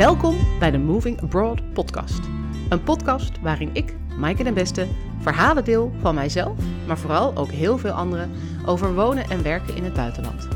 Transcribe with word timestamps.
Welkom 0.00 0.36
bij 0.58 0.70
de 0.70 0.78
Moving 0.78 1.22
Abroad 1.22 1.72
podcast. 1.72 2.20
Een 2.68 2.82
podcast 2.82 3.40
waarin 3.40 3.70
ik, 3.72 3.96
Maaike 4.18 4.42
den 4.42 4.54
Beste, 4.54 4.86
verhalen 5.18 5.64
deel 5.64 5.92
van 6.00 6.14
mijzelf, 6.14 6.58
maar 6.86 6.98
vooral 6.98 7.36
ook 7.36 7.50
heel 7.50 7.78
veel 7.78 7.90
anderen 7.90 8.30
over 8.66 8.94
wonen 8.94 9.30
en 9.30 9.42
werken 9.42 9.76
in 9.76 9.84
het 9.84 9.92
buitenland. 9.92 10.48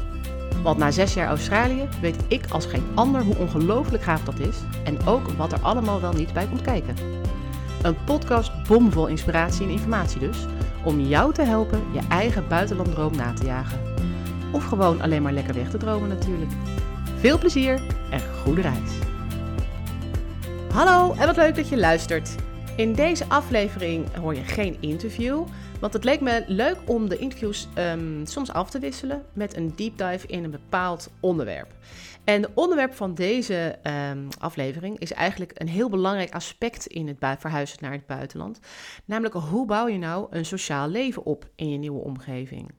Want 0.62 0.78
na 0.78 0.90
zes 0.90 1.14
jaar 1.14 1.28
Australië 1.28 1.88
weet 2.00 2.16
ik 2.28 2.50
als 2.50 2.66
geen 2.66 2.84
ander 2.94 3.22
hoe 3.22 3.36
ongelooflijk 3.36 4.02
gaaf 4.02 4.24
dat 4.24 4.38
is 4.38 4.56
en 4.84 5.06
ook 5.06 5.28
wat 5.28 5.52
er 5.52 5.60
allemaal 5.60 6.00
wel 6.00 6.12
niet 6.12 6.32
bij 6.32 6.46
komt 6.46 6.62
kijken. 6.62 6.96
Een 7.82 7.96
podcast 8.04 8.66
bomvol 8.68 9.06
inspiratie 9.06 9.66
en 9.66 9.72
informatie 9.72 10.20
dus, 10.20 10.46
om 10.84 11.00
jou 11.00 11.32
te 11.32 11.42
helpen 11.42 11.82
je 11.92 12.00
eigen 12.08 12.48
buitenlanddroom 12.48 13.16
na 13.16 13.32
te 13.32 13.44
jagen. 13.44 13.80
Of 14.52 14.64
gewoon 14.64 15.00
alleen 15.00 15.22
maar 15.22 15.32
lekker 15.32 15.54
weg 15.54 15.70
te 15.70 15.78
dromen 15.78 16.08
natuurlijk. 16.08 16.52
Veel 17.18 17.38
plezier 17.38 17.82
en 18.10 18.20
goede 18.42 18.60
reis. 18.60 19.13
Hallo 20.74 21.12
en 21.12 21.26
wat 21.26 21.36
leuk 21.36 21.54
dat 21.54 21.68
je 21.68 21.76
luistert. 21.76 22.34
In 22.76 22.92
deze 22.92 23.24
aflevering 23.28 24.14
hoor 24.14 24.34
je 24.34 24.42
geen 24.42 24.76
interview, 24.80 25.46
want 25.80 25.92
het 25.92 26.04
leek 26.04 26.20
me 26.20 26.44
leuk 26.46 26.76
om 26.86 27.08
de 27.08 27.16
interviews 27.16 27.68
um, 27.78 28.26
soms 28.26 28.52
af 28.52 28.70
te 28.70 28.78
wisselen 28.78 29.24
met 29.32 29.56
een 29.56 29.72
deep 29.76 29.98
dive 29.98 30.26
in 30.26 30.44
een 30.44 30.50
bepaald 30.50 31.10
onderwerp. 31.20 31.74
En 32.24 32.42
het 32.42 32.50
onderwerp 32.54 32.94
van 32.94 33.14
deze 33.14 33.78
um, 34.10 34.28
aflevering 34.38 34.98
is 34.98 35.12
eigenlijk 35.12 35.52
een 35.54 35.68
heel 35.68 35.88
belangrijk 35.88 36.34
aspect 36.34 36.86
in 36.86 37.08
het 37.08 37.40
verhuizen 37.40 37.78
naar 37.80 37.92
het 37.92 38.06
buitenland. 38.06 38.60
Namelijk 39.04 39.34
hoe 39.34 39.66
bouw 39.66 39.88
je 39.88 39.98
nou 39.98 40.26
een 40.30 40.46
sociaal 40.46 40.88
leven 40.88 41.24
op 41.24 41.48
in 41.56 41.70
je 41.70 41.78
nieuwe 41.78 42.00
omgeving? 42.00 42.70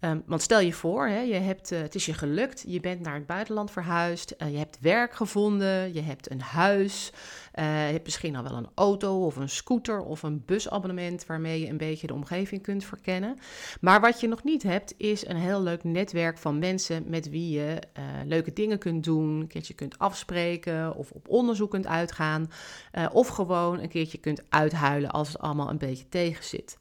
Um, 0.00 0.22
want 0.26 0.42
stel 0.42 0.60
je 0.60 0.72
voor, 0.72 1.06
hè, 1.06 1.20
je 1.20 1.34
hebt, 1.34 1.72
uh, 1.72 1.80
het 1.80 1.94
is 1.94 2.06
je 2.06 2.14
gelukt, 2.14 2.64
je 2.66 2.80
bent 2.80 3.00
naar 3.00 3.14
het 3.14 3.26
buitenland 3.26 3.70
verhuisd, 3.70 4.34
uh, 4.38 4.50
je 4.50 4.58
hebt 4.58 4.78
werk 4.80 5.14
gevonden, 5.14 5.94
je 5.94 6.00
hebt 6.00 6.30
een 6.30 6.40
huis, 6.40 7.12
uh, 7.54 7.64
je 7.64 7.92
hebt 7.92 8.04
misschien 8.04 8.36
al 8.36 8.42
wel 8.42 8.56
een 8.56 8.68
auto 8.74 9.24
of 9.24 9.36
een 9.36 9.48
scooter 9.48 10.00
of 10.00 10.22
een 10.22 10.42
busabonnement 10.46 11.26
waarmee 11.26 11.60
je 11.60 11.68
een 11.68 11.76
beetje 11.76 12.06
de 12.06 12.14
omgeving 12.14 12.62
kunt 12.62 12.84
verkennen. 12.84 13.38
Maar 13.80 14.00
wat 14.00 14.20
je 14.20 14.28
nog 14.28 14.44
niet 14.44 14.62
hebt, 14.62 14.94
is 14.96 15.26
een 15.26 15.36
heel 15.36 15.62
leuk 15.62 15.84
netwerk 15.84 16.38
van 16.38 16.58
mensen 16.58 17.04
met 17.06 17.30
wie 17.30 17.50
je 17.50 17.78
leuke 18.24 18.52
dingen 18.52 18.78
kunt 18.78 19.04
doen, 19.04 19.40
een 19.40 19.46
keertje 19.46 19.74
kunt 19.74 19.98
afspreken 19.98 20.94
of 20.94 21.10
op 21.10 21.28
onderzoek 21.28 21.70
kunt 21.70 21.86
uitgaan, 21.86 22.50
of 23.12 23.28
gewoon 23.28 23.80
een 23.80 23.88
keertje 23.88 24.18
kunt 24.18 24.42
uithuilen 24.48 25.10
als 25.10 25.28
het 25.28 25.38
allemaal 25.38 25.70
een 25.70 25.78
beetje 25.78 26.08
tegenzit. 26.08 26.78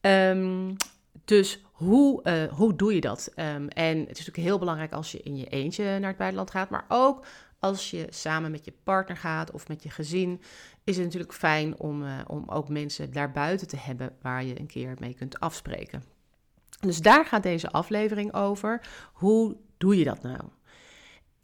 Um, 0.00 0.76
dus 1.24 1.64
hoe, 1.72 2.20
uh, 2.24 2.52
hoe 2.52 2.76
doe 2.76 2.94
je 2.94 3.00
dat? 3.00 3.32
Um, 3.36 3.68
en 3.68 3.98
het 3.98 4.18
is 4.18 4.26
natuurlijk 4.26 4.36
heel 4.36 4.58
belangrijk 4.58 4.92
als 4.92 5.12
je 5.12 5.20
in 5.22 5.36
je 5.36 5.46
eentje 5.46 5.84
naar 5.84 6.08
het 6.08 6.16
buitenland 6.16 6.50
gaat, 6.50 6.70
maar 6.70 6.84
ook 6.88 7.26
als 7.58 7.90
je 7.90 8.06
samen 8.10 8.50
met 8.50 8.64
je 8.64 8.72
partner 8.84 9.16
gaat 9.16 9.50
of 9.50 9.68
met 9.68 9.82
je 9.82 9.90
gezin, 9.90 10.40
is 10.84 10.96
het 10.96 11.04
natuurlijk 11.04 11.32
fijn 11.32 11.78
om, 11.78 12.02
uh, 12.02 12.18
om 12.26 12.44
ook 12.46 12.68
mensen 12.68 13.12
daarbuiten 13.12 13.68
te 13.68 13.76
hebben 13.76 14.16
waar 14.22 14.44
je 14.44 14.60
een 14.60 14.66
keer 14.66 14.94
mee 14.98 15.14
kunt 15.14 15.40
afspreken. 15.40 16.02
Dus 16.80 17.00
daar 17.00 17.24
gaat 17.24 17.42
deze 17.42 17.70
aflevering 17.70 18.34
over. 18.34 18.80
Hoe 19.12 19.56
doe 19.76 19.98
je 19.98 20.04
dat 20.04 20.22
nou? 20.22 20.40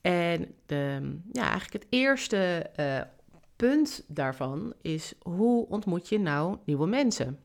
En 0.01 0.55
ja, 1.33 1.43
eigenlijk 1.43 1.73
het 1.73 1.87
eerste 1.89 2.71
uh, 2.77 3.01
punt 3.57 4.05
daarvan 4.09 4.75
is: 4.81 5.15
hoe 5.21 5.67
ontmoet 5.69 6.09
je 6.09 6.19
nou 6.19 6.57
nieuwe 6.65 6.87
mensen? 6.87 7.39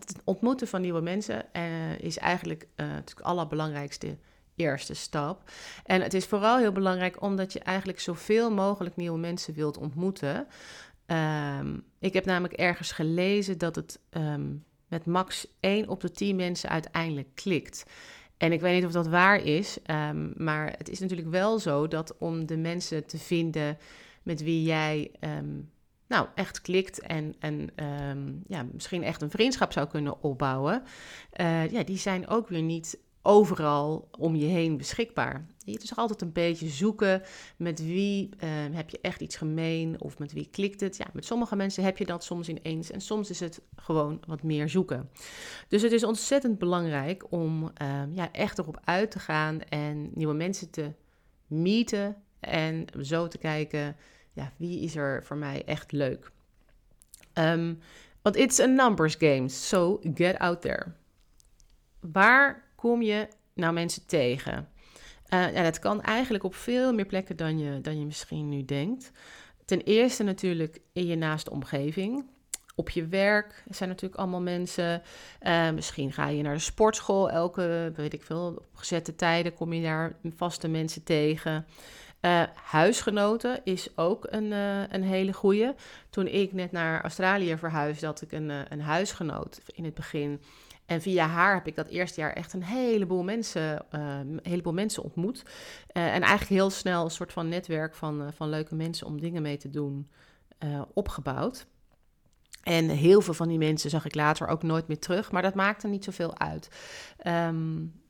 Het 0.00 0.14
ontmoeten 0.24 0.68
van 0.68 0.80
nieuwe 0.80 1.00
mensen 1.00 1.46
uh, 1.52 1.98
is 1.98 2.18
eigenlijk 2.18 2.62
uh, 2.62 2.86
natuurlijk 2.86 3.16
de 3.16 3.22
allerbelangrijkste 3.22 4.16
eerste 4.56 4.94
stap. 4.94 5.50
En 5.84 6.02
het 6.02 6.14
is 6.14 6.26
vooral 6.26 6.58
heel 6.58 6.72
belangrijk 6.72 7.22
omdat 7.22 7.52
je 7.52 7.60
eigenlijk 7.60 8.00
zoveel 8.00 8.50
mogelijk 8.50 8.96
nieuwe 8.96 9.18
mensen 9.18 9.54
wilt 9.54 9.76
ontmoeten. 9.76 10.46
Um, 11.06 11.84
ik 11.98 12.12
heb 12.12 12.24
namelijk 12.24 12.54
ergens 12.54 12.92
gelezen 12.92 13.58
dat 13.58 13.76
het 13.76 14.00
um, 14.10 14.64
met 14.88 15.06
max 15.06 15.46
1 15.60 15.88
op 15.88 16.00
de 16.00 16.10
10 16.10 16.36
mensen 16.36 16.68
uiteindelijk 16.68 17.28
klikt. 17.34 17.84
En 18.36 18.52
ik 18.52 18.60
weet 18.60 18.74
niet 18.74 18.84
of 18.84 18.92
dat 18.92 19.06
waar 19.06 19.42
is, 19.44 19.78
um, 19.90 20.32
maar 20.36 20.74
het 20.78 20.88
is 20.88 21.00
natuurlijk 21.00 21.30
wel 21.30 21.58
zo 21.58 21.88
dat 21.88 22.18
om 22.18 22.46
de 22.46 22.56
mensen 22.56 23.06
te 23.06 23.18
vinden 23.18 23.78
met 24.22 24.42
wie 24.42 24.62
jij 24.62 25.10
nou, 26.14 26.28
echt 26.34 26.60
klikt 26.60 27.00
en, 27.00 27.34
en 27.38 27.84
um, 28.08 28.42
ja, 28.46 28.66
misschien 28.72 29.02
echt 29.02 29.22
een 29.22 29.30
vriendschap 29.30 29.72
zou 29.72 29.86
kunnen 29.88 30.22
opbouwen, 30.22 30.82
uh, 31.40 31.70
ja, 31.70 31.82
die 31.82 31.98
zijn 31.98 32.28
ook 32.28 32.48
weer 32.48 32.62
niet 32.62 32.98
overal 33.22 34.08
om 34.18 34.36
je 34.36 34.44
heen 34.44 34.76
beschikbaar. 34.76 35.46
Je 35.58 35.78
is 35.78 35.96
altijd 35.96 36.22
een 36.22 36.32
beetje 36.32 36.68
zoeken 36.68 37.22
met 37.56 37.84
wie 37.84 38.28
uh, 38.28 38.50
heb 38.76 38.90
je 38.90 38.98
echt 39.02 39.20
iets 39.20 39.36
gemeen 39.36 40.00
of 40.00 40.18
met 40.18 40.32
wie 40.32 40.48
klikt 40.50 40.80
het. 40.80 40.96
Ja, 40.96 41.06
met 41.12 41.24
sommige 41.24 41.56
mensen 41.56 41.84
heb 41.84 41.98
je 41.98 42.04
dat 42.04 42.24
soms 42.24 42.48
ineens 42.48 42.90
en 42.90 43.00
soms 43.00 43.30
is 43.30 43.40
het 43.40 43.60
gewoon 43.76 44.20
wat 44.26 44.42
meer 44.42 44.68
zoeken. 44.68 45.10
Dus 45.68 45.82
het 45.82 45.92
is 45.92 46.04
ontzettend 46.04 46.58
belangrijk 46.58 47.32
om 47.32 47.62
uh, 47.62 48.02
ja, 48.12 48.32
echt 48.32 48.58
erop 48.58 48.80
uit 48.84 49.10
te 49.10 49.18
gaan 49.18 49.60
en 49.60 50.10
nieuwe 50.14 50.34
mensen 50.34 50.70
te 50.70 50.92
meeten 51.46 52.16
en 52.40 52.86
zo 53.00 53.28
te 53.28 53.38
kijken 53.38 53.96
ja, 54.34 54.52
wie 54.56 54.80
is 54.80 54.96
er 54.96 55.24
voor 55.24 55.36
mij 55.36 55.62
echt 55.64 55.92
leuk? 55.92 56.30
Um, 57.34 57.78
want 58.22 58.36
it's 58.36 58.60
a 58.60 58.66
numbers 58.66 59.14
game, 59.18 59.48
so 59.48 60.00
get 60.14 60.38
out 60.38 60.60
there. 60.60 60.92
Waar 62.00 62.64
kom 62.74 63.02
je 63.02 63.28
nou 63.54 63.72
mensen 63.72 64.06
tegen? 64.06 64.68
Uh, 65.28 65.54
ja, 65.54 65.62
dat 65.62 65.78
kan 65.78 66.02
eigenlijk 66.02 66.44
op 66.44 66.54
veel 66.54 66.92
meer 66.92 67.06
plekken 67.06 67.36
dan 67.36 67.58
je, 67.58 67.80
dan 67.80 67.98
je 67.98 68.04
misschien 68.04 68.48
nu 68.48 68.64
denkt. 68.64 69.10
Ten 69.64 69.80
eerste 69.80 70.22
natuurlijk 70.22 70.80
in 70.92 71.06
je 71.06 71.16
naaste 71.16 71.50
omgeving. 71.50 72.24
Op 72.74 72.90
je 72.90 73.06
werk 73.06 73.64
zijn 73.70 73.88
natuurlijk 73.88 74.20
allemaal 74.20 74.40
mensen. 74.40 75.02
Uh, 75.42 75.70
misschien 75.70 76.12
ga 76.12 76.28
je 76.28 76.42
naar 76.42 76.54
de 76.54 76.60
sportschool 76.60 77.30
elke, 77.30 77.92
weet 77.96 78.12
ik 78.12 78.22
veel, 78.22 78.46
op 78.46 78.76
gezette 78.76 79.14
tijden 79.14 79.54
kom 79.54 79.72
je 79.72 79.82
daar 79.82 80.16
vaste 80.36 80.68
mensen 80.68 81.02
tegen. 81.02 81.66
Uh, 82.24 82.42
huisgenoten 82.62 83.60
is 83.64 83.96
ook 83.96 84.26
een, 84.30 84.44
uh, 84.44 84.88
een 84.88 85.02
hele 85.02 85.32
goede. 85.32 85.74
Toen 86.10 86.26
ik 86.26 86.52
net 86.52 86.72
naar 86.72 87.02
Australië 87.02 87.56
verhuisde, 87.56 88.06
had 88.06 88.22
ik 88.22 88.32
een, 88.32 88.50
uh, 88.50 88.60
een 88.68 88.80
huisgenoot 88.80 89.60
in 89.66 89.84
het 89.84 89.94
begin. 89.94 90.42
En 90.86 91.00
via 91.00 91.26
haar 91.26 91.54
heb 91.54 91.66
ik 91.66 91.76
dat 91.76 91.88
eerste 91.88 92.20
jaar 92.20 92.32
echt 92.32 92.52
een 92.52 92.62
heleboel 92.62 93.22
mensen, 93.22 93.84
een 93.90 94.40
heleboel 94.42 94.72
mensen 94.72 95.02
ontmoet. 95.02 95.42
en 95.86 96.10
eigenlijk 96.10 96.48
heel 96.48 96.70
snel 96.70 97.04
een 97.04 97.10
soort 97.10 97.32
van 97.32 97.48
netwerk 97.48 97.94
van, 97.94 98.32
van 98.34 98.48
leuke 98.48 98.74
mensen 98.74 99.06
om 99.06 99.20
dingen 99.20 99.42
mee 99.42 99.56
te 99.56 99.70
doen 99.70 100.10
opgebouwd. 100.94 101.66
En 102.62 102.88
heel 102.88 103.20
veel 103.20 103.34
van 103.34 103.48
die 103.48 103.58
mensen 103.58 103.90
zag 103.90 104.04
ik 104.04 104.14
later 104.14 104.48
ook 104.48 104.62
nooit 104.62 104.88
meer 104.88 104.98
terug, 104.98 105.32
maar 105.32 105.42
dat 105.42 105.54
maakte 105.54 105.88
niet 105.88 106.04
zoveel 106.04 106.38
uit. 106.38 106.68
Um, 107.26 108.03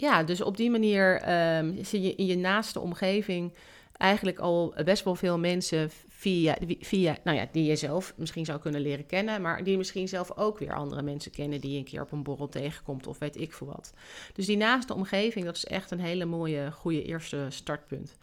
ja, 0.00 0.22
dus 0.22 0.40
op 0.40 0.56
die 0.56 0.70
manier 0.70 1.28
um, 1.58 1.84
zie 1.84 2.00
je 2.00 2.14
in 2.14 2.26
je 2.26 2.36
naaste 2.36 2.80
omgeving 2.80 3.54
eigenlijk 3.92 4.38
al 4.38 4.74
best 4.84 5.04
wel 5.04 5.14
veel 5.14 5.38
mensen 5.38 5.90
via, 6.08 6.56
via, 6.80 7.16
nou 7.24 7.36
ja, 7.36 7.48
die 7.52 7.64
je 7.64 7.76
zelf 7.76 8.14
misschien 8.16 8.44
zou 8.44 8.60
kunnen 8.60 8.80
leren 8.80 9.06
kennen, 9.06 9.42
maar 9.42 9.64
die 9.64 9.76
misschien 9.76 10.08
zelf 10.08 10.36
ook 10.36 10.58
weer 10.58 10.74
andere 10.74 11.02
mensen 11.02 11.30
kennen 11.30 11.60
die 11.60 11.72
je 11.72 11.78
een 11.78 11.84
keer 11.84 12.02
op 12.02 12.12
een 12.12 12.22
borrel 12.22 12.48
tegenkomt 12.48 13.06
of 13.06 13.18
weet 13.18 13.40
ik 13.40 13.52
veel 13.52 13.66
wat. 13.66 13.92
Dus 14.32 14.46
die 14.46 14.56
naaste 14.56 14.94
omgeving, 14.94 15.44
dat 15.44 15.56
is 15.56 15.64
echt 15.64 15.90
een 15.90 16.00
hele 16.00 16.24
mooie, 16.24 16.70
goede 16.72 17.02
eerste 17.02 17.46
startpunt. 17.48 18.16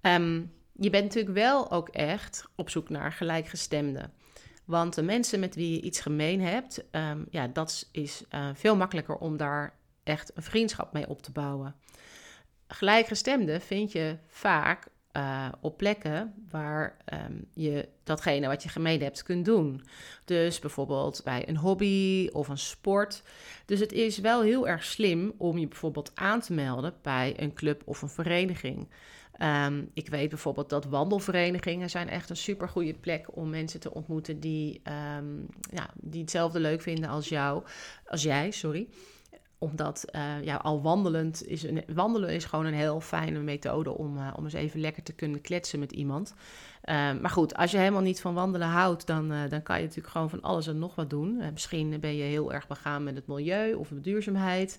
Um, 0.00 0.52
je 0.72 0.90
bent 0.90 1.04
natuurlijk 1.04 1.34
wel 1.34 1.70
ook 1.70 1.88
echt 1.88 2.44
op 2.54 2.70
zoek 2.70 2.88
naar 2.88 3.12
gelijkgestemden. 3.12 4.12
Want 4.64 4.94
de 4.94 5.02
mensen 5.02 5.40
met 5.40 5.54
wie 5.54 5.70
je 5.70 5.80
iets 5.80 6.00
gemeen 6.00 6.40
hebt, 6.40 6.84
um, 6.90 7.26
ja, 7.30 7.46
dat 7.46 7.88
is 7.92 8.24
uh, 8.30 8.48
veel 8.54 8.76
makkelijker 8.76 9.16
om 9.16 9.36
daar 9.36 9.80
echt 10.04 10.36
een 10.36 10.42
vriendschap 10.42 10.92
mee 10.92 11.08
op 11.08 11.22
te 11.22 11.32
bouwen. 11.32 11.74
Gelijkgestemden 12.66 13.60
vind 13.60 13.92
je 13.92 14.16
vaak 14.26 14.88
uh, 15.16 15.48
op 15.60 15.76
plekken 15.76 16.34
waar 16.50 16.96
um, 17.12 17.46
je 17.54 17.88
datgene 18.04 18.46
wat 18.46 18.62
je 18.62 18.68
gemeen 18.68 19.02
hebt 19.02 19.22
kunt 19.22 19.44
doen. 19.44 19.82
Dus 20.24 20.58
bijvoorbeeld 20.58 21.20
bij 21.24 21.48
een 21.48 21.56
hobby 21.56 22.28
of 22.32 22.48
een 22.48 22.58
sport. 22.58 23.22
Dus 23.66 23.80
het 23.80 23.92
is 23.92 24.18
wel 24.18 24.42
heel 24.42 24.68
erg 24.68 24.84
slim 24.84 25.32
om 25.38 25.58
je 25.58 25.68
bijvoorbeeld 25.68 26.10
aan 26.14 26.40
te 26.40 26.52
melden 26.52 26.94
bij 27.02 27.34
een 27.36 27.54
club 27.54 27.82
of 27.84 28.02
een 28.02 28.08
vereniging. 28.08 28.88
Um, 29.42 29.90
ik 29.94 30.08
weet 30.08 30.28
bijvoorbeeld 30.28 30.70
dat 30.70 30.84
wandelverenigingen 30.84 31.90
zijn 31.90 32.08
echt 32.08 32.30
een 32.30 32.36
super 32.36 32.68
goede 32.68 32.94
plek 32.94 33.36
om 33.36 33.50
mensen 33.50 33.80
te 33.80 33.94
ontmoeten 33.94 34.40
die, 34.40 34.82
um, 35.18 35.46
ja, 35.70 35.90
die 35.94 36.20
hetzelfde 36.20 36.60
leuk 36.60 36.82
vinden 36.82 37.08
als 37.08 37.28
jou, 37.28 37.64
als 38.06 38.22
jij, 38.22 38.50
sorry 38.50 38.88
omdat 39.62 40.04
ja, 40.42 40.56
al 40.56 40.82
wandelend 40.82 41.46
is 41.46 41.62
een, 41.62 41.84
wandelen 41.94 42.30
is 42.30 42.44
gewoon 42.44 42.64
een 42.64 42.74
heel 42.74 43.00
fijne 43.00 43.38
methode 43.38 43.96
om, 43.96 44.18
om 44.36 44.44
eens 44.44 44.52
even 44.52 44.80
lekker 44.80 45.02
te 45.02 45.12
kunnen 45.12 45.40
kletsen 45.40 45.78
met 45.78 45.92
iemand. 45.92 46.34
Ehm, 46.82 47.20
maar 47.20 47.30
goed, 47.30 47.54
als 47.54 47.70
je 47.70 47.78
helemaal 47.78 48.02
niet 48.02 48.20
van 48.20 48.34
wandelen 48.34 48.68
houdt, 48.68 49.06
dan, 49.06 49.28
dan 49.28 49.62
kan 49.62 49.76
je 49.76 49.82
natuurlijk 49.82 50.12
gewoon 50.12 50.30
van 50.30 50.42
alles 50.42 50.66
en 50.66 50.78
nog 50.78 50.94
wat 50.94 51.10
doen. 51.10 51.42
misschien 51.52 52.00
ben 52.00 52.16
je 52.16 52.22
heel 52.22 52.52
erg 52.52 52.66
begaan 52.66 53.04
met 53.04 53.14
het 53.14 53.26
milieu 53.26 53.74
of 53.74 53.88
de 53.88 54.00
duurzaamheid. 54.00 54.78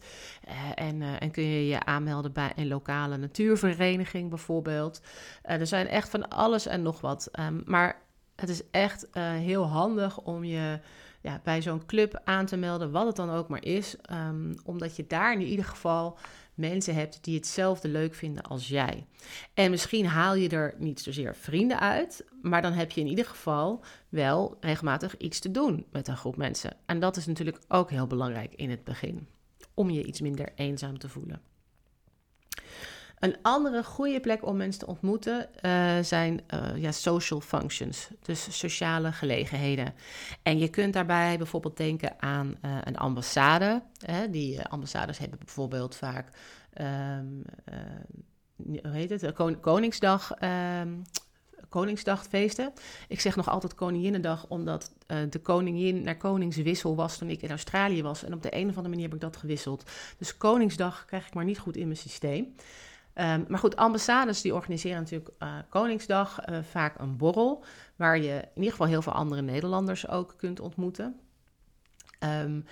en, 0.75 1.01
en 1.19 1.31
kun 1.31 1.43
je 1.43 1.67
je 1.67 1.85
aanmelden 1.85 2.31
bij 2.31 2.51
een 2.55 2.67
lokale 2.67 3.17
natuurvereniging 3.17 4.29
bijvoorbeeld. 4.29 5.01
er 5.41 5.67
zijn 5.67 5.87
echt 5.87 6.09
van 6.09 6.29
alles 6.29 6.65
en 6.65 6.81
nog 6.81 7.01
wat. 7.01 7.29
Ehm, 7.31 7.61
maar 7.65 8.01
het 8.35 8.49
is 8.49 8.61
echt 8.71 9.07
heel 9.37 9.67
handig 9.67 10.19
om 10.19 10.43
je 10.43 10.79
ja, 11.23 11.41
bij 11.43 11.61
zo'n 11.61 11.85
club 11.85 12.21
aan 12.23 12.45
te 12.45 12.57
melden, 12.57 12.91
wat 12.91 13.05
het 13.05 13.15
dan 13.15 13.29
ook 13.29 13.47
maar 13.47 13.65
is. 13.65 13.95
Um, 14.11 14.53
omdat 14.63 14.95
je 14.95 15.07
daar 15.07 15.33
in 15.33 15.41
ieder 15.41 15.65
geval 15.65 16.17
mensen 16.53 16.95
hebt 16.95 17.23
die 17.23 17.35
hetzelfde 17.35 17.87
leuk 17.87 18.13
vinden 18.13 18.43
als 18.43 18.67
jij. 18.67 19.05
En 19.53 19.69
misschien 19.69 20.05
haal 20.05 20.35
je 20.35 20.49
er 20.49 20.73
niet 20.77 20.99
zozeer 20.99 21.35
vrienden 21.35 21.79
uit, 21.79 22.25
maar 22.41 22.61
dan 22.61 22.73
heb 22.73 22.91
je 22.91 23.01
in 23.01 23.07
ieder 23.07 23.25
geval 23.25 23.83
wel 24.09 24.57
regelmatig 24.59 25.17
iets 25.17 25.39
te 25.39 25.51
doen 25.51 25.85
met 25.91 26.07
een 26.07 26.17
groep 26.17 26.37
mensen. 26.37 26.75
En 26.85 26.99
dat 26.99 27.17
is 27.17 27.25
natuurlijk 27.25 27.59
ook 27.67 27.89
heel 27.89 28.07
belangrijk 28.07 28.55
in 28.55 28.69
het 28.69 28.83
begin, 28.83 29.27
om 29.73 29.89
je 29.89 30.03
iets 30.03 30.21
minder 30.21 30.51
eenzaam 30.55 30.97
te 30.97 31.09
voelen. 31.09 31.41
Een 33.23 33.37
andere 33.41 33.83
goede 33.83 34.19
plek 34.19 34.45
om 34.45 34.57
mensen 34.57 34.79
te 34.79 34.87
ontmoeten 34.87 35.49
uh, 35.61 35.99
zijn 36.01 36.41
uh, 36.53 36.81
ja, 36.81 36.91
social 36.91 37.41
functions, 37.41 38.07
dus 38.21 38.59
sociale 38.59 39.11
gelegenheden. 39.11 39.93
En 40.41 40.57
je 40.57 40.69
kunt 40.69 40.93
daarbij 40.93 41.37
bijvoorbeeld 41.37 41.77
denken 41.77 42.21
aan 42.21 42.47
uh, 42.47 42.77
een 42.83 42.97
ambassade. 42.97 43.81
Hè, 44.05 44.29
die 44.29 44.61
ambassades 44.61 45.17
hebben 45.17 45.39
bijvoorbeeld 45.39 45.95
vaak, 45.95 46.27
um, 46.81 47.43
hoe 48.55 48.91
heet 48.91 49.09
het, 49.09 49.33
Koningsdag. 49.61 50.31
Um, 50.81 51.01
Koningsdagfeesten. 51.69 52.73
Ik 53.07 53.19
zeg 53.19 53.35
nog 53.35 53.49
altijd 53.49 53.75
Koninginnedag, 53.75 54.45
omdat 54.47 54.91
de 55.29 55.39
koningin 55.39 56.03
naar 56.03 56.17
koningswissel 56.17 56.95
was 56.95 57.17
toen 57.17 57.29
ik 57.29 57.41
in 57.41 57.49
Australië 57.49 58.03
was. 58.03 58.23
En 58.23 58.33
op 58.33 58.41
de 58.41 58.55
een 58.55 58.69
of 58.69 58.75
andere 58.75 58.89
manier 58.89 59.03
heb 59.03 59.13
ik 59.13 59.21
dat 59.21 59.37
gewisseld. 59.37 59.91
Dus 60.17 60.37
Koningsdag 60.37 61.05
krijg 61.05 61.27
ik 61.27 61.33
maar 61.33 61.43
niet 61.43 61.59
goed 61.59 61.77
in 61.77 61.85
mijn 61.85 61.97
systeem. 61.97 62.55
Um, 63.15 63.45
maar 63.47 63.59
goed, 63.59 63.75
ambassades 63.75 64.41
die 64.41 64.53
organiseren 64.53 64.97
natuurlijk 64.97 65.31
uh, 65.39 65.55
Koningsdag 65.69 66.49
uh, 66.49 66.57
vaak 66.63 66.99
een 66.99 67.17
borrel, 67.17 67.63
waar 67.95 68.17
je 68.17 68.33
in 68.33 68.55
ieder 68.55 68.71
geval 68.71 68.87
heel 68.87 69.01
veel 69.01 69.13
andere 69.13 69.41
Nederlanders 69.41 70.07
ook 70.07 70.33
kunt 70.37 70.59
ontmoeten. 70.59 71.19
Um, 72.19 72.65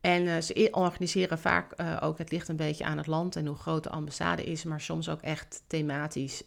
en 0.00 0.22
uh, 0.22 0.38
ze 0.38 0.68
organiseren 0.70 1.38
vaak 1.38 1.74
ook, 2.00 2.18
het 2.18 2.30
ligt 2.30 2.48
een 2.48 2.56
beetje 2.56 2.84
aan 2.84 2.96
het 2.96 3.06
land 3.06 3.36
en 3.36 3.46
hoe 3.46 3.56
groot 3.56 3.82
de 3.82 3.90
ambassade 3.90 4.44
is, 4.44 4.64
maar 4.64 4.80
soms 4.80 5.08
ook 5.08 5.20
echt 5.20 5.62
thematisch 5.66 6.42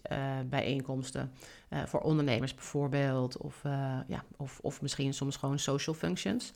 bijeenkomsten. 0.46 1.32
Uh, 1.70 1.80
voor 1.86 2.00
ondernemers 2.00 2.54
bijvoorbeeld, 2.54 3.38
of, 3.38 3.62
ja, 4.08 4.24
of, 4.38 4.60
of 4.62 4.82
misschien 4.82 5.14
soms 5.14 5.36
gewoon 5.36 5.60
social 5.60 5.96
functions. 5.96 6.52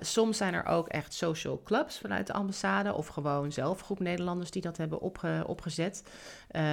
Soms 0.00 0.36
zijn 0.36 0.54
er 0.54 0.64
ook 0.64 0.88
echt 0.88 1.14
social 1.14 1.62
clubs 1.64 1.98
vanuit 1.98 2.26
de 2.26 2.32
ambassade, 2.32 2.94
of 2.94 3.06
gewoon 3.06 3.52
zelf 3.52 3.80
groep 3.80 4.00
Nederlanders 4.00 4.50
die 4.50 4.62
dat 4.62 4.76
hebben 4.76 5.00
opge 5.00 5.44
opgezet. 5.46 6.04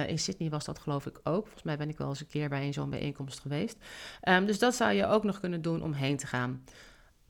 in 0.06 0.18
Sydney 0.18 0.50
was 0.50 0.64
dat 0.64 0.78
geloof 0.78 1.06
ik 1.06 1.20
ook. 1.22 1.42
Volgens 1.42 1.62
mij 1.62 1.76
ben 1.76 1.88
ik 1.88 1.98
wel 1.98 2.08
eens 2.08 2.20
een 2.20 2.26
keer 2.26 2.48
bij 2.48 2.66
een 2.66 2.72
zo'n 2.72 2.90
bijeenkomst 2.90 3.40
geweest. 3.40 3.76
Um, 4.28 4.46
dus 4.46 4.58
dat 4.58 4.74
zou 4.74 4.92
je 4.92 5.06
ook 5.06 5.24
nog 5.24 5.40
kunnen 5.40 5.62
doen 5.62 5.82
om 5.82 5.92
heen 5.92 6.16
te 6.16 6.26
gaan. 6.26 6.64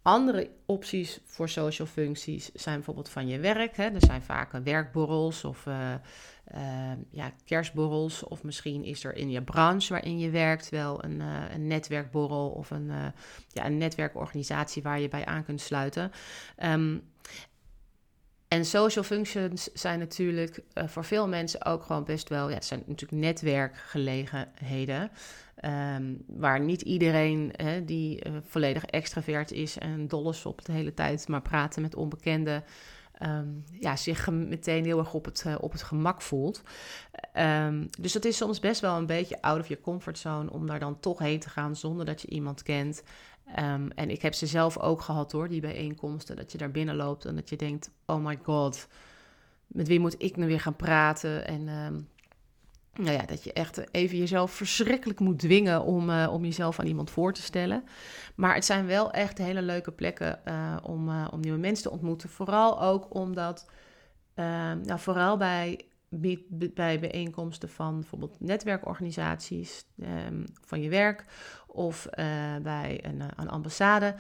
Andere 0.02 0.50
opties 0.67 1.20
voor 1.25 1.49
social 1.49 1.88
functies 1.88 2.52
zijn 2.52 2.75
bijvoorbeeld 2.75 3.08
van 3.08 3.29
je 3.29 3.38
werk. 3.38 3.76
Hè. 3.76 3.85
Er 3.85 4.05
zijn 4.06 4.23
vaak 4.23 4.52
werkborrels 4.52 5.44
of 5.44 5.67
uh, 5.67 5.94
uh, 6.55 6.93
ja, 7.11 7.32
kerstborrels. 7.44 8.25
Of 8.25 8.43
misschien 8.43 8.85
is 8.85 9.05
er 9.05 9.14
in 9.17 9.31
je 9.31 9.43
branche 9.43 9.93
waarin 9.93 10.19
je 10.19 10.31
werkt 10.31 10.69
wel 10.69 11.05
een, 11.05 11.20
uh, 11.20 11.44
een 11.52 11.67
netwerkborrel 11.67 12.49
of 12.49 12.70
een, 12.70 12.91
ja, 13.49 13.67
een 13.67 13.79
netwerkorganisatie 13.79 14.82
waar 14.82 15.00
je 15.00 15.08
bij 15.08 15.25
aan 15.25 15.44
kunt 15.44 15.61
sluiten. 15.61 16.12
Um, 16.64 17.02
en 18.49 18.64
social 18.64 19.05
functions 19.05 19.73
zijn 19.73 19.99
natuurlijk 19.99 20.61
voor 20.75 21.05
veel 21.05 21.29
mensen 21.29 21.64
ook 21.64 21.82
gewoon 21.82 22.05
best 22.05 22.29
wel, 22.29 22.49
ja, 22.49 22.55
het 22.55 22.64
zijn 22.64 22.82
natuurlijk 22.87 23.23
netwerkgelegenheden. 23.23 25.11
Um, 25.64 26.24
waar 26.26 26.60
niet 26.60 26.82
iedereen 26.82 27.52
die 27.84 28.26
uh, 28.26 28.36
volledig 28.42 28.84
extravert 28.84 29.52
is 29.52 29.78
en 29.78 30.08
dol 30.08 30.30
is 30.30 30.46
op 30.46 30.64
de 30.64 30.72
hele 30.72 30.94
tijd 30.94 31.28
maar 31.28 31.42
praten 31.42 31.82
met 31.82 31.94
onbekenden, 31.94 32.64
um, 33.22 33.64
ja, 33.80 33.96
zich 33.96 34.30
meteen 34.30 34.84
heel 34.84 34.98
erg 34.98 35.14
op 35.14 35.24
het, 35.24 35.44
uh, 35.46 35.54
op 35.60 35.72
het 35.72 35.82
gemak 35.82 36.22
voelt. 36.22 36.62
Um, 37.36 37.88
dus 38.00 38.14
het 38.14 38.24
is 38.24 38.36
soms 38.36 38.60
best 38.60 38.80
wel 38.80 38.96
een 38.96 39.06
beetje 39.06 39.42
out 39.42 39.60
of 39.60 39.68
your 39.68 39.82
comfort 39.82 40.18
zone 40.18 40.50
om 40.50 40.66
daar 40.66 40.80
dan 40.80 41.00
toch 41.00 41.18
heen 41.18 41.40
te 41.40 41.50
gaan 41.50 41.76
zonder 41.76 42.06
dat 42.06 42.22
je 42.22 42.28
iemand 42.28 42.62
kent. 42.62 43.02
en 43.94 44.10
ik 44.10 44.22
heb 44.22 44.34
ze 44.34 44.46
zelf 44.46 44.78
ook 44.78 45.00
gehad 45.00 45.32
hoor, 45.32 45.48
die 45.48 45.60
bijeenkomsten, 45.60 46.36
dat 46.36 46.52
je 46.52 46.58
daar 46.58 46.70
binnen 46.70 46.96
loopt 46.96 47.24
en 47.24 47.34
dat 47.34 47.48
je 47.48 47.56
denkt, 47.56 47.90
oh 48.06 48.24
my 48.24 48.38
god, 48.42 48.88
met 49.66 49.88
wie 49.88 50.00
moet 50.00 50.22
ik 50.22 50.36
nu 50.36 50.46
weer 50.46 50.60
gaan 50.60 50.76
praten? 50.76 51.46
En 51.46 51.68
nou 52.94 53.12
ja, 53.12 53.22
dat 53.22 53.44
je 53.44 53.52
echt 53.52 53.92
even 53.92 54.19
jezelf 54.19 54.52
verschrikkelijk 54.52 55.20
moet 55.20 55.38
dwingen 55.38 55.82
om, 55.82 56.10
uh, 56.10 56.28
om 56.32 56.44
jezelf 56.44 56.78
aan 56.78 56.87
iemand 56.87 57.10
voor 57.10 57.32
te 57.32 57.42
stellen. 57.42 57.84
Maar 58.34 58.54
het 58.54 58.64
zijn 58.64 58.87
wel 58.87 59.10
echt 59.10 59.38
hele 59.38 59.62
leuke 59.62 59.92
plekken 59.92 60.40
uh, 60.48 60.76
om, 60.82 61.08
uh, 61.08 61.28
om 61.31 61.40
nieuwe 61.40 61.58
mensen 61.58 61.84
te 61.84 61.90
ontmoeten. 61.90 62.28
Vooral 62.28 62.82
ook 62.82 63.14
omdat, 63.14 63.70
nou, 64.34 64.98
vooral 64.98 65.37
bij, 65.37 65.84
bij 66.75 67.00
bijeenkomsten 67.00 67.69
van 67.69 68.00
bijvoorbeeld 68.00 68.40
netwerkorganisaties 68.40 69.84
um, 70.26 70.44
van 70.64 70.82
je 70.82 70.88
werk 70.88 71.25
of 71.66 72.08
bij 72.62 73.04
een, 73.04 73.22
een 73.37 73.48
ambassade, 73.48 74.14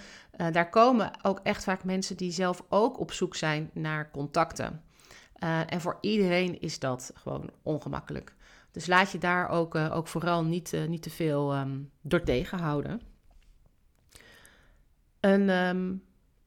daar 0.50 0.68
komen 0.68 1.10
ook 1.22 1.40
echt 1.42 1.64
vaak 1.64 1.84
mensen 1.84 2.16
die 2.16 2.30
zelf 2.32 2.64
ook 2.68 2.98
op 2.98 3.12
zoek 3.12 3.36
zijn 3.36 3.70
naar 3.72 4.10
contacten. 4.10 4.82
en 5.66 5.80
voor 5.80 5.98
iedereen 6.00 6.60
is 6.60 6.78
dat 6.78 7.12
gewoon 7.14 7.50
ongemakkelijk. 7.62 8.34
Dus 8.70 8.86
laat 8.86 9.12
je 9.12 9.18
daar 9.18 9.48
ook, 9.48 9.74
uh, 9.74 9.96
ook 9.96 10.08
vooral 10.08 10.44
niet, 10.44 10.72
uh, 10.72 10.84
niet 10.86 11.02
te 11.02 11.10
veel 11.10 11.56
um, 11.56 11.90
door 12.00 12.22
tegenhouden. 12.22 13.00
Een 15.20 15.48
um, 15.48 16.04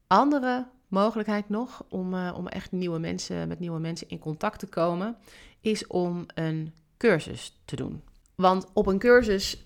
andere 0.08 0.68
mogelijkheid 0.88 1.50
nog 1.50 1.86
om, 1.90 2.14
uh, 2.14 2.34
om 2.38 2.48
echt 2.48 2.72
nieuwe 2.72 3.00
mensen, 3.00 3.48
met 3.48 3.60
nieuwe 3.60 3.80
mensen 3.80 4.10
in 4.10 4.20
contact 4.20 4.60
te 4.60 4.68
komen, 4.68 5.18
is 5.62 5.88
om 5.88 6.25
een 6.34 6.74
cursus 6.98 7.62
te 7.66 7.75
doen. 7.75 8.04
Want 8.36 8.66
op 8.74 8.88
een 8.88 9.00
cursus, 9.00 9.64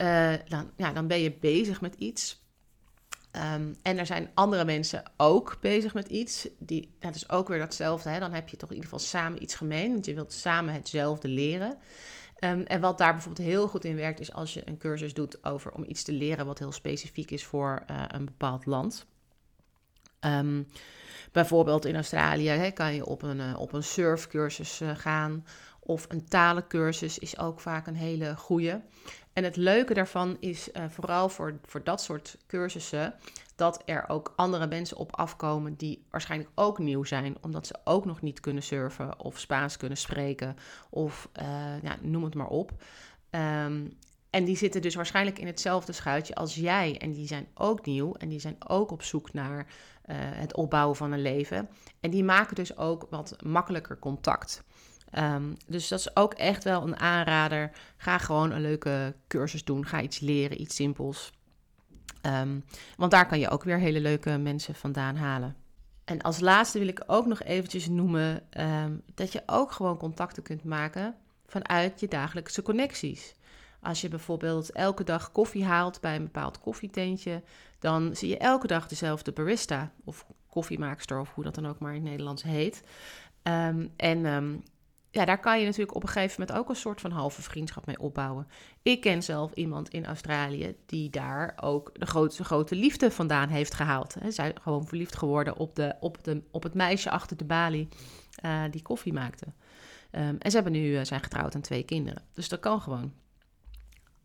dan, 0.47 0.71
ja, 0.75 0.93
dan 0.93 1.07
ben 1.07 1.19
je 1.19 1.31
bezig 1.31 1.81
met 1.81 1.95
iets. 1.95 2.45
Um, 3.55 3.75
en 3.81 3.97
er 3.97 4.05
zijn 4.05 4.29
andere 4.33 4.65
mensen 4.65 5.03
ook 5.17 5.57
bezig 5.61 5.93
met 5.93 6.07
iets. 6.07 6.47
Die, 6.59 6.95
dat 6.99 7.15
is 7.15 7.29
ook 7.29 7.47
weer 7.47 7.59
datzelfde. 7.59 8.09
Hè? 8.09 8.19
Dan 8.19 8.33
heb 8.33 8.49
je 8.49 8.57
toch 8.57 8.69
in 8.69 8.75
ieder 8.75 8.89
geval 8.89 9.05
samen 9.05 9.41
iets 9.41 9.55
gemeen. 9.55 9.91
Want 9.91 10.05
je 10.05 10.13
wilt 10.13 10.33
samen 10.33 10.73
hetzelfde 10.73 11.27
leren. 11.27 11.77
Um, 12.39 12.61
en 12.61 12.81
wat 12.81 12.97
daar 12.97 13.13
bijvoorbeeld 13.13 13.47
heel 13.47 13.67
goed 13.67 13.85
in 13.85 13.95
werkt, 13.95 14.19
is 14.19 14.33
als 14.33 14.53
je 14.53 14.61
een 14.65 14.77
cursus 14.77 15.13
doet 15.13 15.43
over 15.43 15.71
om 15.71 15.83
iets 15.87 16.03
te 16.03 16.11
leren 16.11 16.45
wat 16.45 16.59
heel 16.59 16.71
specifiek 16.71 17.31
is 17.31 17.45
voor 17.45 17.83
uh, 17.91 18.03
een 18.07 18.25
bepaald 18.25 18.65
land. 18.65 19.05
Um, 20.19 20.67
bijvoorbeeld 21.31 21.85
in 21.85 21.95
Australië 21.95 22.71
kan 22.73 22.93
je 22.93 23.05
op 23.05 23.21
een, 23.21 23.39
uh, 23.39 23.59
op 23.59 23.73
een 23.73 23.83
surfcursus 23.83 24.81
uh, 24.81 24.95
gaan. 24.95 25.45
Of 25.79 26.05
een 26.09 26.27
talencursus 26.27 27.19
is 27.19 27.39
ook 27.39 27.59
vaak 27.59 27.87
een 27.87 27.95
hele 27.95 28.35
goede. 28.35 28.81
En 29.33 29.43
het 29.43 29.55
leuke 29.55 29.93
daarvan 29.93 30.37
is 30.39 30.69
vooral 30.89 31.29
voor, 31.29 31.59
voor 31.65 31.83
dat 31.83 32.01
soort 32.01 32.37
cursussen 32.47 33.13
dat 33.57 33.81
er 33.85 34.05
ook 34.07 34.33
andere 34.35 34.67
mensen 34.67 34.97
op 34.97 35.15
afkomen 35.15 35.75
die 35.75 36.05
waarschijnlijk 36.09 36.51
ook 36.55 36.79
nieuw 36.79 37.03
zijn, 37.03 37.37
omdat 37.41 37.67
ze 37.67 37.75
ook 37.83 38.05
nog 38.05 38.21
niet 38.21 38.39
kunnen 38.39 38.63
surfen 38.63 39.19
of 39.19 39.39
Spaans 39.39 39.77
kunnen 39.77 39.97
spreken 39.97 40.55
of 40.89 41.29
ja, 41.81 41.97
noem 42.01 42.23
het 42.23 42.35
maar 42.35 42.47
op. 42.47 42.71
Um, 43.29 43.97
en 44.29 44.45
die 44.45 44.57
zitten 44.57 44.81
dus 44.81 44.95
waarschijnlijk 44.95 45.39
in 45.39 45.47
hetzelfde 45.47 45.91
schuitje 45.91 46.35
als 46.35 46.55
jij. 46.55 46.97
En 46.97 47.11
die 47.11 47.27
zijn 47.27 47.47
ook 47.53 47.85
nieuw 47.85 48.13
en 48.13 48.29
die 48.29 48.39
zijn 48.39 48.55
ook 48.67 48.91
op 48.91 49.03
zoek 49.03 49.33
naar 49.33 49.57
uh, 49.57 50.15
het 50.17 50.55
opbouwen 50.55 50.95
van 50.95 51.11
een 51.11 51.21
leven. 51.21 51.69
En 51.99 52.09
die 52.09 52.23
maken 52.23 52.55
dus 52.55 52.77
ook 52.77 53.07
wat 53.09 53.35
makkelijker 53.43 53.99
contact. 53.99 54.63
Um, 55.17 55.57
dus 55.67 55.87
dat 55.87 55.99
is 55.99 56.15
ook 56.15 56.33
echt 56.33 56.63
wel 56.63 56.83
een 56.83 56.99
aanrader. 56.99 57.71
Ga 57.97 58.17
gewoon 58.17 58.51
een 58.51 58.61
leuke 58.61 59.15
cursus 59.27 59.63
doen. 59.63 59.85
Ga 59.85 60.01
iets 60.01 60.19
leren, 60.19 60.61
iets 60.61 60.75
simpels. 60.75 61.31
Um, 62.21 62.63
want 62.97 63.11
daar 63.11 63.27
kan 63.27 63.39
je 63.39 63.49
ook 63.49 63.63
weer 63.63 63.79
hele 63.79 63.99
leuke 63.99 64.37
mensen 64.37 64.75
vandaan 64.75 65.15
halen. 65.15 65.55
En 66.05 66.21
als 66.21 66.39
laatste 66.39 66.79
wil 66.79 66.87
ik 66.87 67.03
ook 67.05 67.25
nog 67.25 67.43
eventjes 67.43 67.87
noemen 67.87 68.43
um, 68.59 69.01
dat 69.15 69.31
je 69.31 69.43
ook 69.45 69.71
gewoon 69.71 69.97
contacten 69.97 70.43
kunt 70.43 70.63
maken 70.63 71.15
vanuit 71.45 71.99
je 71.99 72.07
dagelijkse 72.07 72.61
connecties. 72.61 73.35
Als 73.81 74.01
je 74.01 74.07
bijvoorbeeld 74.07 74.71
elke 74.71 75.03
dag 75.03 75.31
koffie 75.31 75.65
haalt 75.65 76.01
bij 76.01 76.15
een 76.15 76.23
bepaald 76.23 76.59
koffietentje, 76.59 77.43
dan 77.79 78.15
zie 78.15 78.29
je 78.29 78.37
elke 78.37 78.67
dag 78.67 78.87
dezelfde 78.87 79.31
barista 79.31 79.91
of 80.03 80.25
koffiemaakster 80.49 81.19
of 81.19 81.33
hoe 81.33 81.43
dat 81.43 81.55
dan 81.55 81.67
ook 81.67 81.79
maar 81.79 81.95
in 81.95 82.01
het 82.01 82.09
Nederlands 82.09 82.43
heet. 82.43 82.83
Ehm, 83.43 83.87
en 83.95 84.25
ehm, 84.25 84.55
ja, 85.11 85.25
daar 85.25 85.39
kan 85.39 85.59
je 85.59 85.65
natuurlijk 85.65 85.95
op 85.95 86.03
een 86.03 86.09
gegeven 86.09 86.41
moment 86.41 86.59
ook 86.59 86.69
een 86.69 86.75
soort 86.75 87.01
van 87.01 87.11
halve 87.11 87.41
vriendschap 87.41 87.85
mee 87.85 87.99
opbouwen. 87.99 88.47
Ik 88.81 89.01
ken 89.01 89.23
zelf 89.23 89.53
iemand 89.53 89.89
in 89.89 90.05
Australië 90.05 90.75
die 90.85 91.09
daar 91.09 91.57
ook 91.61 91.91
de 91.93 92.05
grootste 92.05 92.43
grote 92.43 92.75
liefde 92.75 93.11
vandaan 93.11 93.49
heeft 93.49 93.73
gehaald. 93.73 94.15
Zij 94.27 94.49
is 94.49 94.61
gewoon 94.61 94.87
verliefd 94.87 95.17
geworden 95.17 95.57
op, 95.57 95.75
de, 95.75 95.95
op, 95.99 96.23
de, 96.23 96.43
op 96.51 96.63
het 96.63 96.73
meisje 96.73 97.09
achter 97.09 97.37
de 97.37 97.45
balie 97.45 97.87
uh, 98.45 98.61
die 98.71 98.81
koffie 98.81 99.13
maakte. 99.13 99.45
Um, 100.11 100.35
en 100.39 100.49
ze 100.51 100.55
hebben 100.55 100.73
nu, 100.73 100.97
uh, 100.97 101.03
zijn 101.03 101.23
getrouwd 101.23 101.53
en 101.53 101.61
twee 101.61 101.83
kinderen. 101.83 102.23
Dus 102.33 102.49
dat 102.49 102.59
kan 102.59 102.81
gewoon. 102.81 103.13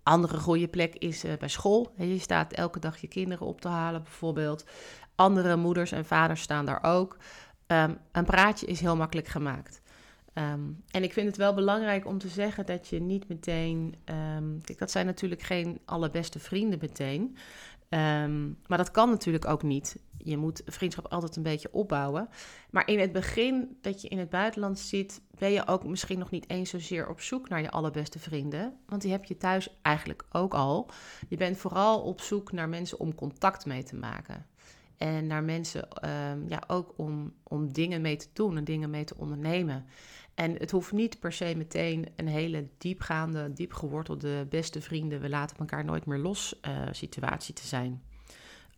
Andere 0.02 0.38
goede 0.38 0.68
plek 0.68 0.94
is 0.94 1.24
uh, 1.24 1.32
bij 1.38 1.48
school. 1.48 1.94
Je 1.96 2.18
staat 2.18 2.52
elke 2.52 2.78
dag 2.78 2.96
je 2.96 3.08
kinderen 3.08 3.46
op 3.46 3.60
te 3.60 3.68
halen, 3.68 4.02
bijvoorbeeld. 4.02 4.64
Andere 5.14 5.56
moeders 5.56 5.92
en 5.92 6.04
vaders 6.04 6.42
staan 6.42 6.66
daar 6.66 6.82
ook. 6.82 7.16
Um, 7.66 7.98
een 8.12 8.24
praatje 8.24 8.66
is 8.66 8.80
heel 8.80 8.96
makkelijk 8.96 9.28
gemaakt. 9.28 9.81
Um, 10.34 10.82
en 10.90 11.02
ik 11.02 11.12
vind 11.12 11.26
het 11.26 11.36
wel 11.36 11.54
belangrijk 11.54 12.06
om 12.06 12.18
te 12.18 12.28
zeggen 12.28 12.66
dat 12.66 12.88
je 12.88 13.00
niet 13.00 13.28
meteen. 13.28 13.94
Um, 14.36 14.60
kijk, 14.64 14.78
dat 14.78 14.90
zijn 14.90 15.06
natuurlijk 15.06 15.42
geen 15.42 15.80
allerbeste 15.84 16.38
vrienden 16.38 16.78
meteen. 16.80 17.36
Um, 17.88 18.58
maar 18.66 18.78
dat 18.78 18.90
kan 18.90 19.10
natuurlijk 19.10 19.46
ook 19.46 19.62
niet. 19.62 20.02
Je 20.16 20.36
moet 20.36 20.62
vriendschap 20.66 21.06
altijd 21.06 21.36
een 21.36 21.42
beetje 21.42 21.72
opbouwen. 21.72 22.28
Maar 22.70 22.88
in 22.88 22.98
het 22.98 23.12
begin 23.12 23.78
dat 23.80 24.02
je 24.02 24.08
in 24.08 24.18
het 24.18 24.30
buitenland 24.30 24.78
zit, 24.78 25.20
ben 25.38 25.52
je 25.52 25.66
ook 25.66 25.84
misschien 25.84 26.18
nog 26.18 26.30
niet 26.30 26.48
eens 26.50 26.70
zozeer 26.70 27.08
op 27.08 27.20
zoek 27.20 27.48
naar 27.48 27.60
je 27.60 27.70
allerbeste 27.70 28.18
vrienden. 28.18 28.76
Want 28.86 29.02
die 29.02 29.10
heb 29.10 29.24
je 29.24 29.36
thuis 29.36 29.78
eigenlijk 29.82 30.24
ook 30.30 30.54
al. 30.54 30.90
Je 31.28 31.36
bent 31.36 31.56
vooral 31.56 32.00
op 32.02 32.20
zoek 32.20 32.52
naar 32.52 32.68
mensen 32.68 32.98
om 32.98 33.14
contact 33.14 33.66
mee 33.66 33.82
te 33.82 33.96
maken. 33.96 34.46
En 34.96 35.26
naar 35.26 35.42
mensen 35.42 35.88
ja, 36.48 36.62
ook 36.66 36.92
om, 36.96 37.32
om 37.42 37.72
dingen 37.72 38.00
mee 38.00 38.16
te 38.16 38.28
doen 38.32 38.56
en 38.56 38.64
dingen 38.64 38.90
mee 38.90 39.04
te 39.04 39.16
ondernemen. 39.16 39.86
En 40.34 40.56
het 40.56 40.70
hoeft 40.70 40.92
niet 40.92 41.20
per 41.20 41.32
se 41.32 41.54
meteen 41.56 42.06
een 42.16 42.28
hele 42.28 42.68
diepgaande, 42.78 43.52
diep 43.52 43.72
gewortelde 43.72 44.46
beste 44.48 44.80
vrienden, 44.80 45.20
we 45.20 45.28
laten 45.28 45.56
elkaar 45.56 45.84
nooit 45.84 46.06
meer 46.06 46.18
los 46.18 46.60
uh, 46.68 46.88
situatie 46.90 47.54
te 47.54 47.66
zijn. 47.66 48.02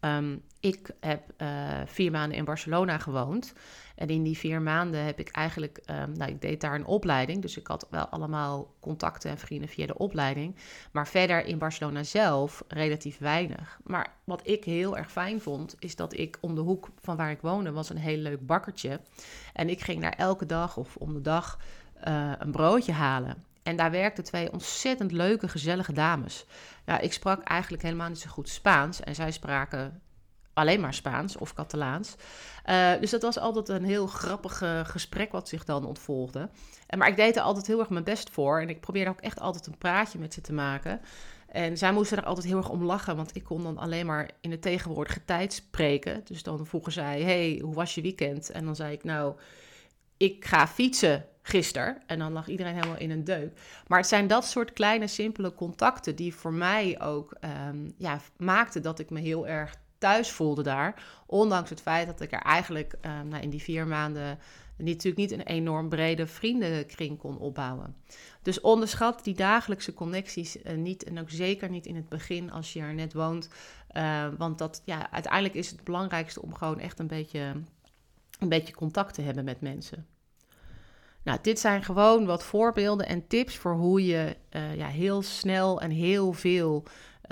Um, 0.04 0.42
ik 0.60 0.90
heb 1.00 1.22
uh, 1.38 1.80
vier 1.86 2.10
maanden 2.10 2.38
in 2.38 2.44
Barcelona 2.44 2.98
gewoond. 2.98 3.52
En 3.94 4.08
in 4.08 4.22
die 4.22 4.38
vier 4.38 4.62
maanden 4.62 5.04
heb 5.04 5.18
ik 5.18 5.28
eigenlijk, 5.28 5.80
um, 5.90 6.12
nou, 6.12 6.30
ik 6.30 6.40
deed 6.40 6.60
daar 6.60 6.74
een 6.74 6.86
opleiding. 6.86 7.42
Dus 7.42 7.56
ik 7.56 7.66
had 7.66 7.86
wel 7.90 8.06
allemaal 8.06 8.74
contacten 8.80 9.30
en 9.30 9.38
vrienden 9.38 9.68
via 9.68 9.86
de 9.86 9.98
opleiding. 9.98 10.56
Maar 10.92 11.08
verder 11.08 11.44
in 11.44 11.58
Barcelona 11.58 12.02
zelf 12.02 12.64
relatief 12.68 13.18
weinig. 13.18 13.78
Maar 13.84 14.12
wat 14.24 14.48
ik 14.48 14.64
heel 14.64 14.96
erg 14.96 15.12
fijn 15.12 15.40
vond, 15.40 15.76
is 15.78 15.96
dat 15.96 16.18
ik 16.18 16.38
om 16.40 16.54
de 16.54 16.60
hoek 16.60 16.88
van 17.00 17.16
waar 17.16 17.30
ik 17.30 17.40
woonde, 17.40 17.72
was 17.72 17.90
een 17.90 17.96
heel 17.96 18.18
leuk 18.18 18.46
bakkertje. 18.46 19.00
En 19.52 19.68
ik 19.68 19.80
ging 19.80 20.00
daar 20.00 20.16
elke 20.16 20.46
dag 20.46 20.76
of 20.76 20.96
om 20.96 21.14
de 21.14 21.20
dag 21.20 21.58
uh, 22.08 22.32
een 22.38 22.50
broodje 22.50 22.92
halen. 22.92 23.44
En 23.64 23.76
daar 23.76 23.90
werkten 23.90 24.24
twee 24.24 24.52
ontzettend 24.52 25.12
leuke, 25.12 25.48
gezellige 25.48 25.92
dames. 25.92 26.46
Ja, 26.86 26.98
ik 26.98 27.12
sprak 27.12 27.42
eigenlijk 27.42 27.82
helemaal 27.82 28.08
niet 28.08 28.18
zo 28.18 28.30
goed 28.30 28.48
Spaans. 28.48 29.00
En 29.00 29.14
zij 29.14 29.30
spraken 29.30 30.00
alleen 30.52 30.80
maar 30.80 30.94
Spaans 30.94 31.36
of 31.36 31.54
Catalaans. 31.54 32.14
Uh, 32.66 32.92
dus 33.00 33.10
dat 33.10 33.22
was 33.22 33.38
altijd 33.38 33.68
een 33.68 33.84
heel 33.84 34.06
grappig 34.06 34.62
uh, 34.62 34.84
gesprek 34.84 35.32
wat 35.32 35.48
zich 35.48 35.64
dan 35.64 35.84
ontvolgde. 35.84 36.48
En, 36.86 36.98
maar 36.98 37.08
ik 37.08 37.16
deed 37.16 37.36
er 37.36 37.42
altijd 37.42 37.66
heel 37.66 37.78
erg 37.78 37.90
mijn 37.90 38.04
best 38.04 38.30
voor. 38.30 38.60
En 38.60 38.68
ik 38.68 38.80
probeerde 38.80 39.10
ook 39.10 39.20
echt 39.20 39.40
altijd 39.40 39.66
een 39.66 39.78
praatje 39.78 40.18
met 40.18 40.34
ze 40.34 40.40
te 40.40 40.52
maken. 40.52 41.00
En 41.48 41.78
zij 41.78 41.92
moesten 41.92 42.18
er 42.18 42.24
altijd 42.24 42.46
heel 42.46 42.56
erg 42.56 42.68
om 42.68 42.84
lachen, 42.84 43.16
want 43.16 43.36
ik 43.36 43.44
kon 43.44 43.62
dan 43.62 43.78
alleen 43.78 44.06
maar 44.06 44.30
in 44.40 44.50
de 44.50 44.58
tegenwoordige 44.58 45.24
tijd 45.24 45.52
spreken. 45.52 46.20
Dus 46.24 46.42
dan 46.42 46.66
vroegen 46.66 46.92
zij, 46.92 47.22
hey, 47.22 47.58
hoe 47.62 47.74
was 47.74 47.94
je 47.94 48.02
weekend? 48.02 48.50
En 48.50 48.64
dan 48.64 48.76
zei 48.76 48.92
ik, 48.92 49.04
nou, 49.04 49.34
ik 50.16 50.44
ga 50.44 50.66
fietsen 50.66 51.26
gisteren. 51.46 52.02
En 52.06 52.18
dan 52.18 52.32
lag 52.32 52.48
iedereen 52.48 52.74
helemaal 52.74 52.98
in 52.98 53.10
een 53.10 53.24
deuk. 53.24 53.58
Maar 53.86 53.98
het 53.98 54.08
zijn 54.08 54.26
dat 54.26 54.44
soort 54.44 54.72
kleine, 54.72 55.06
simpele 55.06 55.54
contacten 55.54 56.16
die 56.16 56.34
voor 56.34 56.52
mij 56.52 57.00
ook 57.00 57.36
um, 57.68 57.94
ja, 57.98 58.20
maakten 58.36 58.82
dat 58.82 58.98
ik 58.98 59.10
me 59.10 59.20
heel 59.20 59.46
erg 59.46 59.76
thuis 59.98 60.30
voelde 60.30 60.62
daar. 60.62 61.02
Ondanks 61.26 61.70
het 61.70 61.80
feit 61.80 62.06
dat 62.06 62.20
ik 62.20 62.32
er 62.32 62.40
eigenlijk 62.40 62.94
um, 63.02 63.28
nou, 63.28 63.42
in 63.42 63.50
die 63.50 63.62
vier 63.62 63.86
maanden 63.86 64.38
natuurlijk 64.76 65.16
niet 65.16 65.30
een 65.30 65.46
enorm 65.46 65.88
brede 65.88 66.26
vriendenkring 66.26 67.18
kon 67.18 67.38
opbouwen. 67.38 67.96
Dus 68.42 68.60
onderschat 68.60 69.24
die 69.24 69.34
dagelijkse 69.34 69.94
connecties 69.94 70.56
uh, 70.56 70.76
niet. 70.76 71.04
En 71.04 71.20
ook 71.20 71.30
zeker 71.30 71.70
niet 71.70 71.86
in 71.86 71.96
het 71.96 72.08
begin 72.08 72.50
als 72.50 72.72
je 72.72 72.80
er 72.80 72.94
net 72.94 73.12
woont. 73.12 73.48
Uh, 73.96 74.26
want 74.38 74.58
dat, 74.58 74.82
ja, 74.84 75.10
uiteindelijk 75.10 75.54
is 75.54 75.70
het 75.70 75.84
belangrijkste 75.84 76.42
om 76.42 76.54
gewoon 76.54 76.80
echt 76.80 76.98
een 76.98 77.06
beetje, 77.06 77.52
een 78.38 78.48
beetje 78.48 78.74
contact 78.74 79.14
te 79.14 79.22
hebben 79.22 79.44
met 79.44 79.60
mensen. 79.60 80.06
Nou, 81.24 81.38
dit 81.42 81.58
zijn 81.58 81.82
gewoon 81.82 82.26
wat 82.26 82.42
voorbeelden 82.42 83.06
en 83.06 83.26
tips 83.26 83.56
voor 83.56 83.74
hoe 83.74 84.06
je 84.06 84.36
uh, 84.50 84.76
ja, 84.76 84.86
heel 84.86 85.22
snel 85.22 85.80
en 85.80 85.90
heel 85.90 86.32
veel 86.32 86.82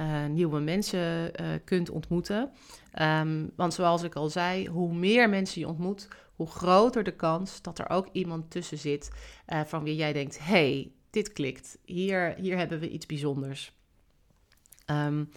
uh, 0.01 0.27
nieuwe 0.27 0.61
mensen 0.61 1.31
uh, 1.41 1.47
kunt 1.65 1.91
ontmoeten. 1.91 2.51
Um, 3.01 3.51
want 3.57 3.75
zoals 3.75 4.03
ik 4.03 4.15
al 4.15 4.31
zei, 4.31 4.69
hoe 4.69 4.95
meer 4.95 5.29
mensen 5.29 5.61
je 5.61 5.69
ontmoet, 5.69 6.09
hoe 6.37 6.47
groter 6.47 7.03
de 7.03 7.17
kans 7.17 7.63
dat 7.63 7.79
er 7.79 7.89
ook 7.89 8.09
iemand 8.13 8.51
tussen 8.51 8.79
zit 8.79 9.11
van 9.67 9.83
wie 9.83 9.97
jij 9.97 10.13
denkt: 10.13 10.39
hey, 10.39 10.93
dit 11.11 11.33
klikt, 11.33 11.79
hier, 11.85 12.35
hier 12.37 12.57
hebben 12.57 12.79
we 12.79 12.89
iets 12.89 13.07
bijzonders. 13.07 13.73
Um, 14.87 15.31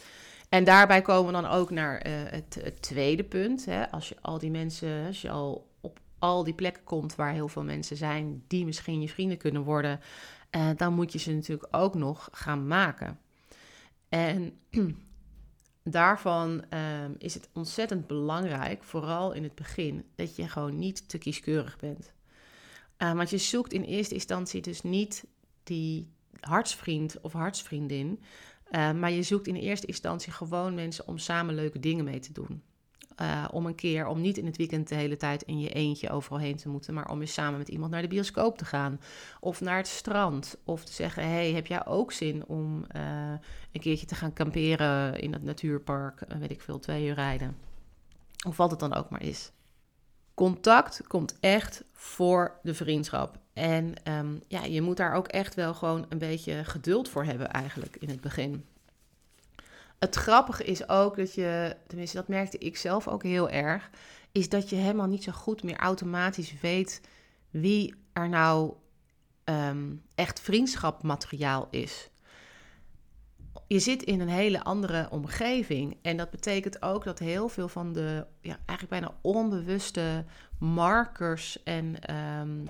en 0.50 0.64
daarbij 0.64 1.02
komen 1.02 1.34
we 1.34 1.42
dan 1.42 1.52
ook 1.52 1.70
naar 1.70 2.00
het, 2.08 2.58
het, 2.62 2.82
tweede 2.82 3.24
punt. 3.24 3.66
Hè? 3.66 3.92
Als 3.92 4.10
je 4.10 4.16
al 4.22 4.40
die 4.40 4.52
mensen, 4.52 5.06
als 5.06 5.22
je 5.22 5.30
al 5.30 5.68
al 6.26 6.44
die 6.44 6.54
plekken 6.54 6.84
komt 6.84 7.16
waar 7.16 7.34
heel 7.34 7.48
veel 7.48 7.64
mensen 7.64 7.98
zijn 7.98 8.44
die 8.48 8.66
misschien 8.66 9.02
je 9.02 9.10
vrienden 9.10 9.38
kunnen 9.38 9.64
worden, 9.64 10.00
uh, 10.52 10.70
dan 10.76 10.94
moet 10.94 11.12
je 11.12 11.20
ze 11.20 11.32
natuurlijk 11.32 11.68
ook 11.72 11.96
nog 11.96 12.30
gaan 12.32 12.68
maken. 12.68 13.20
En 14.10 14.60
daarvan 15.84 16.64
uh, 16.74 16.80
is 17.18 17.34
het 17.34 17.50
ontzettend 17.54 18.08
belangrijk, 18.08 18.84
vooral 18.84 19.32
in 19.32 19.44
het 19.44 19.56
begin, 19.56 20.06
dat 20.16 20.36
je 20.36 20.50
gewoon 20.50 20.80
niet 20.80 21.10
te 21.10 21.18
kieskeurig 21.18 21.78
bent. 21.78 22.14
Uh, 22.98 23.14
want 23.14 23.30
je 23.30 23.38
zoekt 23.38 23.74
in 23.74 23.84
eerste 23.84 24.14
instantie 24.14 24.62
dus 24.62 24.82
niet 24.82 25.26
die 25.64 26.10
hartsvriend 26.40 27.22
of 27.22 27.34
hartsvriendin, 27.34 28.20
uh, 28.72 28.92
maar 28.92 29.12
je 29.12 29.24
zoekt 29.24 29.48
in 29.48 29.56
eerste 29.56 29.88
instantie 29.88 30.32
gewoon 30.32 30.74
mensen 30.74 31.08
om 31.08 31.18
samen 31.18 31.56
leuke 31.56 31.80
dingen 31.80 32.06
mee 32.06 32.20
te 32.20 32.34
doen. 32.34 32.64
Uh, 33.22 33.46
om 33.52 33.66
een 33.66 33.76
keer, 33.76 34.08
om 34.08 34.22
niet 34.22 34.38
in 34.38 34.46
het 34.46 34.58
weekend 34.58 34.88
de 34.88 34.96
hele 34.96 35.18
tijd 35.18 35.42
in 35.42 35.60
je 35.60 35.70
eentje 35.70 36.10
overal 36.10 36.40
heen 36.40 36.56
te 36.56 36.70
moeten, 36.70 36.94
maar 36.94 37.10
om 37.10 37.22
eens 37.22 37.34
samen 37.34 37.58
met 37.58 37.68
iemand 37.68 37.92
naar 37.92 38.02
de 38.02 38.08
bioscoop 38.08 38.58
te 38.58 38.66
gaan. 38.66 39.00
Of 39.40 39.62
naar 39.62 39.78
het 39.78 39.88
strand. 39.88 40.58
Of 40.64 40.86
te 40.86 40.94
zeggen: 40.94 41.30
hey, 41.30 41.52
heb 41.52 41.68
jij 41.68 41.86
ook 41.86 42.12
zin 42.12 42.46
om 42.46 42.86
uh, 42.96 43.32
een 43.72 43.82
keertje 43.82 44.06
te 44.06 44.16
gaan 44.16 44.34
kamperen 44.34 45.20
in 45.20 45.34
het 45.34 45.44
natuurpark? 45.44 46.22
Uh, 46.28 46.38
weet 46.38 46.52
ik 46.52 46.62
veel, 46.62 46.80
twee 46.80 47.08
uur 47.08 47.14
rijden. 47.14 47.58
Of 48.48 48.58
wat 48.58 48.72
het 48.72 48.80
dan 48.80 48.94
ook 48.94 49.10
maar 49.10 49.24
is. 49.24 49.52
Contact 50.34 51.08
komt 51.08 51.40
echt 51.40 51.84
voor 51.94 52.60
de 52.64 52.74
vriendschap. 52.74 53.40
En 53.54 53.94
um, 54.04 54.42
ja, 54.48 54.64
je 54.64 54.82
moet 54.82 54.98
daar 54.98 55.14
ook 55.14 55.28
echt 55.28 55.56
wel 55.56 55.74
gewoon 55.74 56.06
een 56.10 56.18
beetje 56.18 56.64
geduld 56.64 57.10
voor 57.10 57.24
hebben, 57.24 57.52
eigenlijk 57.52 57.96
in 57.96 58.10
het 58.10 58.22
begin. 58.22 58.66
Het 60.00 60.16
grappige 60.16 60.64
is 60.64 60.90
ook 60.90 61.16
dat 61.16 61.34
je, 61.34 61.76
tenminste 61.88 62.18
dat 62.18 62.28
merkte 62.28 62.58
ik 62.58 62.78
zelf 62.78 63.08
ook 63.08 63.24
heel 63.24 63.50
erg, 63.50 63.90
is 64.32 64.50
dat 64.50 64.70
je 64.70 64.76
helemaal 64.76 65.08
niet 65.08 65.24
zo 65.24 65.32
goed 65.32 65.64
meer 65.64 65.78
automatisch 65.78 66.60
weet 66.62 67.02
wie 67.50 67.96
er 68.14 68.30
nou 68.30 68.74
um, 69.46 70.04
echt 70.16 70.40
vriendschapmateriaal 70.40 71.68
is. 71.72 72.10
Je 73.68 73.80
zit 73.80 74.04
in 74.04 74.20
een 74.20 74.30
hele 74.30 74.64
andere 74.64 75.08
omgeving. 75.10 75.98
En 76.02 76.18
dat 76.18 76.30
betekent 76.30 76.82
ook 76.82 77.04
dat 77.04 77.20
heel 77.20 77.50
veel 77.50 77.68
van 77.68 77.94
de 77.94 78.26
ja, 78.42 78.58
eigenlijk 78.66 78.90
bijna 78.90 79.18
onbewuste 79.22 80.26
markers 80.60 81.64
en 81.64 81.96
uh, 82.10 82.70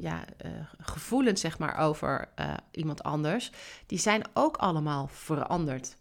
ja, 0.00 0.24
uh, 0.44 0.50
gevoelens 0.78 1.40
zeg 1.40 1.58
maar, 1.58 1.78
over 1.78 2.28
uh, 2.40 2.54
iemand 2.70 3.02
anders, 3.02 3.52
die 3.86 3.98
zijn 3.98 4.22
ook 4.34 4.56
allemaal 4.56 5.08
veranderd. 5.12 5.96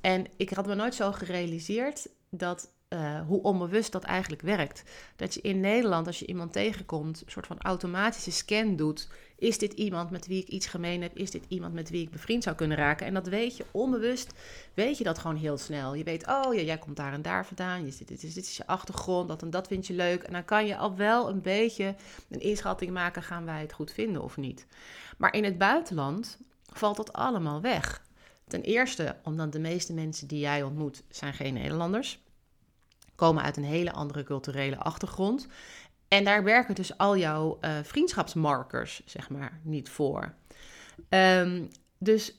En 0.00 0.26
ik 0.36 0.50
had 0.50 0.66
me 0.66 0.74
nooit 0.74 0.94
zo 0.94 1.12
gerealiseerd 1.12 2.08
dat 2.30 2.70
uh, 2.88 3.20
hoe 3.26 3.42
onbewust 3.42 3.92
dat 3.92 4.04
eigenlijk 4.04 4.42
werkt. 4.42 4.82
Dat 5.16 5.34
je 5.34 5.40
in 5.40 5.60
Nederland, 5.60 6.06
als 6.06 6.18
je 6.18 6.26
iemand 6.26 6.52
tegenkomt, 6.52 7.22
een 7.24 7.30
soort 7.30 7.46
van 7.46 7.60
automatische 7.60 8.30
scan 8.30 8.76
doet. 8.76 9.08
Is 9.38 9.58
dit 9.58 9.72
iemand 9.72 10.10
met 10.10 10.26
wie 10.26 10.42
ik 10.42 10.48
iets 10.48 10.66
gemeen 10.66 11.02
heb? 11.02 11.16
Is 11.16 11.30
dit 11.30 11.44
iemand 11.48 11.74
met 11.74 11.90
wie 11.90 12.02
ik 12.02 12.10
bevriend 12.10 12.42
zou 12.42 12.56
kunnen 12.56 12.76
raken? 12.76 13.06
En 13.06 13.14
dat 13.14 13.26
weet 13.26 13.56
je 13.56 13.64
onbewust, 13.70 14.32
weet 14.74 14.98
je 14.98 15.04
dat 15.04 15.18
gewoon 15.18 15.36
heel 15.36 15.58
snel. 15.58 15.94
Je 15.94 16.04
weet, 16.04 16.26
oh 16.26 16.54
ja, 16.54 16.60
jij 16.60 16.78
komt 16.78 16.96
daar 16.96 17.12
en 17.12 17.22
daar 17.22 17.46
vandaan. 17.46 17.84
Dit, 17.84 18.08
dit, 18.08 18.20
dit 18.20 18.36
is 18.36 18.56
je 18.56 18.66
achtergrond, 18.66 19.28
dat 19.28 19.42
en 19.42 19.50
dat 19.50 19.66
vind 19.66 19.86
je 19.86 19.94
leuk. 19.94 20.22
En 20.22 20.32
dan 20.32 20.44
kan 20.44 20.66
je 20.66 20.76
al 20.76 20.96
wel 20.96 21.28
een 21.28 21.42
beetje 21.42 21.94
een 22.28 22.40
inschatting 22.40 22.92
maken, 22.92 23.22
gaan 23.22 23.44
wij 23.44 23.60
het 23.60 23.72
goed 23.72 23.92
vinden 23.92 24.22
of 24.22 24.36
niet. 24.36 24.66
Maar 25.16 25.34
in 25.34 25.44
het 25.44 25.58
buitenland 25.58 26.38
valt 26.72 26.96
dat 26.96 27.12
allemaal 27.12 27.60
weg. 27.60 28.02
Ten 28.48 28.62
eerste 28.62 29.16
omdat 29.22 29.52
de 29.52 29.58
meeste 29.58 29.92
mensen 29.92 30.28
die 30.28 30.40
jij 30.40 30.62
ontmoet 30.62 31.02
zijn 31.08 31.34
geen 31.34 31.54
Nederlanders. 31.54 32.23
Komen 33.14 33.42
uit 33.42 33.56
een 33.56 33.64
hele 33.64 33.92
andere 33.92 34.22
culturele 34.22 34.76
achtergrond. 34.76 35.46
En 36.08 36.24
daar 36.24 36.44
werken 36.44 36.74
dus 36.74 36.98
al 36.98 37.16
jouw 37.16 37.58
uh, 37.60 37.70
vriendschapsmarkers, 37.82 39.02
zeg 39.04 39.30
maar, 39.30 39.60
niet 39.62 39.88
voor. 39.88 40.34
Um, 41.08 41.68
dus 41.98 42.38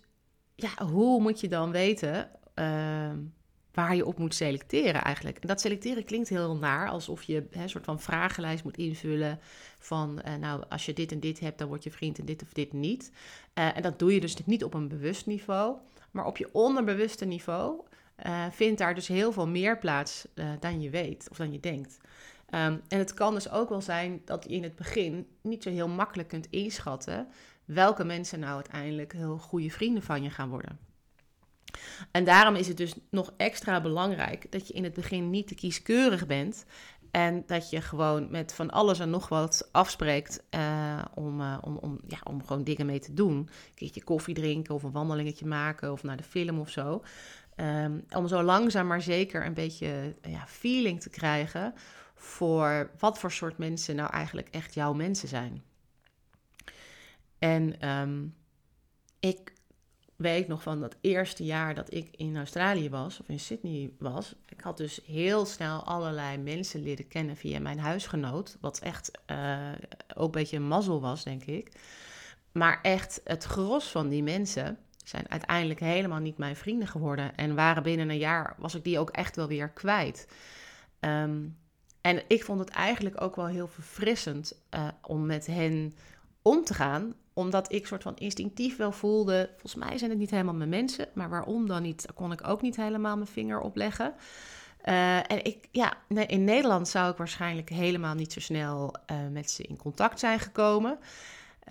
ja, 0.56 0.86
hoe 0.86 1.22
moet 1.22 1.40
je 1.40 1.48
dan 1.48 1.72
weten 1.72 2.30
ehm, 2.54 3.18
waar 3.74 3.96
je 3.96 4.06
op 4.06 4.18
moet 4.18 4.36
selecteren 4.36 5.04
eigenlijk? 5.04 5.38
En 5.38 5.48
dat 5.48 5.62
selecteren 5.62 6.04
klinkt 6.04 6.30
heel 6.30 6.56
naar, 6.56 6.90
alsof 6.90 7.24
je 7.24 7.48
een 7.52 7.70
soort 7.70 7.86
van 7.86 8.00
vragenlijst 8.00 8.64
moet 8.64 8.78
invullen 8.78 9.40
van, 9.80 10.22
uh, 10.26 10.36
nou, 10.36 10.64
als 10.70 10.86
je 10.86 10.94
dit 10.94 11.12
en 11.12 11.20
dit 11.20 11.40
hebt, 11.40 11.58
dan 11.58 11.68
word 11.68 11.84
je 11.84 11.92
vriend 11.92 12.20
en 12.20 12.26
dit 12.26 12.42
of 12.42 12.54
dit 12.54 12.74
niet. 12.74 13.12
Uh, 13.54 13.78
en 13.78 13.82
dat 13.82 14.00
doe 14.00 14.14
je 14.14 14.20
dus 14.20 14.46
niet 14.46 14.64
op 14.64 14.74
een 14.74 14.88
bewust 14.88 15.26
niveau, 15.26 15.78
maar 16.12 16.26
op 16.26 16.38
je 16.38 16.50
onderbewuste 16.52 17.26
niveau 17.26 17.82
uh, 18.26 18.46
vindt 18.52 18.78
daar 18.78 18.96
dus 18.96 19.08
heel 19.08 19.32
veel 19.32 19.48
meer 19.48 19.78
plaats 19.78 20.28
dan 20.60 20.82
je 20.82 20.90
weet 20.90 21.28
of 21.32 21.38
dan 21.38 21.52
je 21.52 21.60
denkt. 21.60 21.98
Um, 22.50 22.82
en 22.88 22.98
het 22.98 23.14
kan 23.14 23.34
dus 23.34 23.50
ook 23.50 23.70
wel 23.70 23.82
zijn 23.82 24.22
dat 24.26 24.44
je 24.44 24.50
in 24.50 24.64
het 24.64 24.76
begin 24.76 25.28
niet 25.42 25.64
zo 25.64 25.70
heel 25.70 25.88
makkelijk 25.88 26.30
kunt 26.30 26.48
inschatten 26.50 27.28
welke 27.66 28.04
mensen 28.04 28.40
nou 28.40 28.54
uiteindelijk 28.54 29.14
heel 29.14 29.38
goede 29.38 29.70
vrienden 29.70 30.04
van 30.04 30.24
je 30.24 30.30
gaan 30.30 30.50
worden. 30.50 30.80
En 32.12 32.24
daarom 32.24 32.56
is 32.56 32.68
het 32.68 32.78
dus 32.78 32.94
nog 33.10 33.34
extra 33.38 33.82
belangrijk 33.82 34.52
dat 34.52 34.68
je 34.68 34.74
in 34.74 34.84
het 34.84 34.94
begin 34.94 35.30
niet 35.30 35.48
te 35.48 35.56
kieskeurig 35.56 36.28
bent. 36.28 36.66
En 37.12 37.44
dat 37.46 37.70
je 37.70 37.82
gewoon 37.82 38.32
met 38.32 38.54
van 38.54 38.72
alles 38.72 39.00
en 39.00 39.10
nog 39.10 39.30
wat 39.30 39.70
afspreekt 39.72 40.44
uh, 40.56 41.02
om, 41.14 41.42
om, 41.42 41.78
om, 41.78 42.00
ja, 42.08 42.18
om 42.24 42.46
gewoon 42.46 42.64
dingen 42.64 42.86
mee 42.86 43.00
te 43.00 43.14
doen. 43.14 43.38
Een 43.38 43.50
keertje 43.76 44.04
koffie 44.04 44.36
drinken 44.36 44.76
of 44.76 44.84
een 44.84 44.92
wandelingetje 44.92 45.46
maken 45.46 45.92
of 45.92 46.04
naar 46.04 46.18
de 46.18 46.24
film 46.24 46.60
of 46.60 46.70
zo. 46.70 47.04
Um, 47.56 48.06
om 48.16 48.28
zo 48.28 48.44
langzaam 48.44 48.88
maar 48.88 49.02
zeker 49.02 49.46
een 49.46 49.54
beetje 49.54 50.16
ja, 50.22 50.48
feeling 50.48 51.02
te 51.02 51.10
krijgen 51.10 51.74
voor 52.16 52.92
wat 53.00 53.20
voor 53.20 53.32
soort 53.32 53.58
mensen 53.58 53.96
nou 53.96 54.10
eigenlijk 54.12 54.50
echt 54.50 54.74
jouw 54.74 54.94
mensen 54.94 55.28
zijn. 55.28 55.64
En 57.40 57.90
um, 57.90 58.36
ik 59.20 59.54
weet 60.16 60.48
nog 60.48 60.62
van 60.62 60.80
dat 60.80 60.96
eerste 61.02 61.44
jaar 61.44 61.76
dat 61.76 61.94
ik 61.94 62.16
in 62.16 62.38
Australië 62.38 62.90
was, 62.90 63.20
of 63.20 63.30
in 63.30 63.40
Sydney 63.40 63.92
was. 64.00 64.36
Ik 64.46 64.62
had 64.62 64.78
dus 64.78 65.02
heel 65.06 65.46
snel 65.46 65.84
allerlei 65.84 66.38
mensen 66.38 66.84
leren 66.84 67.08
kennen 67.08 67.36
via 67.36 67.60
mijn 67.60 67.80
huisgenoot. 67.80 68.58
Wat 68.62 68.80
echt 68.80 69.12
uh, 69.32 69.72
ook 70.16 70.26
een 70.26 70.32
beetje 70.32 70.58
een 70.58 70.68
mazzel 70.68 71.02
was, 71.02 71.24
denk 71.24 71.44
ik. 71.44 71.72
Maar 72.52 72.80
echt 72.82 73.22
het 73.24 73.44
gros 73.44 73.88
van 73.92 74.10
die 74.10 74.24
mensen 74.24 74.78
zijn 75.10 75.30
uiteindelijk 75.30 75.80
helemaal 75.80 76.20
niet 76.20 76.38
mijn 76.38 76.56
vrienden 76.56 76.88
geworden. 76.88 77.36
En 77.36 77.56
waren 77.56 77.84
binnen 77.84 78.10
een 78.10 78.18
jaar, 78.18 78.56
was 78.58 78.76
ik 78.76 78.84
die 78.84 79.00
ook 79.00 79.10
echt 79.10 79.36
wel 79.36 79.48
weer 79.48 79.70
kwijt. 79.70 80.28
Um, 81.00 81.58
en 82.02 82.22
ik 82.28 82.44
vond 82.44 82.60
het 82.60 82.70
eigenlijk 82.70 83.22
ook 83.22 83.36
wel 83.36 83.48
heel 83.48 83.68
verfrissend 83.68 84.54
uh, 84.76 84.88
om 85.02 85.26
met 85.26 85.46
hen 85.46 85.94
om 86.42 86.64
te 86.64 86.74
gaan 86.74 87.16
omdat 87.36 87.72
ik 87.72 87.88
soort 87.88 88.04
van 88.04 88.16
instinctief 88.16 88.78
wel 88.78 88.92
voelde, 88.92 89.50
volgens 89.52 89.76
mij 89.86 89.98
zijn 89.98 90.10
het 90.10 90.20
niet 90.20 90.30
helemaal 90.30 90.54
mijn 90.54 90.70
mensen, 90.70 91.08
maar 91.14 91.30
waarom 91.30 91.68
dan 91.68 91.82
niet, 91.82 92.08
kon 92.14 92.32
ik 92.32 92.48
ook 92.48 92.62
niet 92.62 92.76
helemaal 92.76 93.16
mijn 93.16 93.28
vinger 93.28 93.60
op 93.60 93.76
leggen. 93.76 94.14
Uh, 94.86 95.18
en 95.18 95.44
ik, 95.46 95.68
ja, 95.72 95.94
in 96.08 96.44
Nederland 96.44 96.88
zou 96.88 97.12
ik 97.12 97.18
waarschijnlijk 97.18 97.70
helemaal 97.70 98.14
niet 98.14 98.34
zo 98.34 98.40
snel 98.40 98.96
uh, 99.12 99.18
met 99.32 99.52
ze 99.52 99.64
in 99.64 99.78
contact 99.78 100.20
zijn 100.20 100.40
gekomen. 100.40 100.98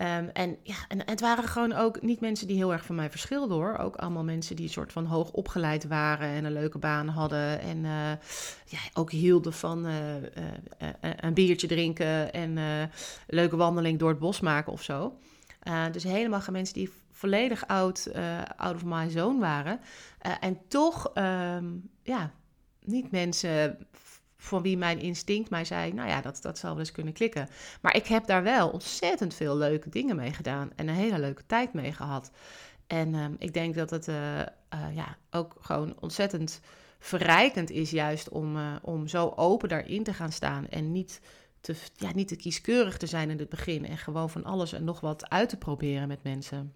Um, 0.01 0.29
en, 0.33 0.57
ja, 0.63 0.75
en, 0.87 1.01
het 1.05 1.19
waren 1.19 1.43
gewoon 1.43 1.73
ook 1.73 2.01
niet 2.01 2.19
mensen 2.19 2.47
die 2.47 2.55
heel 2.55 2.71
erg 2.71 2.85
van 2.85 2.95
mij 2.95 3.09
verschilden 3.09 3.57
hoor. 3.57 3.77
Ook 3.77 3.95
allemaal 3.95 4.23
mensen 4.23 4.55
die 4.55 4.67
soort 4.67 4.91
van 4.91 5.05
hoog 5.05 5.31
opgeleid 5.31 5.87
waren 5.87 6.27
en 6.27 6.45
een 6.45 6.53
leuke 6.53 6.77
baan 6.77 7.07
hadden. 7.07 7.59
En 7.59 7.77
uh, 7.77 8.11
ja, 8.65 8.79
ook 8.93 9.11
hielden 9.11 9.53
van 9.53 9.85
uh, 9.87 10.15
uh, 10.15 10.89
een 10.99 11.33
biertje 11.33 11.67
drinken 11.67 12.33
en 12.33 12.57
een 12.57 12.89
leuke 13.27 13.55
wandeling 13.55 13.99
door 13.99 14.09
het 14.09 14.19
bos 14.19 14.39
maken 14.39 14.71
of 14.71 14.81
zo. 14.81 15.17
dus 15.91 16.03
helemaal 16.03 16.41
geen 16.41 16.53
mensen 16.53 16.73
die 16.73 16.89
volledig 17.11 17.67
oud, 17.67 18.11
out 18.57 18.75
of 18.75 18.85
my 18.85 19.09
zone 19.09 19.39
waren. 19.39 19.79
en 20.39 20.57
toch, 20.67 21.11
um, 21.13 21.89
ja, 22.03 22.31
niet 22.79 23.11
mensen 23.11 23.87
van 24.37 24.61
wie 24.61 24.77
mijn 24.77 24.99
instinct 24.99 25.49
mij 25.49 25.65
zei, 25.65 25.93
nou 25.93 26.09
ja, 26.09 26.21
dat, 26.21 26.41
dat 26.41 26.57
zal 26.57 26.69
wel 26.69 26.79
eens 26.79 26.91
kunnen 26.91 27.13
klikken. 27.13 27.47
Maar 27.81 27.95
ik 27.95 28.07
heb 28.07 28.25
daar 28.25 28.43
wel 28.43 28.69
ontzettend 28.69 29.33
veel 29.33 29.57
leuke 29.57 29.89
dingen 29.89 30.15
mee 30.15 30.33
gedaan 30.33 30.71
en 30.75 30.87
een 30.87 30.95
hele 30.95 31.19
leuke 31.19 31.45
tijd 31.45 31.73
mee 31.73 31.93
gehad. 31.93 32.31
En 32.87 33.13
uh, 33.13 33.25
ik 33.37 33.53
denk 33.53 33.75
dat 33.75 33.89
het 33.89 34.07
uh, 34.07 34.39
uh, 34.39 34.45
ja, 34.93 35.17
ook 35.31 35.55
gewoon 35.59 35.95
ontzettend 35.99 36.61
verrijkend 36.99 37.69
is 37.69 37.91
juist 37.91 38.29
om, 38.29 38.57
uh, 38.57 38.75
om 38.81 39.07
zo 39.07 39.33
open 39.35 39.69
daarin 39.69 40.03
te 40.03 40.13
gaan 40.13 40.31
staan 40.31 40.67
en 40.67 40.91
niet 40.91 41.21
te, 41.59 41.75
ja, 41.95 42.11
niet 42.13 42.27
te 42.27 42.35
kieskeurig 42.35 42.97
te 42.97 43.07
zijn 43.07 43.29
in 43.29 43.39
het 43.39 43.49
begin 43.49 43.85
en 43.85 43.97
gewoon 43.97 44.29
van 44.29 44.43
alles 44.43 44.73
en 44.73 44.83
nog 44.83 44.99
wat 44.99 45.29
uit 45.29 45.49
te 45.49 45.57
proberen 45.57 46.07
met 46.07 46.23
mensen. 46.23 46.73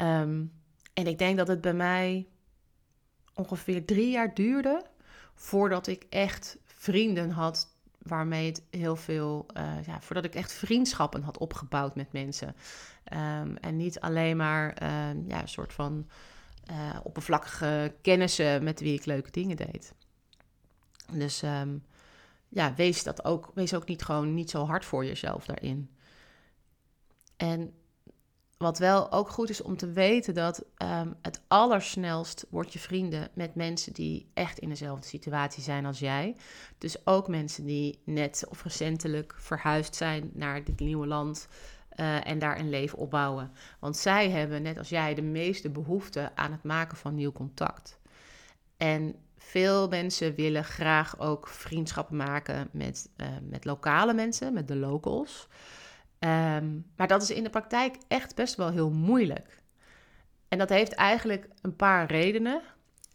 Um, 0.00 0.52
en 0.94 1.06
ik 1.06 1.18
denk 1.18 1.36
dat 1.36 1.48
het 1.48 1.60
bij 1.60 1.74
mij 1.74 2.26
ongeveer 3.34 3.84
drie 3.84 4.10
jaar 4.10 4.34
duurde 4.34 4.82
voordat 5.34 5.86
ik 5.86 6.06
echt 6.08 6.56
vrienden 6.64 7.30
had 7.30 7.72
waarmee 7.98 8.46
het 8.46 8.62
heel 8.70 8.96
veel, 8.96 9.46
uh, 9.56 9.84
ja, 9.86 10.00
voordat 10.00 10.24
ik 10.24 10.34
echt 10.34 10.52
vriendschappen 10.52 11.22
had 11.22 11.38
opgebouwd 11.38 11.94
met 11.94 12.12
mensen. 12.12 12.56
Um, 13.12 13.56
en 13.56 13.76
niet 13.76 14.00
alleen 14.00 14.36
maar 14.36 14.82
uh, 14.82 14.88
ja, 15.28 15.40
een 15.40 15.48
soort 15.48 15.72
van 15.72 16.08
uh, 16.70 16.96
oppervlakkige 17.02 17.94
kennissen 18.00 18.64
met 18.64 18.80
wie 18.80 18.94
ik 18.94 19.04
leuke 19.04 19.30
dingen 19.30 19.56
deed. 19.56 19.94
Dus 21.12 21.42
um, 21.42 21.84
ja, 22.48 22.74
wees 22.74 23.02
dat 23.02 23.24
ook, 23.24 23.50
wees 23.54 23.74
ook 23.74 23.86
niet 23.86 24.02
gewoon 24.02 24.34
niet 24.34 24.50
zo 24.50 24.64
hard 24.66 24.84
voor 24.84 25.04
jezelf 25.04 25.46
daarin. 25.46 25.90
En 27.36 27.74
wat 28.64 28.78
wel 28.78 29.12
ook 29.12 29.28
goed 29.28 29.50
is 29.50 29.62
om 29.62 29.76
te 29.76 29.90
weten 29.92 30.34
dat 30.34 30.64
um, 30.82 31.14
het 31.22 31.42
allersnelst 31.48 32.46
word 32.50 32.72
je 32.72 32.78
vrienden 32.78 33.28
met 33.34 33.54
mensen 33.54 33.92
die 33.92 34.30
echt 34.34 34.58
in 34.58 34.68
dezelfde 34.68 35.06
situatie 35.06 35.62
zijn 35.62 35.86
als 35.86 35.98
jij. 35.98 36.36
Dus 36.78 37.06
ook 37.06 37.28
mensen 37.28 37.64
die 37.64 37.98
net 38.04 38.44
of 38.48 38.62
recentelijk 38.62 39.34
verhuisd 39.38 39.94
zijn 39.94 40.30
naar 40.32 40.64
dit 40.64 40.80
nieuwe 40.80 41.06
land 41.06 41.48
uh, 41.96 42.26
en 42.26 42.38
daar 42.38 42.58
een 42.58 42.68
leven 42.68 42.98
opbouwen. 42.98 43.52
Want 43.80 43.96
zij 43.96 44.30
hebben, 44.30 44.62
net 44.62 44.78
als 44.78 44.88
jij, 44.88 45.14
de 45.14 45.22
meeste 45.22 45.70
behoefte 45.70 46.30
aan 46.34 46.52
het 46.52 46.62
maken 46.62 46.96
van 46.96 47.14
nieuw 47.14 47.32
contact. 47.32 47.98
En 48.76 49.14
veel 49.36 49.88
mensen 49.88 50.34
willen 50.34 50.64
graag 50.64 51.18
ook 51.18 51.48
vriendschappen 51.48 52.16
maken 52.16 52.68
met, 52.72 53.10
uh, 53.16 53.26
met 53.42 53.64
lokale 53.64 54.14
mensen, 54.14 54.52
met 54.52 54.68
de 54.68 54.76
locals. 54.76 55.48
Um, 56.24 56.86
maar 56.96 57.06
dat 57.06 57.22
is 57.22 57.30
in 57.30 57.42
de 57.44 57.50
praktijk 57.50 57.96
echt 58.08 58.34
best 58.34 58.54
wel 58.54 58.70
heel 58.70 58.90
moeilijk. 58.90 59.62
En 60.48 60.58
dat 60.58 60.68
heeft 60.68 60.92
eigenlijk 60.92 61.48
een 61.62 61.76
paar 61.76 62.06
redenen. 62.06 62.62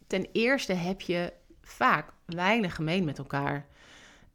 Ten 0.07 0.27
eerste 0.31 0.73
heb 0.73 1.01
je 1.01 1.33
vaak 1.61 2.11
weinig 2.25 2.75
gemeen 2.75 3.03
met 3.03 3.17
elkaar. 3.17 3.65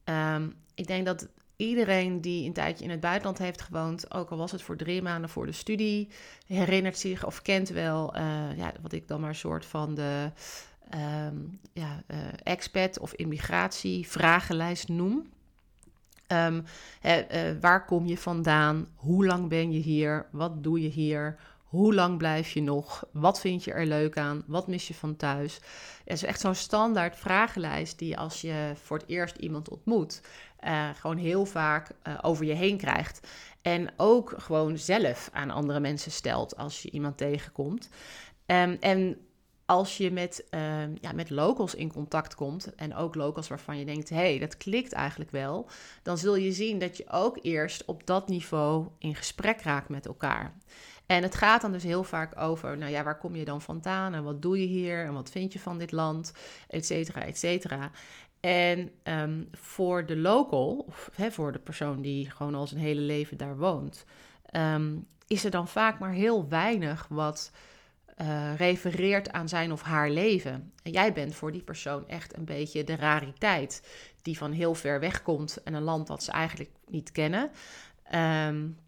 Um, 0.04 0.54
ik 0.74 0.86
denk 0.86 1.06
dat 1.06 1.28
iedereen 1.56 2.20
die 2.20 2.46
een 2.46 2.52
tijdje 2.52 2.84
in 2.84 2.90
het 2.90 3.00
buitenland 3.00 3.38
heeft 3.38 3.60
gewoond, 3.60 4.14
ook 4.14 4.30
al 4.30 4.36
was 4.36 4.52
het 4.52 4.62
voor 4.62 4.76
drie 4.76 5.02
maanden 5.02 5.30
voor 5.30 5.46
de 5.46 5.52
studie, 5.52 6.08
herinnert 6.46 6.98
zich 6.98 7.26
of 7.26 7.42
kent 7.42 7.68
wel 7.68 8.16
uh, 8.16 8.56
ja, 8.56 8.72
wat 8.82 8.92
ik 8.92 9.08
dan 9.08 9.20
maar 9.20 9.28
een 9.28 9.34
soort 9.34 9.66
van 9.66 9.94
de 9.94 10.30
um, 11.26 11.60
ja, 11.72 12.02
uh, 12.06 12.16
expat 12.42 12.98
of 12.98 13.12
immigratie 13.12 14.08
vragenlijst 14.08 14.88
noem. 14.88 15.32
Um, 16.34 16.64
waar 17.60 17.84
kom 17.84 18.06
je 18.06 18.18
vandaan? 18.18 18.88
Hoe 18.94 19.26
lang 19.26 19.48
ben 19.48 19.72
je 19.72 19.78
hier? 19.78 20.26
Wat 20.30 20.62
doe 20.62 20.82
je 20.82 20.88
hier? 20.88 21.38
Hoe 21.74 21.94
lang 21.94 22.18
blijf 22.18 22.50
je 22.50 22.62
nog? 22.62 23.04
Wat 23.12 23.40
vind 23.40 23.64
je 23.64 23.72
er 23.72 23.86
leuk 23.86 24.18
aan? 24.18 24.44
Wat 24.46 24.66
mis 24.66 24.88
je 24.88 24.94
van 24.94 25.16
thuis? 25.16 25.54
Het 26.04 26.12
is 26.12 26.22
echt 26.22 26.40
zo'n 26.40 26.54
standaard 26.54 27.16
vragenlijst 27.16 27.98
die 27.98 28.18
als 28.18 28.40
je 28.40 28.72
voor 28.82 28.98
het 28.98 29.08
eerst 29.08 29.36
iemand 29.36 29.68
ontmoet, 29.68 30.20
uh, 30.64 30.88
gewoon 30.94 31.16
heel 31.16 31.44
vaak 31.46 31.90
uh, 31.90 32.18
over 32.22 32.44
je 32.44 32.52
heen 32.52 32.76
krijgt. 32.76 33.28
En 33.62 33.92
ook 33.96 34.34
gewoon 34.36 34.78
zelf 34.78 35.30
aan 35.32 35.50
andere 35.50 35.80
mensen 35.80 36.12
stelt 36.12 36.56
als 36.56 36.82
je 36.82 36.90
iemand 36.90 37.16
tegenkomt. 37.16 37.88
Um, 38.46 38.76
en 38.80 39.16
als 39.66 39.96
je 39.96 40.10
met, 40.10 40.46
uh, 40.50 40.60
ja, 41.00 41.12
met 41.12 41.30
locals 41.30 41.74
in 41.74 41.92
contact 41.92 42.34
komt, 42.34 42.74
en 42.74 42.94
ook 42.94 43.14
locals 43.14 43.48
waarvan 43.48 43.78
je 43.78 43.84
denkt, 43.84 44.08
hé, 44.08 44.16
hey, 44.16 44.38
dat 44.38 44.56
klikt 44.56 44.92
eigenlijk 44.92 45.30
wel, 45.30 45.68
dan 46.02 46.18
zul 46.18 46.36
je 46.36 46.52
zien 46.52 46.78
dat 46.78 46.96
je 46.96 47.10
ook 47.10 47.38
eerst 47.42 47.84
op 47.84 48.06
dat 48.06 48.28
niveau 48.28 48.88
in 48.98 49.14
gesprek 49.14 49.60
raakt 49.60 49.88
met 49.88 50.06
elkaar. 50.06 50.54
En 51.06 51.22
het 51.22 51.34
gaat 51.34 51.60
dan 51.60 51.72
dus 51.72 51.82
heel 51.82 52.04
vaak 52.04 52.40
over, 52.40 52.78
nou 52.78 52.90
ja, 52.90 53.02
waar 53.02 53.18
kom 53.18 53.36
je 53.36 53.44
dan 53.44 53.62
vandaan 53.62 54.14
en 54.14 54.24
wat 54.24 54.42
doe 54.42 54.60
je 54.60 54.66
hier 54.66 55.04
en 55.04 55.12
wat 55.12 55.30
vind 55.30 55.52
je 55.52 55.58
van 55.58 55.78
dit 55.78 55.92
land, 55.92 56.32
et 56.68 56.86
cetera, 56.86 57.22
et 57.22 57.38
cetera. 57.38 57.90
En 58.40 58.90
um, 59.02 59.48
voor 59.52 60.06
de 60.06 60.16
local, 60.16 60.84
of 60.88 61.10
hè, 61.14 61.30
voor 61.30 61.52
de 61.52 61.58
persoon 61.58 62.02
die 62.02 62.30
gewoon 62.30 62.54
al 62.54 62.66
zijn 62.66 62.80
hele 62.80 63.00
leven 63.00 63.36
daar 63.36 63.56
woont, 63.56 64.04
um, 64.52 65.06
is 65.26 65.44
er 65.44 65.50
dan 65.50 65.68
vaak 65.68 65.98
maar 65.98 66.12
heel 66.12 66.48
weinig 66.48 67.06
wat 67.08 67.50
uh, 68.20 68.56
refereert 68.56 69.32
aan 69.32 69.48
zijn 69.48 69.72
of 69.72 69.82
haar 69.82 70.10
leven. 70.10 70.72
En 70.82 70.90
jij 70.92 71.12
bent 71.12 71.34
voor 71.34 71.52
die 71.52 71.62
persoon 71.62 72.08
echt 72.08 72.36
een 72.36 72.44
beetje 72.44 72.84
de 72.84 72.96
rariteit 72.96 73.82
die 74.22 74.38
van 74.38 74.52
heel 74.52 74.74
ver 74.74 75.00
weg 75.00 75.22
komt 75.22 75.62
en 75.62 75.74
een 75.74 75.82
land 75.82 76.06
dat 76.06 76.22
ze 76.22 76.32
eigenlijk 76.32 76.70
niet 76.86 77.12
kennen. 77.12 77.50
Um, 78.14 78.78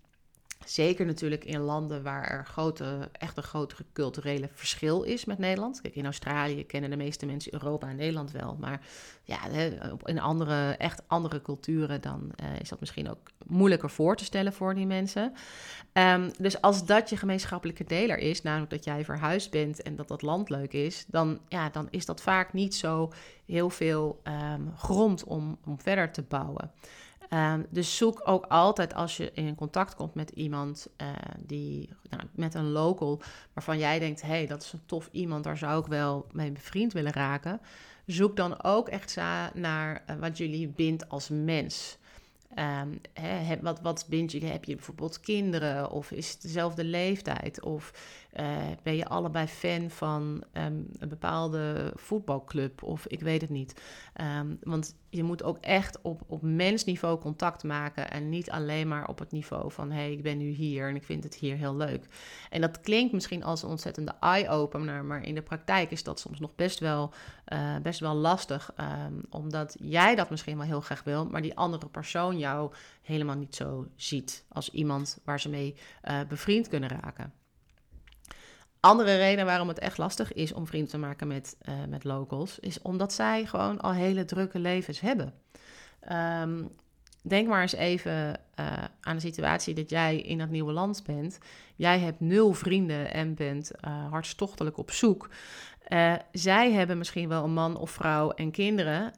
Zeker 0.67 1.07
natuurlijk 1.07 1.45
in 1.45 1.61
landen 1.61 2.03
waar 2.03 2.25
er 2.25 2.45
grote, 2.45 3.09
echt 3.13 3.37
een 3.37 3.43
grotere 3.43 3.85
culturele 3.93 4.49
verschil 4.53 5.03
is 5.03 5.25
met 5.25 5.39
Nederland. 5.39 5.81
Kijk, 5.81 5.95
in 5.95 6.05
Australië 6.05 6.67
kennen 6.67 6.91
de 6.91 6.97
meeste 6.97 7.27
mensen 7.27 7.53
Europa 7.53 7.89
en 7.89 7.97
Nederland 7.97 8.31
wel. 8.31 8.57
Maar 8.61 8.81
ja, 9.23 9.39
in 10.05 10.21
andere, 10.21 10.75
echt 10.79 11.03
andere 11.07 11.43
culturen 11.43 12.01
dan 12.01 12.31
uh, 12.43 12.61
is 12.61 12.69
dat 12.69 12.81
misschien 12.81 13.11
ook 13.11 13.31
moeilijker 13.47 13.91
voor 13.91 14.17
te 14.17 14.25
stellen 14.25 14.53
voor 14.53 14.75
die 14.75 14.87
mensen. 14.87 15.33
Um, 15.93 16.31
dus 16.39 16.61
als 16.61 16.87
dat 16.87 17.11
je 17.11 17.17
gemeenschappelijke 17.17 17.85
deler 17.85 18.19
is, 18.19 18.43
namelijk 18.43 18.71
dat 18.71 18.85
jij 18.85 19.05
verhuisd 19.05 19.51
bent 19.51 19.83
en 19.83 19.97
dat 19.97 20.09
dat 20.09 20.23
land 20.23 20.51
leuk 20.51 20.73
is, 20.73 21.05
dan, 21.09 21.41
ja, 21.49 21.69
dan 21.69 21.89
is 21.91 22.07
dat 22.07 22.21
vaak 22.21 22.53
niet 22.53 22.75
zo 22.75 23.13
heel 23.47 23.71
veel 23.71 24.21
um, 24.25 24.73
grond 24.77 25.25
om, 25.25 25.59
om 25.65 25.81
verder 25.81 26.13
te 26.13 26.23
bouwen. 26.23 26.71
Ehm, 27.29 27.63
dus 27.71 27.97
zoek 27.97 28.21
ook 28.25 28.45
altijd 28.47 28.95
als 28.95 29.17
je 29.17 29.31
in 29.33 29.55
contact 29.55 29.95
komt 29.95 30.15
met 30.15 30.31
iemand 30.31 30.89
uh, 31.03 31.09
die, 31.39 31.89
nou, 32.11 32.23
met 32.35 32.55
een 32.55 32.71
local, 32.71 33.21
waarvan 33.53 33.79
jij 33.79 33.99
denkt, 33.99 34.23
hé, 34.23 34.29
hey, 34.29 34.47
dat 34.47 34.63
is 34.63 34.73
een 34.73 34.87
tof 34.87 35.09
iemand, 35.13 35.45
daar 35.45 35.59
zou 35.59 35.81
ik 35.81 35.87
wel 35.87 36.27
mee 36.33 36.53
bevriend 36.53 36.93
willen 36.93 37.13
raken. 37.13 37.61
Zoek 38.07 38.37
dan 38.37 38.63
ook 38.65 38.89
echt 38.89 39.11
naar 39.55 40.03
uh, 40.11 40.17
wat 40.17 40.39
jullie 40.39 40.69
bindt 40.69 41.09
als 41.09 41.29
mens. 41.29 41.99
Um, 42.59 43.01
wat, 43.61 43.81
wat 43.81 44.07
je? 44.33 44.45
Heb 44.45 44.65
je 44.65 44.75
bijvoorbeeld 44.75 45.21
kinderen? 45.21 45.91
Of 45.91 46.11
is 46.11 46.31
het 46.31 46.43
dezelfde 46.43 46.85
leeftijd? 46.85 47.63
Of 47.63 47.93
uh, 48.41 48.57
ben 48.83 48.97
je 48.97 49.07
allebei 49.07 49.47
fan 49.47 49.91
van 49.91 50.45
um, 50.53 50.87
een 50.99 51.09
bepaalde 51.09 51.93
voetbalclub? 51.95 52.83
Of 52.83 53.07
ik 53.07 53.21
weet 53.21 53.41
het 53.41 53.51
niet. 53.51 53.83
Um, 54.41 54.59
want 54.63 54.97
je 55.09 55.23
moet 55.23 55.43
ook 55.43 55.59
echt 55.59 56.03
op, 56.03 56.23
op 56.27 56.43
mensniveau 56.43 57.19
contact 57.19 57.65
maken. 57.65 58.11
En 58.11 58.29
niet 58.29 58.51
alleen 58.51 58.89
maar 58.89 59.09
op 59.09 59.19
het 59.19 59.33
niveau 59.33 59.73
van: 59.73 59.91
hé, 59.91 60.01
hey, 60.01 60.13
ik 60.13 60.23
ben 60.23 60.39
nu 60.39 60.49
hier 60.49 60.89
en 60.89 60.97
ik 60.97 61.05
vind 61.05 61.25
het 61.25 61.35
hier 61.35 61.57
heel 61.57 61.77
leuk. 61.77 62.07
En 62.51 62.61
dat 62.61 62.81
klinkt 62.81 63.13
misschien 63.13 63.45
als 63.45 63.63
een 63.63 63.69
ontzettende 63.69 64.15
eye-opener. 64.21 65.05
Maar 65.05 65.23
in 65.23 65.35
de 65.35 65.43
praktijk 65.43 65.91
is 65.91 66.03
dat 66.03 66.21
soms 66.21 66.41
nog 66.41 66.55
best 66.55 66.79
wel, 66.79 67.13
uh, 67.53 67.77
best 67.83 68.01
wel 68.01 68.15
lastig. 68.15 68.75
omdat 69.31 69.77
jij 69.81 70.15
dat 70.15 70.31
misschien 70.31 70.57
wel 70.57 70.67
heel 70.67 70.81
graag 70.81 71.05
wil, 71.05 71.27
maar 71.27 71.43
die 71.43 71.57
andere 71.57 71.87
persoon 71.87 72.39
jou 72.39 72.73
helemaal 73.03 73.37
niet 73.37 73.55
zo 73.55 73.87
ziet 73.95 74.45
als 74.49 74.71
iemand 74.71 75.19
waar 75.25 75.41
ze 75.41 75.49
mee 75.49 75.75
uh, 76.05 76.21
bevriend 76.29 76.69
kunnen 76.69 76.89
raken. 76.89 77.33
Andere 78.87 79.17
reden 79.17 79.47
waarom 79.47 79.69
het 79.69 79.79
echt 79.79 79.99
lastig 79.99 80.33
is 80.33 80.53
om 80.53 80.67
vrienden 80.67 80.91
te 80.91 80.99
maken 80.99 81.27
met, 81.27 81.57
uh, 81.69 81.75
met 81.89 82.05
locals, 82.05 82.59
is 82.59 82.83
omdat 82.83 83.13
zij 83.13 83.47
gewoon 83.47 83.81
al 83.81 83.93
hele 83.93 84.25
drukke 84.25 84.59
levens 84.59 85.01
hebben. 85.01 85.35
Um, 86.43 86.71
denk 87.23 87.49
maar 87.49 87.63
eens 87.63 87.75
even 87.75 88.41
uh, 88.61 88.85
aan 89.01 89.15
de 89.15 89.21
situatie 89.21 89.75
dat 89.75 89.91
jij 89.91 90.21
in 90.21 90.39
dat 90.39 90.49
nieuwe 90.49 90.73
land 90.73 91.03
bent. 91.07 91.39
Jij 91.77 91.99
hebt 91.99 92.21
nul 92.21 92.53
vrienden 92.53 93.13
en 93.13 93.35
bent 93.35 93.71
uh, 93.85 94.11
hartstochtelijk 94.11 94.79
op 94.79 94.91
zoek. 94.91 95.29
Zij 96.33 96.73
hebben 96.73 96.99
misschien 96.99 97.29
wel 97.29 97.45
een 97.45 97.53
man 97.53 97.77
of 97.77 97.91
vrouw 97.91 98.31
en 98.31 98.51
kinderen 98.51 99.13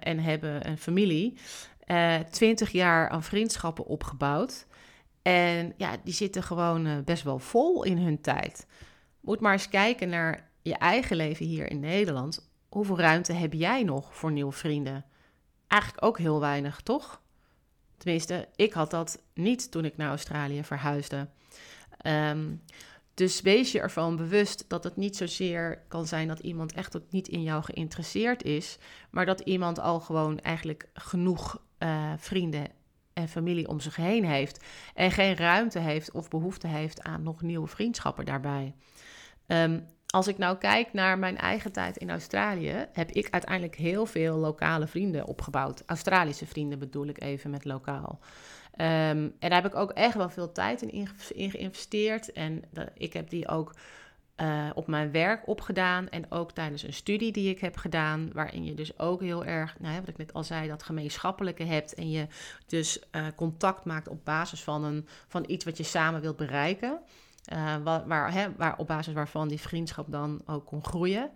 en 0.00 0.18
hebben 0.18 0.68
een 0.68 0.78
familie. 0.78 1.38
Twintig 2.30 2.70
jaar 2.70 3.08
aan 3.08 3.22
vriendschappen 3.22 3.86
opgebouwd. 3.86 4.66
En 5.22 5.74
ja, 5.76 5.96
die 6.04 6.14
zitten 6.14 6.42
gewoon 6.42 7.04
best 7.04 7.22
wel 7.22 7.38
vol 7.38 7.84
in 7.84 7.98
hun 7.98 8.20
tijd. 8.20 8.66
Moet 9.24 9.40
maar 9.40 9.52
eens 9.52 9.68
kijken 9.68 10.08
naar 10.08 10.50
je 10.62 10.74
eigen 10.74 11.16
leven 11.16 11.46
hier 11.46 11.70
in 11.70 11.80
Nederland. 11.80 12.48
Hoeveel 12.68 12.98
ruimte 12.98 13.32
heb 13.32 13.52
jij 13.52 13.82
nog 13.82 14.14
voor 14.14 14.32
nieuwe 14.32 14.52
vrienden? 14.52 15.04
Eigenlijk 15.66 16.04
ook 16.04 16.18
heel 16.18 16.40
weinig, 16.40 16.80
toch? 16.80 17.20
Tenminste, 17.96 18.48
ik 18.56 18.72
had 18.72 18.90
dat 18.90 19.22
niet 19.34 19.70
toen 19.70 19.84
ik 19.84 19.96
naar 19.96 20.08
Australië 20.08 20.64
verhuisde. 20.64 21.28
Um, 22.06 22.62
dus 23.14 23.40
wees 23.40 23.72
je 23.72 23.80
ervan 23.80 24.16
bewust 24.16 24.64
dat 24.68 24.84
het 24.84 24.96
niet 24.96 25.16
zozeer 25.16 25.82
kan 25.88 26.06
zijn 26.06 26.28
dat 26.28 26.38
iemand 26.38 26.72
echt 26.72 26.96
ook 26.96 27.10
niet 27.10 27.28
in 27.28 27.42
jou 27.42 27.62
geïnteresseerd 27.62 28.42
is, 28.42 28.78
maar 29.10 29.26
dat 29.26 29.40
iemand 29.40 29.78
al 29.78 30.00
gewoon 30.00 30.40
eigenlijk 30.40 30.88
genoeg 30.94 31.62
uh, 31.78 32.12
vrienden 32.16 32.66
en 33.12 33.28
familie 33.28 33.68
om 33.68 33.80
zich 33.80 33.96
heen 33.96 34.24
heeft 34.24 34.64
en 34.94 35.10
geen 35.10 35.36
ruimte 35.36 35.78
heeft 35.78 36.12
of 36.12 36.28
behoefte 36.28 36.66
heeft 36.66 37.02
aan 37.02 37.22
nog 37.22 37.42
nieuwe 37.42 37.66
vriendschappen 37.66 38.24
daarbij. 38.24 38.74
Um, 39.46 39.86
als 40.06 40.28
ik 40.28 40.38
nou 40.38 40.56
kijk 40.56 40.92
naar 40.92 41.18
mijn 41.18 41.36
eigen 41.36 41.72
tijd 41.72 41.96
in 41.96 42.10
Australië, 42.10 42.86
heb 42.92 43.10
ik 43.10 43.28
uiteindelijk 43.30 43.74
heel 43.74 44.06
veel 44.06 44.36
lokale 44.36 44.86
vrienden 44.86 45.26
opgebouwd. 45.26 45.82
Australische 45.86 46.46
vrienden 46.46 46.78
bedoel 46.78 47.06
ik 47.06 47.22
even 47.22 47.50
met 47.50 47.64
lokaal. 47.64 48.18
Um, 48.76 48.78
en 48.78 49.34
daar 49.38 49.62
heb 49.62 49.72
ik 49.72 49.74
ook 49.74 49.90
echt 49.90 50.14
wel 50.14 50.30
veel 50.30 50.52
tijd 50.52 50.82
in, 50.82 51.08
geïnvesteerd. 51.50 52.32
En 52.32 52.62
ik 52.94 53.12
heb 53.12 53.30
die 53.30 53.48
ook 53.48 53.74
uh, 54.36 54.70
op 54.74 54.86
mijn 54.86 55.10
werk 55.10 55.48
opgedaan. 55.48 56.08
En 56.08 56.30
ook 56.30 56.52
tijdens 56.52 56.82
een 56.82 56.92
studie 56.92 57.32
die 57.32 57.50
ik 57.50 57.60
heb 57.60 57.76
gedaan. 57.76 58.30
Waarin 58.32 58.64
je 58.64 58.74
dus 58.74 58.98
ook 58.98 59.20
heel 59.20 59.44
erg, 59.44 59.76
nou, 59.78 60.00
wat 60.00 60.08
ik 60.08 60.16
net 60.16 60.32
al 60.32 60.44
zei, 60.44 60.68
dat 60.68 60.82
gemeenschappelijke 60.82 61.64
hebt. 61.64 61.94
En 61.94 62.10
je 62.10 62.26
dus 62.66 62.98
uh, 63.12 63.26
contact 63.36 63.84
maakt 63.84 64.08
op 64.08 64.24
basis 64.24 64.62
van, 64.62 64.84
een, 64.84 65.06
van 65.28 65.44
iets 65.46 65.64
wat 65.64 65.76
je 65.76 65.82
samen 65.82 66.20
wilt 66.20 66.36
bereiken. 66.36 67.00
Uh, 67.52 67.76
waar, 67.82 68.06
waar, 68.06 68.32
hè, 68.32 68.48
op 68.76 68.86
basis 68.86 69.14
waarvan 69.14 69.48
die 69.48 69.60
vriendschap 69.60 70.10
dan 70.10 70.42
ook 70.46 70.66
kon 70.66 70.84
groeien. 70.84 71.30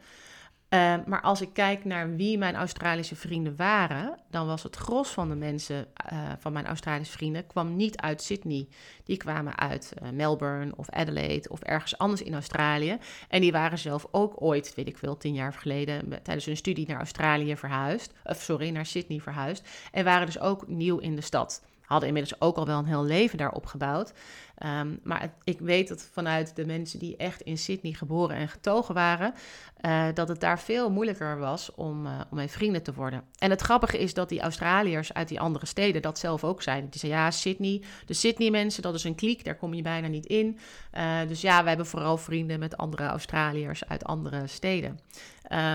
Uh, 0.75 0.95
maar 1.07 1.21
als 1.21 1.41
ik 1.41 1.53
kijk 1.53 1.85
naar 1.85 2.17
wie 2.17 2.39
mijn 2.39 2.55
Australische 2.55 3.17
vrienden 3.17 3.57
waren, 3.57 4.19
dan 4.31 4.47
was 4.47 4.63
het 4.63 4.77
gros 4.77 5.09
van 5.09 5.29
de 5.29 5.35
mensen 5.35 5.87
uh, 6.13 6.19
van 6.39 6.53
mijn 6.53 6.67
Australische 6.67 7.13
vrienden 7.13 7.47
kwam 7.47 7.77
niet 7.77 7.97
uit 7.97 8.23
Sydney. 8.23 8.69
Die 9.05 9.17
kwamen 9.17 9.59
uit 9.59 9.95
Melbourne 10.13 10.73
of 10.77 10.91
Adelaide 10.91 11.49
of 11.49 11.61
ergens 11.61 11.99
anders 11.99 12.23
in 12.23 12.35
Australië. 12.35 12.99
En 13.29 13.41
die 13.41 13.53
waren 13.53 13.79
zelf 13.79 14.07
ook 14.11 14.43
ooit, 14.43 14.75
weet 14.75 14.89
ik 14.89 14.99
veel, 14.99 15.17
tien 15.17 15.35
jaar 15.35 15.53
geleden 15.53 16.23
tijdens 16.23 16.47
hun 16.47 16.57
studie 16.57 16.87
naar 16.87 16.99
Australië 16.99 17.57
verhuisd. 17.57 18.13
Of 18.25 18.41
sorry, 18.41 18.71
naar 18.71 18.87
Sydney 18.87 19.21
verhuisd. 19.21 19.69
En 19.93 20.05
waren 20.05 20.27
dus 20.27 20.41
ook 20.41 20.69
nieuw 20.69 20.99
in 20.99 21.17
de 21.17 21.23
stad 21.23 21.63
hadden 21.89 22.09
inmiddels 22.09 22.41
ook 22.41 22.57
al 22.57 22.67
wel 22.67 22.79
een 22.79 22.85
heel 22.85 23.05
leven 23.05 23.39
daar 23.39 23.53
opgebouwd. 23.53 24.13
Um, 24.65 25.01
maar 25.03 25.35
ik 25.45 25.61
weet 25.61 25.89
dat 25.89 26.09
vanuit 26.13 26.57
de 26.57 26.67
mensen 26.67 26.99
die 26.99 27.17
echt 27.17 27.41
in 27.41 27.59
Sydney 27.59 27.93
geboren 27.93 28.37
en 28.37 28.49
getogen 28.49 28.95
waren, 28.95 29.35
uh, 29.81 30.07
dat 30.15 30.29
het 30.29 30.41
daar 30.41 30.61
veel 30.61 30.91
moeilijker 30.91 31.39
was 31.39 31.75
om, 31.75 32.07
uh, 32.07 32.21
om 32.31 32.49
vrienden 32.49 32.83
te 32.83 32.95
worden. 32.95 33.23
En 33.39 33.51
het 33.51 33.61
grappige 33.61 33.99
is 33.99 34.15
dat 34.15 34.29
die 34.29 34.41
Australiërs 34.41 35.13
uit 35.13 35.29
die 35.29 35.41
andere 35.41 35.67
steden 35.67 36.03
dat 36.03 36.19
zelf 36.19 36.45
ook 36.45 36.63
zeiden. 36.63 36.91
Die 36.91 37.01
zeiden, 37.01 37.21
ja, 37.21 37.31
Sydney, 37.31 37.83
de 38.07 38.15
Sydney-mensen, 38.15 38.83
dat 38.83 38.95
is 38.95 39.05
een 39.05 39.15
kliek, 39.15 39.45
daar 39.45 39.57
kom 39.57 39.75
je 39.75 39.83
bijna 39.83 40.09
niet 40.09 40.27
in. 40.27 40.59
Uh, 40.95 41.19
dus 41.29 41.41
ja, 41.41 41.59
wij 41.59 41.69
hebben 41.69 41.87
vooral 41.87 42.17
vrienden 42.17 42.59
met 42.59 42.77
andere 42.77 43.07
Australiërs 43.07 43.89
uit 43.89 44.05
andere 44.05 44.47
steden. 44.47 45.01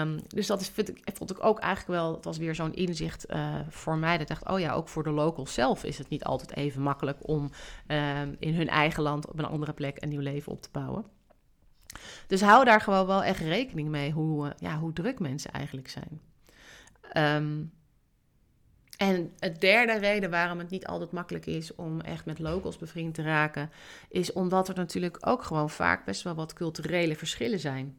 Um, 0.01 0.19
dus 0.27 0.47
dat 0.47 0.61
is, 0.61 0.71
ik, 0.75 1.11
vond 1.13 1.31
ik 1.31 1.45
ook 1.45 1.59
eigenlijk 1.59 1.99
wel, 2.01 2.13
het 2.15 2.25
was 2.25 2.37
weer 2.37 2.55
zo'n 2.55 2.73
inzicht 2.73 3.25
voor 3.69 3.97
mij. 3.97 4.17
Dat 4.17 4.27
dacht, 4.27 4.49
oh 4.49 4.59
ja, 4.59 4.73
ook 4.73 4.87
voor 4.87 5.03
de 5.03 5.11
locals 5.11 5.53
zelf 5.53 5.83
is 5.83 5.97
het 5.97 6.09
niet 6.09 6.23
altijd 6.23 6.55
even 6.55 6.81
makkelijk 6.81 7.17
om 7.21 7.51
uh, 7.87 8.21
in 8.39 8.55
hun 8.55 8.69
eigen 8.73 9.03
land 9.03 9.27
op 9.27 9.39
een 9.39 9.45
andere 9.45 9.73
plek 9.73 10.01
een 10.01 10.09
nieuw 10.09 10.21
leven 10.21 10.51
op 10.51 10.61
te 10.61 10.69
bouwen. 10.71 11.05
Dus 12.27 12.41
hou 12.41 12.65
daar 12.65 12.81
gewoon 12.81 13.05
wel 13.05 13.23
echt 13.23 13.39
rekening 13.39 13.89
mee 13.89 14.11
hoe, 14.11 14.45
uh, 14.45 14.51
ja, 14.57 14.77
hoe 14.77 14.93
druk 14.93 15.19
mensen 15.19 15.51
eigenlijk 15.51 15.89
zijn. 15.89 16.21
Um, 17.17 17.71
en 18.97 19.33
het 19.39 19.61
derde 19.61 19.97
reden 19.97 20.29
waarom 20.29 20.59
het 20.59 20.69
niet 20.69 20.87
altijd 20.87 21.11
makkelijk 21.11 21.45
is 21.45 21.75
om 21.75 22.01
echt 22.01 22.25
met 22.25 22.39
locals 22.39 22.77
bevriend 22.77 23.13
te 23.13 23.21
raken, 23.21 23.71
is 24.09 24.33
omdat 24.33 24.67
er 24.67 24.75
natuurlijk 24.75 25.17
ook 25.27 25.43
gewoon 25.43 25.69
vaak 25.69 26.05
best 26.05 26.21
wel 26.21 26.35
wat 26.35 26.53
culturele 26.53 27.15
verschillen 27.15 27.59
zijn. 27.59 27.97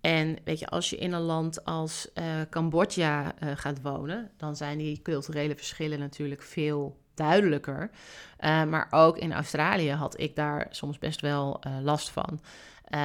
En 0.00 0.36
weet 0.44 0.58
je, 0.58 0.66
als 0.66 0.90
je 0.90 0.96
in 0.96 1.12
een 1.12 1.20
land 1.20 1.64
als 1.64 2.08
uh, 2.14 2.24
Cambodja 2.50 3.34
uh, 3.42 3.50
gaat 3.54 3.82
wonen, 3.82 4.30
dan 4.36 4.56
zijn 4.56 4.78
die 4.78 5.02
culturele 5.02 5.56
verschillen 5.56 5.98
natuurlijk 5.98 6.42
veel 6.42 7.01
duidelijker. 7.14 7.90
Uh, 8.40 8.64
maar 8.64 8.86
ook 8.90 9.18
in 9.18 9.32
Australië 9.32 9.90
had 9.90 10.20
ik 10.20 10.36
daar 10.36 10.66
soms 10.70 10.98
best 10.98 11.20
wel 11.20 11.60
last 11.82 12.10
van. 12.10 12.40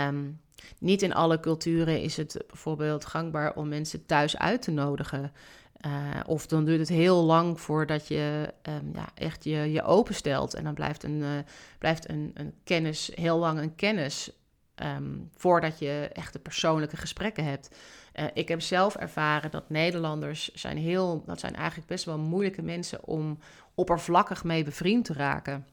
Um, 0.07 0.41
niet 0.79 1.01
in 1.01 1.13
alle 1.13 1.39
culturen 1.39 2.01
is 2.01 2.17
het 2.17 2.43
bijvoorbeeld 2.47 3.05
gangbaar 3.05 3.55
om 3.55 3.67
mensen 3.67 4.05
thuis 4.05 4.37
uit 4.37 4.61
te 4.61 4.71
nodigen. 4.71 5.31
of 6.25 6.47
dan 6.47 6.65
duurt 6.65 6.79
het 6.79 6.89
heel 6.89 7.23
lang 7.23 7.61
voordat 7.61 8.07
je 8.07 8.53
um, 8.69 8.91
ja, 8.93 9.09
echt 9.15 9.43
je, 9.43 9.71
je 9.71 9.83
openstelt. 9.83 10.53
En 10.53 10.63
dan 10.63 10.73
blijft, 10.73 11.03
een, 11.03 11.23
blijft 11.79 12.09
een, 12.09 12.31
een 12.33 12.53
kennis 12.63 13.11
heel 13.15 13.37
lang 13.37 13.59
een 13.59 13.75
kennis 13.75 14.31
Um, 14.83 15.29
voordat 15.35 15.79
je 15.79 16.09
echte 16.13 16.39
persoonlijke 16.39 16.97
gesprekken 16.97 17.43
hebt. 17.43 17.75
Ik 18.33 18.47
heb 18.47 18.61
zelf 18.61 18.95
ervaren 18.95 19.51
dat 19.51 19.69
Nederlanders 19.69 20.53
zijn 20.53 20.77
heel, 20.77 21.23
dat 21.25 21.39
zijn 21.39 21.55
eigenlijk 21.55 21.87
best 21.87 22.05
wel 22.05 22.17
moeilijke 22.17 22.61
mensen 22.61 23.03
om 23.03 23.39
oppervlakkig 23.77 24.43
mee 24.43 24.63
bevriend 24.63 25.05
te 25.05 25.13
raken. 25.13 25.67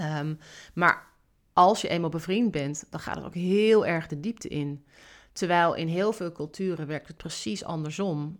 Um, 0.00 0.38
maar 0.74 1.06
als 1.52 1.80
je 1.80 1.88
eenmaal 1.88 2.10
bevriend 2.10 2.50
bent, 2.50 2.84
dan 2.90 3.00
gaat 3.00 3.16
het 3.16 3.24
ook 3.24 3.34
heel 3.34 3.86
erg 3.86 4.06
de 4.06 4.20
diepte 4.20 4.48
in. 4.48 4.84
Terwijl 5.32 5.74
in 5.74 5.88
heel 5.88 6.12
veel 6.12 6.32
culturen 6.32 6.86
werkt 6.86 7.08
het 7.08 7.16
precies 7.16 7.64
andersom. 7.64 8.38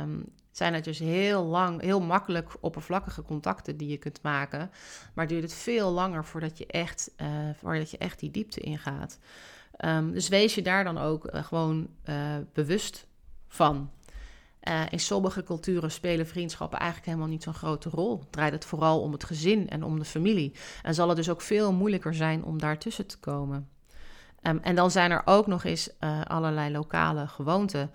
Um, 0.00 0.24
zijn 0.50 0.74
het 0.74 0.84
dus 0.84 0.98
heel 0.98 1.44
lang, 1.44 1.80
heel 1.80 2.00
makkelijk 2.00 2.56
oppervlakkige 2.60 3.22
contacten 3.22 3.76
die 3.76 3.88
je 3.88 3.96
kunt 3.96 4.22
maken. 4.22 4.70
Maar 5.14 5.26
duurt 5.26 5.42
het 5.42 5.54
veel 5.54 5.90
langer 5.90 6.24
voordat 6.24 6.58
je 6.58 6.66
echt, 6.66 7.10
uh, 7.16 7.28
voordat 7.54 7.90
je 7.90 7.98
echt 7.98 8.18
die 8.18 8.30
diepte 8.30 8.60
ingaat. 8.60 9.18
Um, 9.84 10.12
dus 10.12 10.28
wees 10.28 10.54
je 10.54 10.62
daar 10.62 10.84
dan 10.84 10.98
ook 10.98 11.34
uh, 11.34 11.44
gewoon 11.44 11.88
uh, 12.04 12.36
bewust 12.52 13.06
van. 13.48 13.90
In 14.90 15.00
sommige 15.00 15.42
culturen 15.42 15.90
spelen 15.90 16.26
vriendschappen 16.26 16.78
eigenlijk 16.78 17.10
helemaal 17.10 17.30
niet 17.30 17.42
zo'n 17.42 17.54
grote 17.54 17.88
rol. 17.88 18.22
Draait 18.30 18.52
het 18.52 18.64
vooral 18.64 19.00
om 19.00 19.12
het 19.12 19.24
gezin 19.24 19.68
en 19.68 19.82
om 19.82 19.98
de 19.98 20.04
familie. 20.04 20.54
En 20.82 20.94
zal 20.94 21.08
het 21.08 21.16
dus 21.16 21.30
ook 21.30 21.40
veel 21.40 21.72
moeilijker 21.72 22.14
zijn 22.14 22.44
om 22.44 22.58
daartussen 22.58 23.06
te 23.06 23.18
komen. 23.18 23.68
Um, 24.42 24.58
en 24.62 24.74
dan 24.74 24.90
zijn 24.90 25.10
er 25.10 25.22
ook 25.24 25.46
nog 25.46 25.64
eens 25.64 25.90
allerlei 26.24 26.72
lokale 26.72 27.26
gewoonten. 27.26 27.90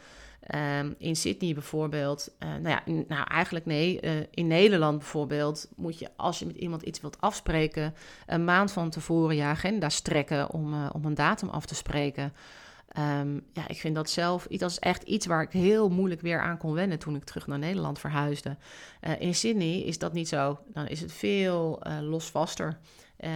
Um, 0.56 0.96
in 0.98 1.16
Sydney 1.16 1.54
bijvoorbeeld, 1.54 2.30
uh, 2.40 2.50
nou 2.50 2.70
ja, 2.70 2.82
nou 3.08 3.28
eigenlijk 3.28 3.66
nee, 3.66 4.00
in 4.30 4.48
Nederland 4.48 4.98
bijvoorbeeld 4.98 5.70
moet 5.76 6.00
je 6.00 6.10
als 6.16 6.40
je 6.40 6.46
met 6.46 6.56
iemand 6.56 6.82
iets 6.82 7.02
wilt 7.02 7.22
afspreken, 7.22 7.96
een 8.26 8.44
maand 8.44 8.72
van 8.72 8.90
tevoren 8.90 9.36
je 9.36 9.44
agenda 9.44 9.90
strekken 9.90 10.52
om, 10.52 10.88
om 10.88 11.06
een 11.06 11.14
datum 11.14 11.50
af 11.50 11.66
te 11.66 11.76
spreken. 11.76 12.34
Um, 13.00 13.46
ja, 13.54 13.68
ik 13.68 13.80
vind 13.80 13.96
dat 13.96 14.10
zelf, 14.10 14.48
dat 14.48 14.70
is 14.70 14.80
echt 14.80 15.04
iets 15.04 15.26
waar 15.26 15.42
ik 15.42 15.52
heel 15.52 15.90
moeilijk 15.90 16.22
weer 16.22 16.42
aan 16.42 16.58
kon 16.58 16.74
wennen 16.74 17.00
toen 17.00 17.16
ik 17.16 17.24
terug 17.24 17.48
naar 17.48 17.60
Nederland 17.60 18.00
verhuisde. 18.00 18.58
in 19.20 19.36
Sydney 19.36 19.80
is 19.80 19.98
dat 19.98 20.14
niet 20.14 20.28
zo, 20.28 20.60
dan 20.68 20.88
is 20.88 21.02
het 21.02 21.12
veel 21.12 21.82
losvaster. 22.02 22.78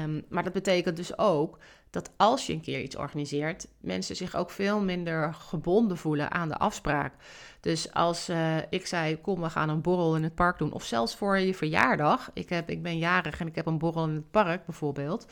Um, 0.04 0.26
maar 0.30 0.43
dat 0.43 0.54
betekent 0.54 0.96
dus 0.96 1.17
ook 1.17 1.58
dat 1.89 2.12
als 2.17 2.48
je 2.48 2.54
een 2.54 2.62
keer 2.62 2.82
iets 2.82 2.96
organiseert, 2.96 3.67
mensen 3.80 4.15
zich 4.15 4.36
ook 4.36 4.50
veel 4.50 4.82
minder 4.82 5.34
gebonden 5.34 5.98
voelen 5.98 6.32
aan 6.32 6.48
de 6.48 6.58
afspraak. 6.58 7.13
Dus 7.60 7.93
als 7.93 8.30
uh, 8.30 8.58
ik 8.70 8.88
zei, 8.88 9.22
kom, 9.22 9.41
we 9.41 9.50
gaan 9.50 9.70
een 9.70 9.82
borrel 9.82 10.15
in 10.15 10.24
het 10.24 10.36
park 10.36 10.58
doen, 10.58 10.74
of 10.74 10.84
zelfs 10.84 11.15
voor 11.15 11.38
je 11.38 11.54
verjaardag. 11.54 12.30
Ik, 12.34 12.50
heb, 12.50 12.70
ik 12.70 12.84
ben 12.84 12.98
jarig 12.98 13.39
en 13.39 13.48
ik 13.48 13.56
heb 13.56 13.65
een 13.65 13.78
borrel 13.78 14.04
in 14.04 14.15
het 14.15 14.32
park 14.32 14.65
bijvoorbeeld. 14.65 15.28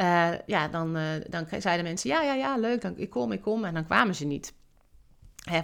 Uh, 0.00 0.28
ja, 0.46 0.68
dan, 0.68 0.96
uh, 0.96 1.02
dan 1.28 1.46
zeiden 1.58 1.84
mensen, 1.84 2.10
ja, 2.10 2.22
ja, 2.22 2.34
ja, 2.34 2.56
leuk, 2.56 2.80
dan, 2.80 2.94
ik 2.96 3.10
kom, 3.10 3.32
ik 3.32 3.40
kom. 3.40 3.64
En 3.64 3.74
dan 3.74 3.84
kwamen 3.84 4.14
ze 4.14 4.24
niet. 4.24 4.54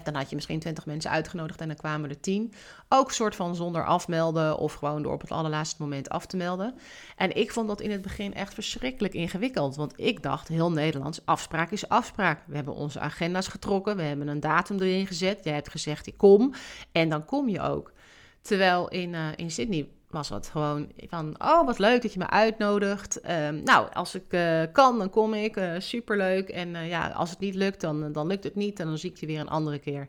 Dan 0.05 0.14
had 0.14 0.29
je 0.29 0.35
misschien 0.35 0.59
20 0.59 0.87
mensen 0.87 1.11
uitgenodigd 1.11 1.61
en 1.61 1.66
dan 1.66 1.77
kwamen 1.77 2.11
er 2.11 2.21
10. 2.21 2.53
Ook 2.88 3.09
een 3.09 3.14
soort 3.14 3.37
van 3.37 3.57
zonder 3.57 3.85
afmelden 3.87 4.59
of 4.59 4.73
gewoon 4.73 5.03
door 5.03 5.12
op 5.12 5.21
het 5.21 5.31
allerlaatste 5.31 5.83
moment 5.83 6.09
af 6.09 6.27
te 6.27 6.37
melden. 6.37 6.75
En 7.16 7.37
ik 7.37 7.53
vond 7.53 7.68
dat 7.68 7.81
in 7.81 7.90
het 7.90 8.03
begin 8.03 8.35
echt 8.35 8.55
verschrikkelijk 8.55 9.14
ingewikkeld. 9.14 9.77
Want 9.77 9.92
ik 9.97 10.23
dacht, 10.23 10.49
heel 10.49 10.73
Nederlands, 10.73 11.21
afspraak 11.25 11.71
is 11.71 11.88
afspraak. 11.88 12.42
We 12.47 12.55
hebben 12.55 12.75
onze 12.75 13.01
agenda's 13.01 13.49
getrokken, 13.49 13.97
we 13.97 14.03
hebben 14.03 14.29
een 14.29 14.40
datum 14.40 14.81
erin 14.81 15.07
gezet. 15.07 15.45
Jij 15.45 15.55
hebt 15.55 15.71
gezegd, 15.71 16.07
ik 16.07 16.16
kom. 16.16 16.55
En 16.92 17.09
dan 17.09 17.25
kom 17.25 17.49
je 17.49 17.61
ook. 17.61 17.92
Terwijl 18.42 18.88
in, 18.88 19.12
uh, 19.12 19.27
in 19.37 19.51
Sydney 19.51 19.88
was 20.12 20.29
het 20.29 20.48
gewoon 20.48 20.92
van, 20.96 21.35
oh 21.38 21.66
wat 21.66 21.79
leuk 21.79 22.03
dat 22.03 22.12
je 22.12 22.18
me 22.18 22.31
uitnodigt. 22.31 23.31
Um, 23.31 23.62
nou, 23.62 23.92
als 23.92 24.14
ik 24.14 24.33
uh, 24.33 24.62
kan, 24.72 24.98
dan 24.98 25.11
kom 25.11 25.35
ik. 25.35 25.57
Uh, 25.57 25.75
superleuk. 25.79 26.48
En 26.48 26.68
uh, 26.68 26.88
ja, 26.88 27.09
als 27.09 27.31
het 27.31 27.38
niet 27.38 27.55
lukt, 27.55 27.81
dan, 27.81 28.12
dan 28.12 28.27
lukt 28.27 28.44
het 28.44 28.55
niet. 28.55 28.81
En 28.81 28.87
dan 28.87 28.98
zie 28.98 29.11
ik 29.11 29.16
je 29.16 29.27
weer 29.27 29.40
een 29.40 29.48
andere 29.48 29.79
keer. 29.79 30.09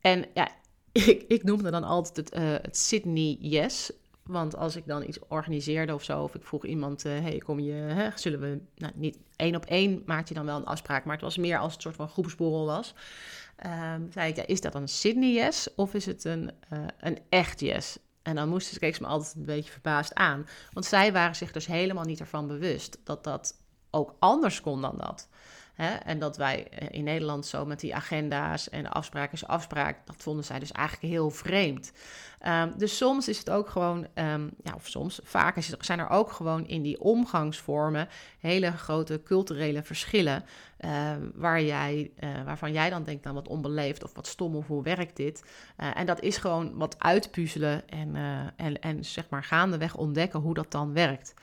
En 0.00 0.24
ja, 0.34 0.48
ik, 0.92 1.24
ik 1.28 1.44
noemde 1.44 1.70
dan 1.70 1.84
altijd 1.84 2.16
het, 2.16 2.34
het 2.62 2.76
Sydney 2.76 3.36
Yes. 3.40 3.92
Want 4.22 4.56
als 4.56 4.76
ik 4.76 4.86
dan 4.86 5.02
iets 5.02 5.18
organiseerde 5.28 5.94
of 5.94 6.04
zo, 6.04 6.22
of 6.22 6.34
ik 6.34 6.44
vroeg 6.44 6.64
iemand, 6.64 7.02
hey, 7.02 7.38
kom 7.38 7.60
je, 7.60 7.72
hè, 7.72 8.08
zullen 8.14 8.40
we, 8.40 8.60
nou 8.76 8.92
niet 8.96 9.18
één 9.36 9.56
op 9.56 9.64
één 9.64 10.02
maak 10.06 10.28
je 10.28 10.34
dan 10.34 10.46
wel 10.46 10.56
een 10.56 10.64
afspraak, 10.64 11.04
maar 11.04 11.14
het 11.14 11.24
was 11.24 11.36
meer 11.36 11.58
als 11.58 11.72
het 11.72 11.82
soort 11.82 11.96
van 11.96 12.08
groepsborrel 12.08 12.66
was. 12.66 12.94
Um, 13.66 14.08
zei 14.12 14.30
ik, 14.30 14.36
ja, 14.36 14.46
is 14.46 14.60
dat 14.60 14.74
een 14.74 14.88
Sydney 14.88 15.32
yes 15.32 15.74
of 15.74 15.94
is 15.94 16.06
het 16.06 16.24
een, 16.24 16.50
een 17.00 17.18
echt 17.28 17.60
yes? 17.60 17.98
En 18.26 18.34
dan 18.34 18.48
moesten 18.48 18.74
ze, 18.74 18.78
keek 18.78 19.00
me 19.00 19.06
altijd 19.06 19.34
een 19.34 19.44
beetje 19.44 19.72
verbaasd 19.72 20.14
aan. 20.14 20.46
Want 20.72 20.86
zij 20.86 21.12
waren 21.12 21.36
zich 21.36 21.52
dus 21.52 21.66
helemaal 21.66 22.04
niet 22.04 22.20
ervan 22.20 22.46
bewust 22.46 22.98
dat 23.04 23.24
dat 23.24 23.54
ook 23.90 24.14
anders 24.18 24.60
kon 24.60 24.80
dan 24.80 24.96
dat. 24.96 25.28
Hè? 25.76 25.94
En 25.94 26.18
dat 26.18 26.36
wij 26.36 26.68
eh, 26.68 26.88
in 26.90 27.04
Nederland 27.04 27.46
zo 27.46 27.64
met 27.64 27.80
die 27.80 27.94
agenda's 27.94 28.68
en 28.68 28.90
afspraak 28.90 29.32
is 29.32 29.46
afspraak, 29.46 30.06
dat 30.06 30.16
vonden 30.18 30.44
zij 30.44 30.58
dus 30.58 30.72
eigenlijk 30.72 31.12
heel 31.12 31.30
vreemd. 31.30 31.92
Um, 32.46 32.72
dus 32.76 32.96
soms 32.96 33.28
is 33.28 33.38
het 33.38 33.50
ook 33.50 33.68
gewoon, 33.68 34.06
um, 34.14 34.50
ja, 34.62 34.74
of 34.74 34.86
soms, 34.86 35.20
vaak 35.22 35.56
is 35.56 35.68
het, 35.68 35.84
zijn 35.84 35.98
er 35.98 36.08
ook 36.08 36.32
gewoon 36.32 36.66
in 36.66 36.82
die 36.82 37.00
omgangsvormen 37.00 38.08
hele 38.40 38.72
grote 38.72 39.22
culturele 39.24 39.82
verschillen. 39.82 40.44
Uh, 40.80 41.12
waar 41.34 41.62
jij, 41.62 42.10
uh, 42.20 42.42
waarvan 42.44 42.72
jij 42.72 42.90
dan 42.90 43.04
denkt, 43.04 43.22
dan 43.22 43.32
nou, 43.32 43.44
wat 43.44 43.54
onbeleefd 43.54 44.04
of 44.04 44.14
wat 44.14 44.26
stom 44.26 44.56
of 44.56 44.66
hoe 44.66 44.82
werkt 44.82 45.16
dit? 45.16 45.44
Uh, 45.78 45.90
en 45.94 46.06
dat 46.06 46.20
is 46.20 46.36
gewoon 46.36 46.76
wat 46.76 46.98
uitpuzzelen 46.98 47.88
en, 47.88 48.16
en, 48.56 48.80
en 48.80 49.04
zeg 49.04 49.28
maar 49.28 49.44
gaandeweg 49.44 49.96
ontdekken 49.96 50.40
hoe 50.40 50.54
dat 50.54 50.70
dan 50.70 50.92
werkt. 50.92 51.34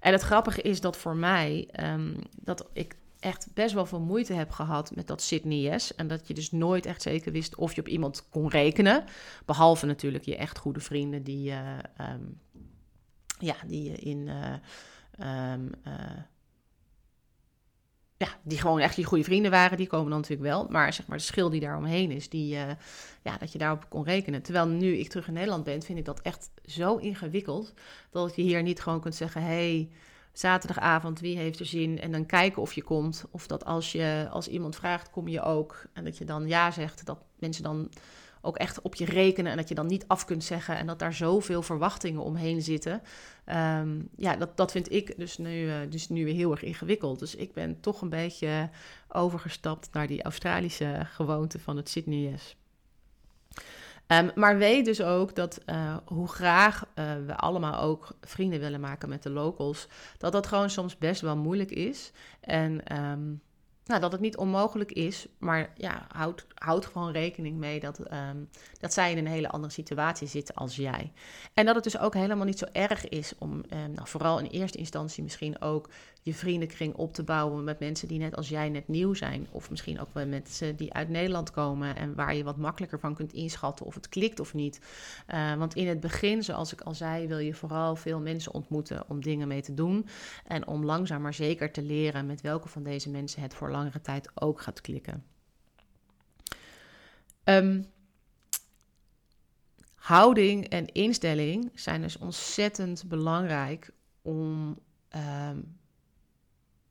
En 0.00 0.12
het 0.12 0.22
grappige 0.22 0.62
is 0.62 0.80
dat 0.80 0.96
voor 0.96 1.16
mij, 1.16 1.68
dat 2.42 2.68
ik 2.72 2.94
echt 3.22 3.48
best 3.54 3.74
wel 3.74 3.86
veel 3.86 4.00
moeite 4.00 4.32
heb 4.32 4.50
gehad 4.50 4.94
met 4.94 5.06
dat 5.06 5.22
Sydney 5.22 5.58
Yes. 5.58 5.94
En 5.94 6.08
dat 6.08 6.28
je 6.28 6.34
dus 6.34 6.50
nooit 6.50 6.86
echt 6.86 7.02
zeker 7.02 7.32
wist 7.32 7.54
of 7.54 7.74
je 7.74 7.80
op 7.80 7.88
iemand 7.88 8.28
kon 8.28 8.48
rekenen. 8.48 9.04
Behalve 9.44 9.86
natuurlijk 9.86 10.24
je 10.24 10.36
echt 10.36 10.58
goede 10.58 10.80
vrienden 10.80 11.22
die, 11.22 11.50
uh, 11.50 11.78
um, 12.00 12.40
ja, 13.38 13.54
die 13.66 13.90
je 13.90 13.96
in. 13.96 14.18
Uh, 14.18 15.52
um, 15.52 15.70
uh, 15.86 15.94
ja, 18.16 18.28
die 18.42 18.58
gewoon 18.58 18.80
echt 18.80 18.96
je 18.96 19.04
goede 19.04 19.24
vrienden 19.24 19.50
waren, 19.50 19.76
die 19.76 19.86
komen 19.86 20.10
dan 20.10 20.20
natuurlijk 20.20 20.48
wel. 20.48 20.66
Maar 20.68 20.92
zeg 20.92 21.06
maar 21.06 21.16
de 21.16 21.24
schil 21.24 21.50
die 21.50 21.60
daaromheen 21.60 22.10
is, 22.10 22.28
die, 22.28 22.48
ja, 23.22 23.36
dat 23.38 23.52
je 23.52 23.58
daarop 23.58 23.86
kon 23.88 24.04
rekenen. 24.04 24.42
Terwijl 24.42 24.66
nu 24.66 24.96
ik 24.96 25.08
terug 25.08 25.26
in 25.26 25.32
Nederland 25.32 25.64
ben, 25.64 25.82
vind 25.82 25.98
ik 25.98 26.04
dat 26.04 26.20
echt 26.20 26.50
zo 26.64 26.96
ingewikkeld. 26.96 27.74
Dat 28.10 28.36
je 28.36 28.42
hier 28.42 28.62
niet 28.62 28.80
gewoon 28.80 29.00
kunt 29.00 29.14
zeggen: 29.14 29.42
hey, 29.42 29.90
zaterdagavond, 30.32 31.20
wie 31.20 31.36
heeft 31.36 31.60
er 31.60 31.66
zin? 31.66 32.00
En 32.00 32.12
dan 32.12 32.26
kijken 32.26 32.62
of 32.62 32.72
je 32.72 32.82
komt. 32.82 33.24
Of 33.30 33.46
dat 33.46 33.64
als, 33.64 33.92
je, 33.92 34.28
als 34.30 34.48
iemand 34.48 34.76
vraagt, 34.76 35.10
kom 35.10 35.28
je 35.28 35.42
ook. 35.42 35.86
En 35.92 36.04
dat 36.04 36.18
je 36.18 36.24
dan 36.24 36.48
ja 36.48 36.70
zegt, 36.70 37.06
dat 37.06 37.18
mensen 37.38 37.62
dan 37.62 37.88
ook 38.40 38.56
echt 38.56 38.82
op 38.82 38.94
je 38.94 39.04
rekenen. 39.04 39.50
En 39.50 39.56
dat 39.56 39.68
je 39.68 39.74
dan 39.74 39.86
niet 39.86 40.04
af 40.06 40.24
kunt 40.24 40.44
zeggen. 40.44 40.76
En 40.76 40.86
dat 40.86 40.98
daar 40.98 41.14
zoveel 41.14 41.62
verwachtingen 41.62 42.22
omheen 42.22 42.62
zitten. 42.62 43.02
Um, 43.46 44.08
ja, 44.16 44.36
dat, 44.36 44.56
dat 44.56 44.70
vind 44.70 44.92
ik 44.92 45.18
dus 45.18 45.38
nu, 45.38 45.66
uh, 45.66 45.74
dus 45.88 46.08
nu 46.08 46.24
weer 46.24 46.34
heel 46.34 46.50
erg 46.50 46.62
ingewikkeld. 46.62 47.18
Dus 47.18 47.34
ik 47.34 47.52
ben 47.52 47.80
toch 47.80 48.00
een 48.00 48.08
beetje 48.08 48.70
overgestapt 49.08 49.88
naar 49.92 50.06
die 50.06 50.22
Australische 50.22 51.00
gewoonte 51.04 51.58
van 51.58 51.76
het 51.76 51.88
Sydney's. 51.88 52.56
Um, 54.06 54.30
maar 54.34 54.58
weet 54.58 54.84
dus 54.84 55.02
ook 55.02 55.34
dat 55.34 55.60
uh, 55.66 55.96
hoe 56.04 56.28
graag 56.28 56.86
uh, 56.94 57.12
we 57.26 57.36
allemaal 57.36 57.80
ook 57.80 58.08
vrienden 58.20 58.60
willen 58.60 58.80
maken 58.80 59.08
met 59.08 59.22
de 59.22 59.30
locals, 59.30 59.88
dat 60.18 60.32
dat 60.32 60.46
gewoon 60.46 60.70
soms 60.70 60.98
best 60.98 61.20
wel 61.20 61.36
moeilijk 61.36 61.70
is. 61.70 62.12
En 62.40 63.00
um, 63.02 63.40
nou, 63.84 64.00
dat 64.00 64.12
het 64.12 64.20
niet 64.20 64.36
onmogelijk 64.36 64.92
is, 64.92 65.26
maar 65.38 65.72
ja, 65.76 66.06
houd, 66.12 66.46
houd 66.54 66.86
gewoon 66.86 67.12
rekening 67.12 67.56
mee 67.56 67.80
dat, 67.80 67.98
um, 68.12 68.48
dat 68.78 68.92
zij 68.92 69.10
in 69.10 69.18
een 69.18 69.26
hele 69.26 69.48
andere 69.48 69.72
situatie 69.72 70.28
zitten 70.28 70.54
als 70.54 70.76
jij. 70.76 71.12
En 71.54 71.66
dat 71.66 71.74
het 71.74 71.84
dus 71.84 71.98
ook 71.98 72.14
helemaal 72.14 72.46
niet 72.46 72.58
zo 72.58 72.66
erg 72.72 73.08
is 73.08 73.32
om, 73.38 73.62
nou, 73.68 74.08
vooral 74.08 74.38
in 74.38 74.46
eerste 74.46 74.78
instantie 74.78 75.22
misschien 75.22 75.60
ook 75.60 75.88
je 76.24 76.34
vriendenkring 76.34 76.94
op 76.94 77.14
te 77.14 77.22
bouwen 77.22 77.64
met 77.64 77.78
mensen 77.78 78.08
die 78.08 78.18
net 78.18 78.36
als 78.36 78.48
jij 78.48 78.68
net 78.68 78.88
nieuw 78.88 79.14
zijn. 79.14 79.46
Of 79.50 79.70
misschien 79.70 80.00
ook 80.00 80.12
met 80.12 80.28
mensen 80.28 80.76
die 80.76 80.92
uit 80.92 81.08
Nederland 81.08 81.50
komen 81.50 81.96
en 81.96 82.14
waar 82.14 82.34
je 82.34 82.44
wat 82.44 82.56
makkelijker 82.56 83.00
van 83.00 83.14
kunt 83.14 83.32
inschatten 83.32 83.86
of 83.86 83.94
het 83.94 84.08
klikt 84.08 84.40
of 84.40 84.54
niet. 84.54 84.80
Uh, 85.34 85.54
want 85.54 85.74
in 85.74 85.88
het 85.88 86.00
begin, 86.00 86.42
zoals 86.42 86.72
ik 86.72 86.80
al 86.80 86.94
zei, 86.94 87.26
wil 87.26 87.38
je 87.38 87.54
vooral 87.54 87.96
veel 87.96 88.20
mensen 88.20 88.54
ontmoeten 88.54 89.04
om 89.08 89.22
dingen 89.22 89.48
mee 89.48 89.62
te 89.62 89.74
doen. 89.74 90.06
En 90.46 90.66
om 90.66 90.84
langzaam 90.84 91.22
maar 91.22 91.34
zeker 91.34 91.72
te 91.72 91.82
leren 91.82 92.26
met 92.26 92.40
welke 92.40 92.68
van 92.68 92.82
deze 92.82 93.10
mensen 93.10 93.42
het 93.42 93.54
voor 93.54 93.70
langere 93.70 94.00
tijd 94.00 94.30
ook 94.34 94.60
gaat 94.60 94.80
klikken. 94.80 95.24
Um, 97.44 97.86
houding 99.94 100.68
en 100.68 100.92
instelling 100.92 101.70
zijn 101.74 102.02
dus 102.02 102.18
ontzettend 102.18 103.04
belangrijk 103.08 103.90
om 104.22 104.78
um, 105.48 105.80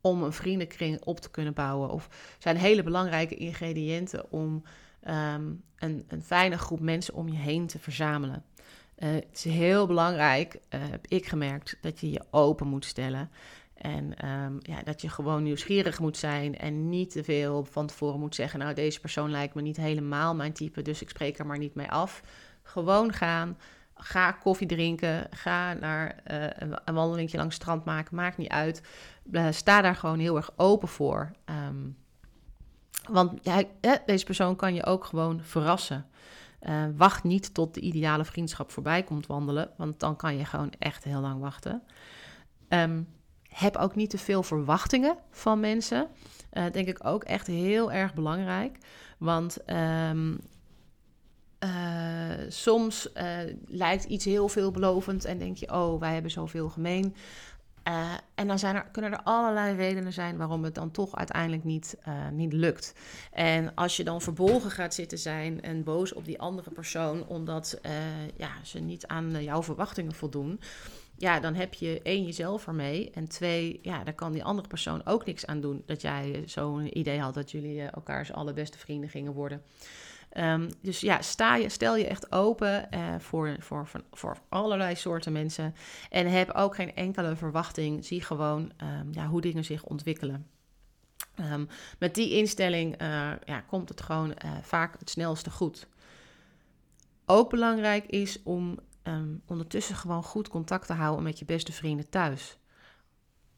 om 0.01 0.23
een 0.23 0.33
vriendenkring 0.33 1.01
op 1.03 1.19
te 1.19 1.31
kunnen 1.31 1.53
bouwen. 1.53 1.89
Of 1.89 2.09
zijn 2.39 2.57
hele 2.57 2.83
belangrijke 2.83 3.35
ingrediënten 3.35 4.31
om 4.31 4.63
um, 5.07 5.63
een, 5.77 6.05
een 6.07 6.23
fijne 6.23 6.57
groep 6.57 6.79
mensen 6.79 7.13
om 7.13 7.27
je 7.27 7.37
heen 7.37 7.67
te 7.67 7.79
verzamelen. 7.79 8.43
Uh, 8.97 9.09
het 9.09 9.27
is 9.33 9.43
heel 9.43 9.87
belangrijk, 9.87 10.53
uh, 10.53 10.59
heb 10.89 11.07
ik 11.07 11.25
gemerkt, 11.25 11.77
dat 11.81 11.99
je 11.99 12.11
je 12.11 12.23
open 12.29 12.67
moet 12.67 12.85
stellen. 12.85 13.29
En 13.73 14.29
um, 14.29 14.57
ja, 14.61 14.83
dat 14.83 15.01
je 15.01 15.09
gewoon 15.09 15.43
nieuwsgierig 15.43 15.99
moet 15.99 16.17
zijn 16.17 16.57
en 16.57 16.89
niet 16.89 17.11
te 17.11 17.23
veel 17.23 17.65
van 17.65 17.87
tevoren 17.87 18.19
moet 18.19 18.35
zeggen: 18.35 18.59
Nou, 18.59 18.73
deze 18.73 18.99
persoon 18.99 19.31
lijkt 19.31 19.53
me 19.53 19.61
niet 19.61 19.77
helemaal 19.77 20.35
mijn 20.35 20.53
type, 20.53 20.81
dus 20.81 21.01
ik 21.01 21.09
spreek 21.09 21.39
er 21.39 21.45
maar 21.45 21.57
niet 21.57 21.75
mee 21.75 21.89
af. 21.91 22.23
Gewoon 22.63 23.13
gaan, 23.13 23.57
ga 24.03 24.31
koffie 24.31 24.67
drinken, 24.67 25.27
ga 25.29 25.73
naar 25.73 26.15
een 26.85 26.93
wandelingje 26.93 27.37
langs 27.37 27.53
het 27.53 27.63
strand 27.63 27.85
maken, 27.85 28.15
maakt 28.15 28.37
niet 28.37 28.49
uit. 28.49 28.81
sta 29.51 29.81
daar 29.81 29.95
gewoon 29.95 30.19
heel 30.19 30.35
erg 30.35 30.51
open 30.55 30.87
voor. 30.87 31.31
Ehm, 31.45 31.89
want 33.09 33.43
deze 34.05 34.25
persoon 34.25 34.55
kan 34.55 34.73
je 34.73 34.85
ook 34.85 35.05
gewoon 35.05 35.41
verrassen. 35.43 36.05
Uh, 36.61 36.83
wacht 36.95 37.23
niet 37.23 37.53
tot 37.53 37.73
de 37.73 37.79
ideale 37.79 38.25
vriendschap 38.25 38.71
voorbij 38.71 39.03
komt 39.03 39.27
wandelen, 39.27 39.69
want 39.77 39.99
dan 39.99 40.15
kan 40.15 40.37
je 40.37 40.45
gewoon 40.45 40.73
echt 40.79 41.03
heel 41.03 41.21
lang 41.21 41.39
wachten. 41.39 41.83
Um, 42.69 43.07
heb 43.47 43.77
ook 43.77 43.95
niet 43.95 44.09
te 44.09 44.17
veel 44.17 44.43
verwachtingen 44.43 45.17
van 45.31 45.59
mensen. 45.59 46.07
Denk 46.71 46.87
ik 46.87 47.05
ook 47.05 47.23
echt 47.23 47.47
heel 47.47 47.91
erg 47.91 48.13
belangrijk. 48.13 48.77
Want 49.17 49.57
um, 49.69 50.39
uh, 51.63 52.50
soms 52.50 53.10
lijkt 53.65 54.04
iets 54.04 54.26
heel 54.26 54.47
veelbelovend 54.47 55.26
en 55.26 55.38
denk 55.38 55.58
je, 55.58 55.71
oh, 55.71 56.00
wij 56.00 56.13
hebben 56.13 56.32
zoveel 56.32 56.69
gemeen. 56.69 57.15
Uh, 57.88 58.13
en 58.36 58.47
dan 58.47 58.60
zijn 58.60 58.76
er, 58.76 58.86
kunnen 58.91 59.12
er 59.12 59.24
allerlei 59.24 59.76
redenen 59.76 60.13
zijn 60.13 60.38
waarom 60.38 60.63
het 60.63 60.76
dan 60.76 60.91
toch 60.91 61.15
uiteindelijk 61.15 61.63
niet, 61.63 61.97
niet 62.32 62.54
lukt. 62.54 62.93
En 63.32 63.76
als 63.76 63.97
je 63.97 64.04
dan 64.04 64.21
verbolgen 64.21 64.71
gaat 64.71 64.93
zitten 64.93 65.17
zijn 65.17 65.62
en 65.62 65.84
boos 65.84 66.13
op 66.13 66.26
die 66.26 66.39
andere 66.39 66.71
persoon 66.71 67.28
omdat 67.28 67.80
ja, 68.38 68.52
ze 68.63 68.80
niet 68.80 69.08
aan 69.08 69.43
jouw 69.43 69.63
verwachtingen 69.63 70.13
voldoen, 70.13 70.60
ja, 71.21 71.39
dan 71.39 71.56
heb 71.56 71.74
je 71.74 72.00
één 72.04 72.24
jezelf 72.26 72.67
ermee. 72.67 73.10
En 73.12 73.28
twee, 73.28 73.80
ja, 73.82 74.04
daar 74.04 74.13
kan 74.13 74.32
die 74.32 74.43
andere 74.43 74.67
persoon 74.67 75.06
ook 75.06 75.26
niks 75.26 75.45
aan 75.45 75.62
doen 75.62 75.84
dat 75.86 76.02
jij 76.02 76.43
zo'n 76.45 76.97
idee 76.97 77.19
had 77.19 77.34
dat 77.34 77.52
jullie 77.52 77.82
elkaars 77.82 78.34
allerbeste 78.34 78.78
vrienden 78.78 79.10
gingen 79.10 79.34
worden. 79.34 79.63
Um, 80.38 80.70
dus 80.82 81.00
ja, 81.00 81.22
sta 81.22 81.56
je, 81.56 81.70
stel 81.70 81.96
je 81.96 82.08
echt 82.08 82.32
open 82.32 82.88
uh, 82.94 83.15
voor, 83.20 83.56
voor, 83.60 83.88
voor, 84.12 84.38
allerlei 84.50 84.96
soorten 84.96 85.32
mensen. 85.32 85.76
En 86.10 86.28
heb 86.28 86.52
ook 86.52 86.76
geen 86.76 86.96
enkele 86.96 87.36
verwachting. 87.36 88.06
Zie 88.06 88.22
gewoon 88.22 88.72
um, 88.84 89.08
ja, 89.12 89.28
hoe 89.28 89.41
dingen 89.41 89.63
zich 89.65 89.84
ontwikkelen. 89.84 90.48
Um, 91.39 91.67
met 92.00 92.15
die 92.15 92.32
instelling 92.32 93.02
uh, 93.02 93.32
ja, 93.46 93.62
komt 93.67 93.89
het 93.89 94.02
gewoon 94.02 94.30
uh, 94.30 94.52
vaak 94.62 95.00
het 95.00 95.10
snelste 95.10 95.50
goed. 95.50 95.88
Ook 97.26 97.50
belangrijk 97.50 98.06
is 98.06 98.44
om 98.44 98.80
ondertussen 99.46 99.96
gewoon 99.96 100.24
goed 100.24 100.48
contact 100.48 100.88
te 100.88 100.94
houden 100.94 101.24
met 101.24 101.39
je 101.39 101.46
beste 101.46 101.72
vrienden 101.72 102.10
thuis. 102.10 102.58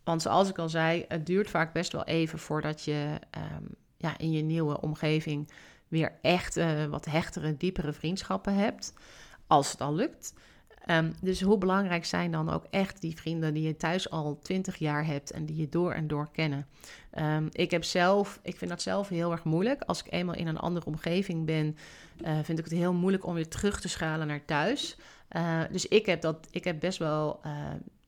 Want 0.04 0.22
zoals 0.22 0.50
ik 0.50 0.58
al 0.58 0.70
zei, 0.70 1.06
het 1.08 1.26
duurt 1.26 1.50
vaak 1.50 1.74
best 1.74 1.92
wel 1.92 2.04
even 2.04 2.40
voordat 2.40 2.84
je 2.84 3.20
ja, 3.98 4.18
in 4.18 4.32
je 4.32 4.42
nieuwe 4.42 4.82
omgeving 4.82 5.50
weer 5.94 6.12
echt 6.22 6.58
uh, 6.58 6.86
wat 6.86 7.06
hechtere, 7.06 7.58
diepere 7.58 7.94
vriendschappen 7.94 8.54
hebt. 8.54 8.94
Als 9.48 9.72
het 9.72 9.82
al 9.82 9.94
lukt. 9.94 10.34
Um, 10.90 11.14
dus 11.22 11.42
hoe 11.42 11.58
belangrijk 11.58 12.06
zijn 12.06 12.32
dan 12.32 12.50
ook 12.50 12.66
echt 12.70 13.02
die 13.02 13.16
vrienden 13.16 13.54
die 13.54 13.64
je 13.64 13.78
thuis 13.78 14.10
al 14.10 14.40
twintig 14.42 14.76
jaar 14.76 15.06
hebt 15.06 15.32
en 15.32 15.46
die 15.46 15.56
je 15.56 15.70
door 15.70 15.92
en 15.92 16.08
door 16.08 16.30
kennen? 16.32 16.68
Um, 17.20 17.50
ik 17.52 17.72
heb 17.72 17.84
zelf, 17.84 18.40
ik 18.44 18.58
vind 18.58 18.70
dat 18.70 18.82
zelf 18.82 19.10
heel 19.10 19.32
erg 19.32 19.44
moeilijk. 19.44 19.82
Als 19.82 20.04
ik 20.04 20.12
eenmaal 20.12 20.36
in 20.36 20.48
een 20.48 20.58
andere 20.58 20.86
omgeving 20.86 21.46
ben, 21.46 21.78
uh, 22.26 22.38
vind 22.44 22.60
ik 22.60 22.66
het 22.66 22.74
heel 22.74 22.94
moeilijk 22.94 23.26
om 23.26 23.34
weer 23.34 23.48
terug 23.48 23.82
te 23.82 23.90
schalen 23.90 24.28
naar 24.28 24.46
thuis. 24.46 24.98
Uh, 25.32 25.62
dus 25.72 25.88
ik 25.88 26.06
heb, 26.06 26.22
dat, 26.22 26.48
ik 26.52 26.64
heb 26.64 26.80
best 26.80 26.98
wel 26.98 27.42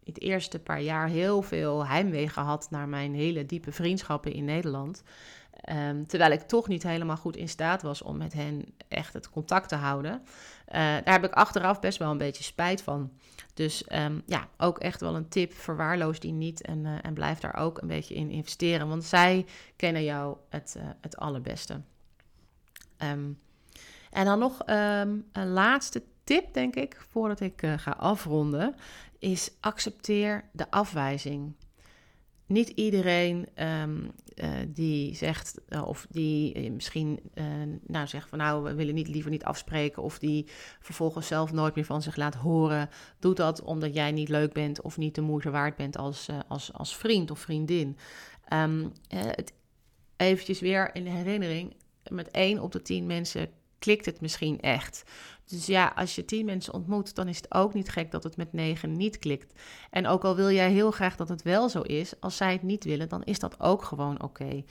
het 0.03 0.21
eerste 0.21 0.59
paar 0.59 0.81
jaar 0.81 1.07
heel 1.07 1.41
veel 1.41 1.87
heimwee 1.87 2.29
gehad 2.29 2.67
naar 2.69 2.87
mijn 2.87 3.13
hele 3.13 3.45
diepe 3.45 3.71
vriendschappen 3.71 4.33
in 4.33 4.45
Nederland. 4.45 5.03
Um, 5.69 6.07
terwijl 6.07 6.31
ik 6.31 6.41
toch 6.41 6.67
niet 6.67 6.83
helemaal 6.83 7.17
goed 7.17 7.35
in 7.35 7.49
staat 7.49 7.81
was 7.81 8.01
om 8.01 8.17
met 8.17 8.33
hen 8.33 8.65
echt 8.87 9.13
het 9.13 9.29
contact 9.29 9.69
te 9.69 9.75
houden. 9.75 10.21
Uh, 10.21 10.73
daar 10.73 11.11
heb 11.11 11.23
ik 11.23 11.33
achteraf 11.33 11.79
best 11.79 11.97
wel 11.97 12.11
een 12.11 12.17
beetje 12.17 12.43
spijt 12.43 12.81
van. 12.81 13.11
Dus 13.53 13.83
um, 13.93 14.23
ja, 14.25 14.47
ook 14.57 14.79
echt 14.79 15.01
wel 15.01 15.15
een 15.15 15.29
tip. 15.29 15.53
Verwaarloos 15.53 16.19
die 16.19 16.31
niet 16.31 16.61
en, 16.61 16.85
uh, 16.85 16.95
en 17.01 17.13
blijf 17.13 17.39
daar 17.39 17.55
ook 17.55 17.81
een 17.81 17.87
beetje 17.87 18.15
in 18.15 18.29
investeren. 18.29 18.87
Want 18.87 19.03
zij 19.03 19.45
kennen 19.75 20.03
jou 20.03 20.37
het, 20.49 20.75
uh, 20.77 20.83
het 21.01 21.17
allerbeste. 21.17 21.81
Um, 22.97 23.39
en 24.11 24.25
dan 24.25 24.39
nog 24.39 24.59
een 24.65 25.47
laatste 25.47 26.03
tip, 26.23 26.53
denk 26.53 26.75
ik, 26.75 27.05
voordat 27.09 27.39
ik 27.39 27.63
ga 27.77 27.91
afronden. 27.91 28.75
Is 29.19 29.51
accepteer 29.59 30.43
de 30.51 30.71
afwijzing 30.71 31.55
niet 32.45 32.69
iedereen 32.69 33.47
um, 33.55 34.11
uh, 34.35 34.49
die 34.67 35.15
zegt, 35.15 35.61
uh, 35.69 35.87
of 35.87 36.07
die 36.09 36.53
eh, 36.53 36.71
misschien 36.71 37.19
nou 37.87 38.07
zegt 38.07 38.29
van 38.29 38.37
nou, 38.37 38.63
we 38.63 38.73
willen 38.73 38.93
niet, 38.93 39.07
liever 39.07 39.31
niet 39.31 39.43
afspreken, 39.43 40.03
of 40.03 40.19
die 40.19 40.47
vervolgens 40.79 41.27
zelf 41.27 41.51
nooit 41.51 41.75
meer 41.75 41.85
van 41.85 42.01
zich 42.01 42.15
laat 42.15 42.35
horen, 42.35 42.89
doet 43.19 43.37
dat 43.37 43.61
omdat 43.61 43.93
jij 43.93 44.11
niet 44.11 44.29
leuk 44.29 44.53
bent 44.53 44.81
of 44.81 44.97
niet 44.97 45.15
de 45.15 45.21
moeite 45.21 45.49
waard 45.49 45.75
bent 45.75 45.97
als, 45.97 46.27
als, 46.47 46.73
als 46.73 46.97
vriend 46.97 47.31
of 47.31 47.39
vriendin. 47.39 47.97
Um, 48.53 48.91
eventjes 50.17 50.59
weer 50.59 50.95
in 50.95 51.05
herinnering, 51.05 51.75
met 52.09 52.31
één 52.31 52.59
op 52.59 52.71
de 52.71 52.81
tien 52.81 53.05
mensen 53.05 53.49
klikt 53.79 54.05
het 54.05 54.21
misschien 54.21 54.61
echt. 54.61 55.03
Dus 55.45 55.65
ja, 55.65 55.93
als 55.95 56.15
je 56.15 56.25
tien 56.25 56.45
mensen 56.45 56.73
ontmoet, 56.73 57.15
dan 57.15 57.27
is 57.27 57.37
het 57.37 57.53
ook 57.53 57.73
niet 57.73 57.89
gek 57.89 58.11
dat 58.11 58.23
het 58.23 58.37
met 58.37 58.53
negen 58.53 58.91
niet 58.91 59.19
klikt. 59.19 59.61
En 59.89 60.07
ook 60.07 60.23
al 60.23 60.35
wil 60.35 60.51
jij 60.51 60.71
heel 60.71 60.91
graag 60.91 61.15
dat 61.15 61.29
het 61.29 61.41
wel 61.41 61.69
zo 61.69 61.81
is, 61.81 62.19
als 62.19 62.37
zij 62.37 62.51
het 62.51 62.63
niet 62.63 62.83
willen, 62.83 63.09
dan 63.09 63.23
is 63.23 63.39
dat 63.39 63.59
ook 63.59 63.83
gewoon 63.83 64.23
oké. 64.23 64.63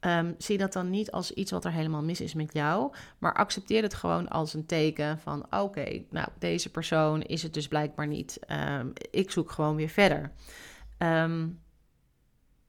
Um, 0.00 0.34
zie 0.38 0.58
dat 0.58 0.72
dan 0.72 0.90
niet 0.90 1.10
als 1.10 1.32
iets 1.32 1.50
wat 1.50 1.64
er 1.64 1.72
helemaal 1.72 2.02
mis 2.02 2.20
is 2.20 2.34
met 2.34 2.52
jou, 2.52 2.92
maar 3.18 3.34
accepteer 3.34 3.82
het 3.82 3.94
gewoon 3.94 4.28
als 4.28 4.54
een 4.54 4.66
teken 4.66 5.18
van: 5.18 5.46
oké, 5.50 6.02
nou, 6.10 6.28
deze 6.38 6.70
persoon 6.70 7.22
is 7.22 7.42
het 7.42 7.54
dus 7.54 7.68
blijkbaar 7.68 8.06
niet. 8.06 8.38
Um, 8.78 8.92
ik 9.10 9.30
zoek 9.30 9.50
gewoon 9.50 9.76
weer 9.76 9.88
verder. 9.88 10.32
Um, 10.98 11.60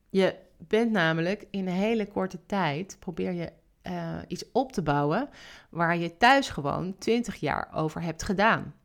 je 0.09 0.35
bent 0.57 0.91
namelijk 0.91 1.47
in 1.51 1.67
een 1.67 1.73
hele 1.73 2.07
korte 2.07 2.39
tijd, 2.45 2.97
probeer 2.99 3.33
je 3.33 3.51
uh, 3.83 4.17
iets 4.27 4.51
op 4.51 4.71
te 4.71 4.81
bouwen 4.81 5.29
waar 5.69 5.97
je 5.97 6.17
thuis 6.17 6.49
gewoon 6.49 6.97
20 6.97 7.35
jaar 7.35 7.69
over 7.73 8.01
hebt 8.01 8.23
gedaan. 8.23 8.75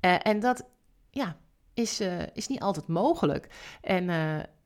Uh, 0.00 0.16
en 0.22 0.40
dat 0.40 0.68
ja, 1.10 1.36
is, 1.74 2.00
uh, 2.00 2.22
is 2.32 2.48
niet 2.48 2.60
altijd 2.60 2.86
mogelijk. 2.86 3.48
En 3.80 4.08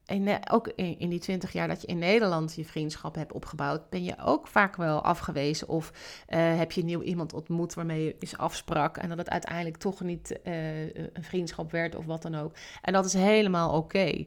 eh, 0.07 0.37
ook 0.51 0.69
in, 0.69 1.09
die 1.09 1.19
twintig 1.19 1.53
jaar 1.53 1.69
dat 1.69 1.81
je 1.81 1.87
in 1.87 1.99
Nederland 1.99 2.55
je 2.55 2.65
vriendschap 2.65 3.15
hebt 3.15 3.33
opgebouwd, 3.33 3.91
ben 3.91 4.05
je 4.05 4.15
ook 4.25 4.47
vaak 4.47 4.77
wel 4.77 5.03
afgewezen. 5.03 5.69
Of 5.69 5.93
uh, 6.29 6.57
heb 6.57 6.73
je 6.73 6.85
nieuw 6.85 7.03
iemand 7.03 7.33
ontmoet 7.33 7.75
waarmee 7.75 8.05
je 8.05 8.17
eens 8.19 8.37
afsprak 8.37 8.97
en 8.97 9.09
dat 9.09 9.19
het 9.19 9.31
uiteindelijk 9.31 9.77
toch 9.77 10.01
niet 10.01 10.41
uh, 10.45 10.83
een 10.95 11.25
vriendschap 11.25 11.71
werd 11.71 11.95
of 11.97 12.05
wat 12.05 12.23
dan 12.23 12.35
ook. 12.35 12.53
En 12.83 12.93
dat 12.93 13.05
is 13.05 13.13
helemaal 13.13 13.77
oké. 13.77 14.25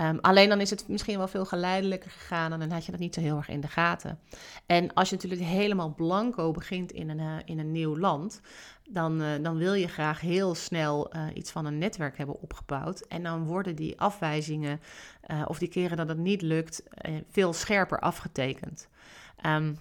Um, 0.00 0.18
alleen 0.20 0.48
dan 0.48 0.60
is 0.60 0.70
het 0.70 0.88
misschien 0.88 1.18
wel 1.18 1.28
veel 1.28 1.44
geleidelijker 1.44 2.10
gegaan 2.10 2.52
en 2.52 2.58
dan 2.58 2.70
had 2.70 2.84
je 2.84 2.90
dat 2.90 3.00
niet 3.00 3.14
zo 3.14 3.20
heel 3.20 3.36
erg 3.36 3.48
in 3.48 3.60
de 3.60 3.68
gaten. 3.68 4.18
En 4.66 4.94
als 4.94 5.08
je 5.08 5.14
natuurlijk 5.14 5.42
helemaal 5.42 5.94
blanco 5.94 6.50
begint 6.50 6.92
in 6.92 7.08
een, 7.08 7.42
in 7.44 7.58
een 7.58 7.72
nieuw 7.72 7.98
land, 7.98 8.40
dan, 8.88 9.22
uh, 9.22 9.28
dan 9.42 9.56
wil 9.56 9.74
je 9.74 9.88
graag 9.88 10.20
heel 10.20 10.54
snel 10.54 11.16
uh, 11.16 11.26
iets 11.34 11.50
van 11.50 11.66
een 11.66 11.78
netwerk 11.78 12.18
hebben 12.18 12.40
opgebouwd. 12.40 13.00
En 13.00 13.22
dan 13.22 13.44
worden 13.44 13.76
die 13.76 14.00
afwijzingen 14.00 14.80
uh, 15.26 15.42
of 15.46 15.58
die 15.58 15.68
keren 15.68 15.96
dat 15.96 16.08
het 16.08 16.18
niet 16.18 16.42
lukt 16.42 16.82
veel 17.30 17.52
scherper 17.52 17.98
afgetekend. 17.98 18.88
Um, 19.46 19.78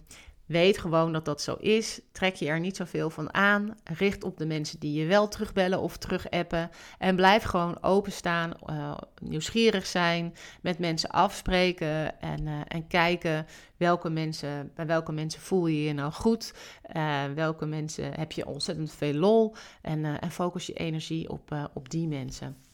Weet 0.47 0.77
gewoon 0.77 1.13
dat 1.13 1.25
dat 1.25 1.41
zo 1.41 1.53
is. 1.53 2.01
Trek 2.12 2.36
je 2.36 2.47
er 2.47 2.60
niet 2.60 2.75
zoveel 2.75 3.10
van 3.10 3.33
aan. 3.33 3.77
Richt 3.83 4.23
op 4.23 4.38
de 4.38 4.45
mensen 4.45 4.79
die 4.79 4.99
je 4.99 5.05
wel 5.05 5.27
terugbellen 5.27 5.79
of 5.79 5.97
terugappen. 5.97 6.69
En 6.97 7.15
blijf 7.15 7.43
gewoon 7.43 7.83
openstaan, 7.83 8.51
uh, 8.69 8.97
nieuwsgierig 9.21 9.86
zijn, 9.86 10.36
met 10.62 10.79
mensen 10.79 11.10
afspreken 11.10 12.21
en, 12.21 12.45
uh, 12.45 12.60
en 12.67 12.88
kijken 12.88 13.45
welke 13.77 14.10
mensen, 14.10 14.71
bij 14.75 14.86
welke 14.86 15.12
mensen 15.12 15.41
voel 15.41 15.67
je 15.67 15.83
je 15.83 15.93
nou 15.93 16.12
goed. 16.12 16.53
Uh, 16.95 17.23
welke 17.36 17.65
mensen 17.65 18.13
heb 18.13 18.31
je 18.31 18.45
ontzettend 18.45 18.91
veel 18.91 19.13
lol. 19.13 19.55
En, 19.81 20.19
en 20.19 20.31
focus 20.31 20.65
je 20.65 20.73
energie 20.73 21.29
op, 21.29 21.69
op 21.73 21.89
die 21.89 22.07
mensen. 22.07 22.66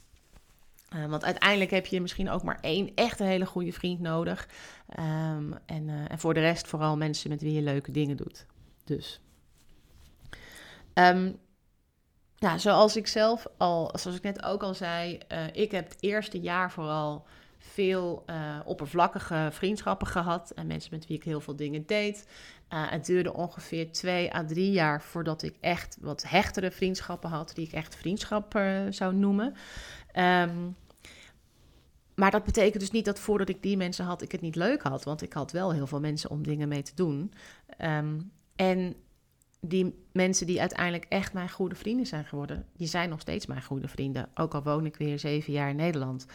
Uh, 0.96 1.06
want 1.06 1.24
uiteindelijk 1.24 1.72
heb 1.72 1.86
je 1.86 2.02
misschien 2.02 2.30
ook 2.30 2.44
maar 2.44 2.58
één 2.62 2.92
echt 2.96 3.20
een 3.20 3.28
hele 3.28 3.46
goede 3.46 3.72
vriend 3.72 4.00
nodig. 4.00 4.48
Um, 5.00 5.54
en, 5.66 5.88
uh, 5.88 6.12
en, 6.12 6.20
voor 6.20 6.34
de 6.34 6.40
rest 6.40 6.68
vooral 6.68 6.98
mensen 6.98 7.30
met 7.30 7.42
wie 7.42 7.54
je 7.54 7.62
leuke 7.62 7.92
dingen 7.92 8.18
doet. 8.18 8.46
Dus. 8.84 9.22
Um, 10.94 11.40
ja, 12.36 12.58
zoals 12.58 12.96
ik 12.96 13.08
zelf 13.08 13.48
al, 13.58 13.92
zoals 13.94 14.18
ik 14.18 14.24
net 14.24 14.44
ook 14.44 14.64
al 14.64 14.74
zei, 14.74 15.20
uh, 15.32 15.46
ik 15.52 15.72
heb 15.72 15.90
het 15.90 15.98
eerste 16.00 16.40
jaar 16.40 16.72
vooral 16.72 17.26
veel 17.58 18.26
oppervlakkige 18.66 19.50
vriendschappen 19.52 20.08
gehad. 20.08 20.52
En 20.52 20.68
mensen 20.68 20.94
met 20.94 21.08
wie 21.08 21.18
ik 21.18 21.24
heel 21.24 21.42
veel 21.42 21.56
dingen 21.56 21.86
deed. 21.86 22.28
het 22.68 23.06
duurde 23.06 23.34
ongeveer 23.34 23.92
twee 23.92 24.36
à 24.36 24.46
drie 24.46 24.72
jaar 24.72 25.02
voordat 25.02 25.44
ik 25.44 25.56
echt 25.60 25.98
wat 26.02 26.24
hechtere 26.24 26.72
vriendschappen 26.72 27.30
had, 27.30 27.52
die 27.56 27.66
ik 27.66 27.74
echt 27.74 27.96
vriendschap 27.96 28.60
zou 28.90 29.16
noemen. 29.16 29.56
Um, 30.16 30.76
maar 32.16 32.32
dat 32.32 32.44
betekent 32.44 32.80
dus 32.80 32.92
niet 32.92 33.06
dat 33.06 33.20
voordat 33.20 33.50
ik 33.50 33.64
die 33.64 33.78
mensen 33.78 34.06
had, 34.06 34.22
ik 34.22 34.32
het 34.32 34.42
niet 34.42 34.56
leuk 34.56 34.82
had. 34.82 35.04
Want 35.04 35.22
ik 35.22 35.34
had 35.34 35.52
wel 35.52 35.74
heel 35.74 35.88
veel 35.88 36.00
mensen 36.00 36.30
om 36.30 36.44
dingen 36.44 36.68
mee 36.68 36.82
te 36.82 36.96
doen. 36.96 37.34
Um, 37.82 38.32
en 38.56 38.96
die 39.60 40.06
mensen 40.12 40.48
die 40.48 40.60
uiteindelijk 40.60 41.06
echt 41.10 41.34
mijn 41.34 41.50
goede 41.50 41.76
vrienden 41.76 42.06
zijn 42.06 42.26
geworden, 42.26 42.66
die 42.78 42.88
zijn 42.88 43.10
nog 43.10 43.22
steeds 43.22 43.46
mijn 43.46 43.64
goede 43.64 43.88
vrienden. 43.88 44.30
Ook 44.36 44.54
al 44.54 44.64
woon 44.64 44.86
ik 44.86 44.96
weer 44.96 45.20
zeven 45.20 45.54
jaar 45.54 45.70
in 45.70 45.76
Nederland. 45.76 46.26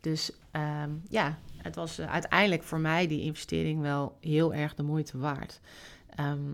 Dus 0.00 0.32
ehm, 0.50 0.90
ja, 1.08 1.38
het 1.56 1.74
was 1.74 1.98
eh, 1.98 2.12
uiteindelijk 2.12 2.62
voor 2.62 2.80
mij 2.80 3.06
die 3.06 3.22
investering 3.22 3.80
wel 3.80 4.16
heel 4.20 4.54
erg 4.54 4.74
de 4.74 4.82
moeite 4.82 5.18
waard. 5.18 5.60
Ehm, 6.14 6.52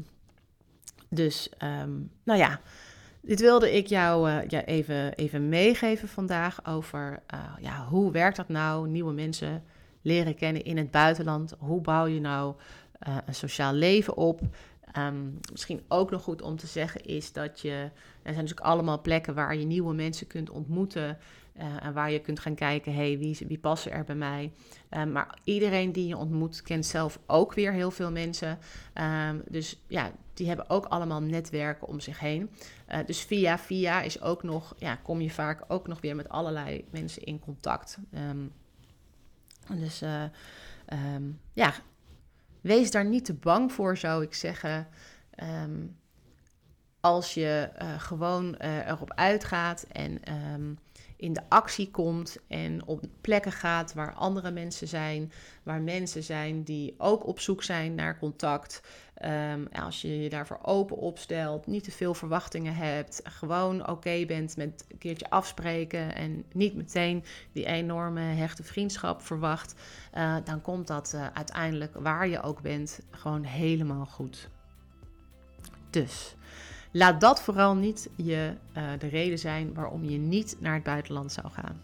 dus, 1.09 1.49
ehm, 1.59 1.93
nou 2.25 2.39
ja, 2.39 2.61
dit 3.25 3.41
wilde 3.41 3.77
ik 3.77 3.87
jou 3.87 4.31
uh, 4.31 4.49
ja, 4.49 4.65
even, 4.65 5.15
even 5.15 5.49
meegeven 5.49 6.09
vandaag 6.09 6.67
over 6.67 7.23
uh, 7.35 7.41
ja, 7.61 7.87
hoe 7.87 8.13
werkt 8.13 8.37
dat 8.37 8.49
nou? 8.49 8.89
Nieuwe 8.89 9.13
mensen 9.13 9.65
leren 10.03 10.35
kennen 10.35 10.65
in 10.65 10.77
het 10.77 10.91
buitenland. 10.91 11.55
Hoe 11.59 11.81
bouw 11.81 12.07
je 12.07 12.21
nou 12.21 12.55
uh, 13.09 13.17
een 13.27 13.35
sociaal 13.35 13.73
leven 13.73 14.17
op? 14.17 14.41
Um, 14.99 15.39
misschien 15.51 15.83
ook 15.89 16.11
nog 16.11 16.23
goed 16.23 16.43
om 16.43 16.57
te 16.57 16.67
zeggen 16.67 17.05
is 17.05 17.33
dat 17.33 17.61
je. 17.61 17.71
Er 18.23 18.33
zijn 18.33 18.45
natuurlijk 18.45 18.67
allemaal 18.67 19.01
plekken 19.01 19.35
waar 19.35 19.57
je 19.57 19.65
nieuwe 19.65 19.95
mensen 19.95 20.27
kunt 20.27 20.51
ontmoeten. 20.51 21.19
Uh, 21.59 21.85
en 21.85 21.93
waar 21.93 22.11
je 22.11 22.21
kunt 22.21 22.41
gaan 22.41 22.55
kijken, 22.55 22.95
hey, 22.95 23.19
wie, 23.19 23.39
wie 23.49 23.59
passen 23.59 23.93
er 23.93 24.05
bij 24.05 24.15
mij? 24.15 24.53
Um, 24.91 25.13
maar 25.13 25.39
iedereen 25.45 25.93
die 25.93 26.07
je 26.07 26.17
ontmoet 26.17 26.63
kent 26.63 26.87
zelf 26.87 27.19
ook 27.27 27.55
weer 27.55 27.73
heel 27.73 27.91
veel 27.91 28.11
mensen. 28.11 28.59
Um, 28.95 29.43
dus 29.49 29.83
ja, 29.87 30.13
die 30.35 30.47
hebben 30.47 30.71
ook 30.71 30.85
allemaal 30.85 31.23
netwerken 31.23 31.89
om 31.89 32.01
zich 32.01 32.19
heen. 32.19 32.51
Uh, 32.89 32.99
dus 33.07 33.23
via 33.23 33.59
via 33.59 34.03
is 34.03 34.21
ook 34.21 34.43
nog, 34.43 34.75
ja, 34.79 34.97
kom 34.97 35.21
je 35.21 35.31
vaak 35.31 35.65
ook 35.69 35.87
nog 35.87 36.01
weer 36.01 36.17
met 36.17 36.29
allerlei 36.29 36.85
mensen 36.91 37.23
in 37.23 37.39
contact. 37.39 37.99
Um, 38.31 38.53
dus 39.69 40.03
uh, 40.03 40.25
ja, 41.53 41.75
wees 42.61 42.91
daar 42.91 43.07
niet 43.07 43.25
te 43.25 43.35
bang 43.35 43.73
voor, 43.73 43.97
zou 43.97 44.23
ik 44.23 44.35
zeggen. 44.35 44.89
Als 47.05 47.35
je 47.35 47.71
uh, 47.83 48.01
gewoon 48.01 48.55
erop 48.55 49.13
uitgaat 49.15 49.87
en 49.93 50.21
in 51.17 51.33
de 51.33 51.43
actie 51.49 51.91
komt 51.91 52.37
en 52.49 52.87
op 52.87 53.05
plekken 53.21 53.53
gaat 53.53 53.95
waar 53.95 54.15
andere 54.15 54.51
mensen 54.51 54.89
zijn, 54.89 55.33
waar 55.63 55.81
mensen 55.81 56.23
zijn 56.23 56.63
die 56.63 56.95
ook 56.99 57.27
op 57.27 57.41
zoek 57.41 57.63
zijn 57.63 57.95
naar 57.95 58.19
contact. 58.19 58.83
Um, 59.25 59.69
als 59.73 60.03
je 60.03 60.23
je 60.23 60.29
daarvoor 60.29 60.59
open 60.63 60.97
opstelt, 60.97 61.67
niet 61.67 61.85
te 61.85 61.91
veel 61.91 62.15
verwachtingen 62.15 62.75
hebt, 62.75 63.21
gewoon 63.25 63.89
oké 63.89 64.25
bent 64.27 64.57
met 64.57 64.85
een 64.89 64.99
keertje 64.99 65.31
afspreken 65.31 66.15
en 66.15 66.45
niet 66.53 66.75
meteen 66.75 67.25
die 67.53 67.67
enorme 67.67 68.21
hechte 68.21 68.63
vriendschap 68.63 69.23
verwacht, 69.23 69.75
uh, 70.15 70.37
dan 70.45 70.61
komt 70.61 70.87
dat 70.87 71.17
uiteindelijk 71.35 71.95
waar 71.95 72.29
je 72.29 72.43
ook 72.43 72.63
bent 72.63 73.01
gewoon 73.11 73.43
helemaal 73.43 74.07
goed. 74.07 74.49
Dus 75.91 76.35
Laat 76.97 77.21
dat 77.21 77.43
vooral 77.43 77.75
niet 77.75 78.11
je, 78.17 78.53
uh, 78.77 78.83
de 78.99 79.07
reden 79.07 79.39
zijn 79.39 79.75
waarom 79.75 80.05
je 80.05 80.19
niet 80.19 80.57
naar 80.61 80.75
het 80.75 80.83
buitenland 80.83 81.33
zou 81.33 81.47
gaan. 81.51 81.81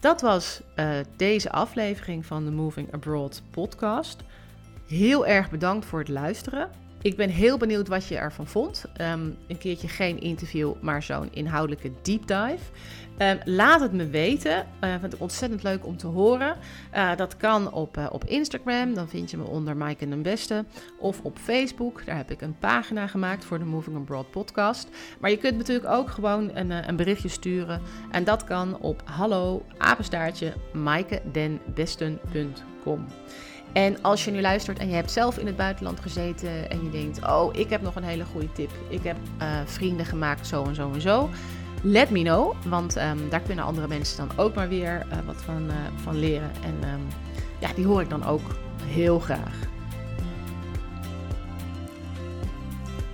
Dat 0.00 0.20
was 0.20 0.60
uh, 0.76 0.90
deze 1.16 1.50
aflevering 1.50 2.26
van 2.26 2.44
de 2.44 2.50
Moving 2.50 2.92
Abroad 2.92 3.42
podcast. 3.50 4.22
Heel 4.86 5.26
erg 5.26 5.50
bedankt 5.50 5.86
voor 5.86 5.98
het 5.98 6.08
luisteren. 6.08 6.70
Ik 7.02 7.16
ben 7.16 7.28
heel 7.28 7.56
benieuwd 7.56 7.88
wat 7.88 8.06
je 8.06 8.16
ervan 8.16 8.46
vond. 8.46 8.84
Um, 9.00 9.36
een 9.46 9.58
keertje 9.58 9.88
geen 9.88 10.20
interview, 10.20 10.72
maar 10.80 11.02
zo'n 11.02 11.28
inhoudelijke 11.32 11.92
deep 12.02 12.26
dive. 12.26 12.58
Um, 13.18 13.38
laat 13.44 13.80
het 13.80 13.92
me 13.92 14.06
weten. 14.06 14.66
Uh, 14.84 14.94
vind 15.00 15.12
ik 15.12 15.20
ontzettend 15.20 15.62
leuk 15.62 15.86
om 15.86 15.96
te 15.96 16.06
horen. 16.06 16.56
Uh, 16.94 17.16
dat 17.16 17.36
kan 17.36 17.72
op, 17.72 17.96
uh, 17.96 18.06
op 18.10 18.24
Instagram. 18.24 18.94
Dan 18.94 19.08
vind 19.08 19.30
je 19.30 19.36
me 19.36 19.44
onder 19.44 19.76
Mike 19.76 20.04
en 20.04 20.10
den 20.10 20.22
Beste. 20.22 20.64
Of 20.98 21.20
op 21.22 21.38
Facebook. 21.38 22.06
Daar 22.06 22.16
heb 22.16 22.30
ik 22.30 22.40
een 22.40 22.58
pagina 22.58 23.06
gemaakt 23.06 23.44
voor 23.44 23.58
de 23.58 23.64
Moving 23.64 23.96
Abroad 23.96 24.30
podcast. 24.30 24.88
Maar 25.20 25.30
je 25.30 25.38
kunt 25.38 25.56
natuurlijk 25.56 25.88
ook 25.88 26.10
gewoon 26.10 26.50
een, 26.54 26.88
een 26.88 26.96
berichtje 26.96 27.28
sturen. 27.28 27.80
En 28.10 28.24
dat 28.24 28.44
kan 28.44 28.78
op 28.78 29.02
hallo 29.04 29.64
apenstaartje. 29.78 30.52
En 33.72 34.02
als 34.02 34.24
je 34.24 34.30
nu 34.30 34.40
luistert 34.40 34.78
en 34.78 34.88
je 34.88 34.94
hebt 34.94 35.10
zelf 35.10 35.38
in 35.38 35.46
het 35.46 35.56
buitenland 35.56 36.00
gezeten 36.00 36.70
en 36.70 36.84
je 36.84 36.90
denkt: 36.90 37.26
Oh, 37.26 37.56
ik 37.56 37.70
heb 37.70 37.82
nog 37.82 37.96
een 37.96 38.04
hele 38.04 38.24
goede 38.24 38.52
tip. 38.52 38.70
Ik 38.88 39.02
heb 39.02 39.16
uh, 39.42 39.48
vrienden 39.64 40.06
gemaakt, 40.06 40.46
zo 40.46 40.64
en 40.64 40.74
zo 40.74 40.90
en 40.92 41.00
zo. 41.00 41.30
Let 41.82 42.10
me 42.10 42.22
know, 42.22 42.54
want 42.66 42.96
um, 42.96 43.28
daar 43.28 43.40
kunnen 43.40 43.64
andere 43.64 43.88
mensen 43.88 44.16
dan 44.16 44.38
ook 44.38 44.54
maar 44.54 44.68
weer 44.68 45.06
uh, 45.12 45.18
wat 45.26 45.36
van, 45.36 45.66
uh, 45.66 45.74
van 46.02 46.18
leren. 46.18 46.50
En 46.62 46.88
um, 46.88 47.06
ja, 47.58 47.68
die 47.74 47.86
hoor 47.86 48.00
ik 48.00 48.10
dan 48.10 48.24
ook 48.24 48.56
heel 48.84 49.18
graag. 49.18 49.70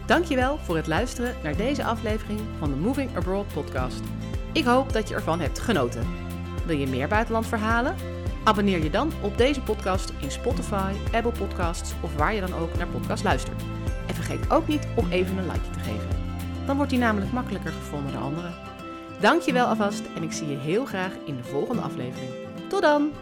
Dankjewel 0.07 0.59
voor 0.59 0.77
het 0.77 0.87
luisteren 0.87 1.35
naar 1.43 1.57
deze 1.57 1.85
aflevering 1.85 2.41
van 2.59 2.71
de 2.71 2.77
Moving 2.77 3.17
Abroad 3.17 3.47
podcast. 3.55 4.01
Ik 4.53 4.65
hoop 4.65 4.93
dat 4.93 5.09
je 5.09 5.15
ervan 5.15 5.41
hebt 5.41 5.59
genoten. 5.59 6.07
Wil 6.67 6.77
je 6.77 6.87
meer 6.87 7.09
buitenlandverhalen? 7.09 8.18
Abonneer 8.45 8.83
je 8.83 8.91
dan 8.91 9.13
op 9.23 9.39
deze 9.39 9.61
podcast 9.61 10.13
in 10.21 10.31
Spotify, 10.31 10.93
Apple 11.13 11.33
Podcasts 11.33 11.93
of 12.01 12.15
waar 12.17 12.35
je 12.35 12.41
dan 12.41 12.55
ook 12.55 12.77
naar 12.77 12.87
podcast 12.87 13.25
luistert. 13.25 13.63
En 14.07 14.15
vergeet 14.15 14.51
ook 14.51 14.69
niet 14.69 14.89
om 14.97 15.11
even 15.11 15.39
een 15.39 15.47
like 15.47 15.71
te 15.73 15.79
geven. 15.79 16.09
Dan 16.67 16.77
wordt 16.77 16.91
die 16.91 17.01
namelijk 17.01 17.33
makkelijker 17.33 17.73
gevonden 17.73 18.13
door 18.13 18.23
anderen. 18.23 18.55
Dankjewel 19.21 19.67
alvast 19.67 20.03
en 20.17 20.23
ik 20.23 20.33
zie 20.33 20.49
je 20.49 20.57
heel 20.57 20.85
graag 20.85 21.13
in 21.25 21.37
de 21.37 21.45
volgende 21.45 21.83
aflevering. 21.83 22.31
Tot 22.69 22.83
dan! 22.83 23.13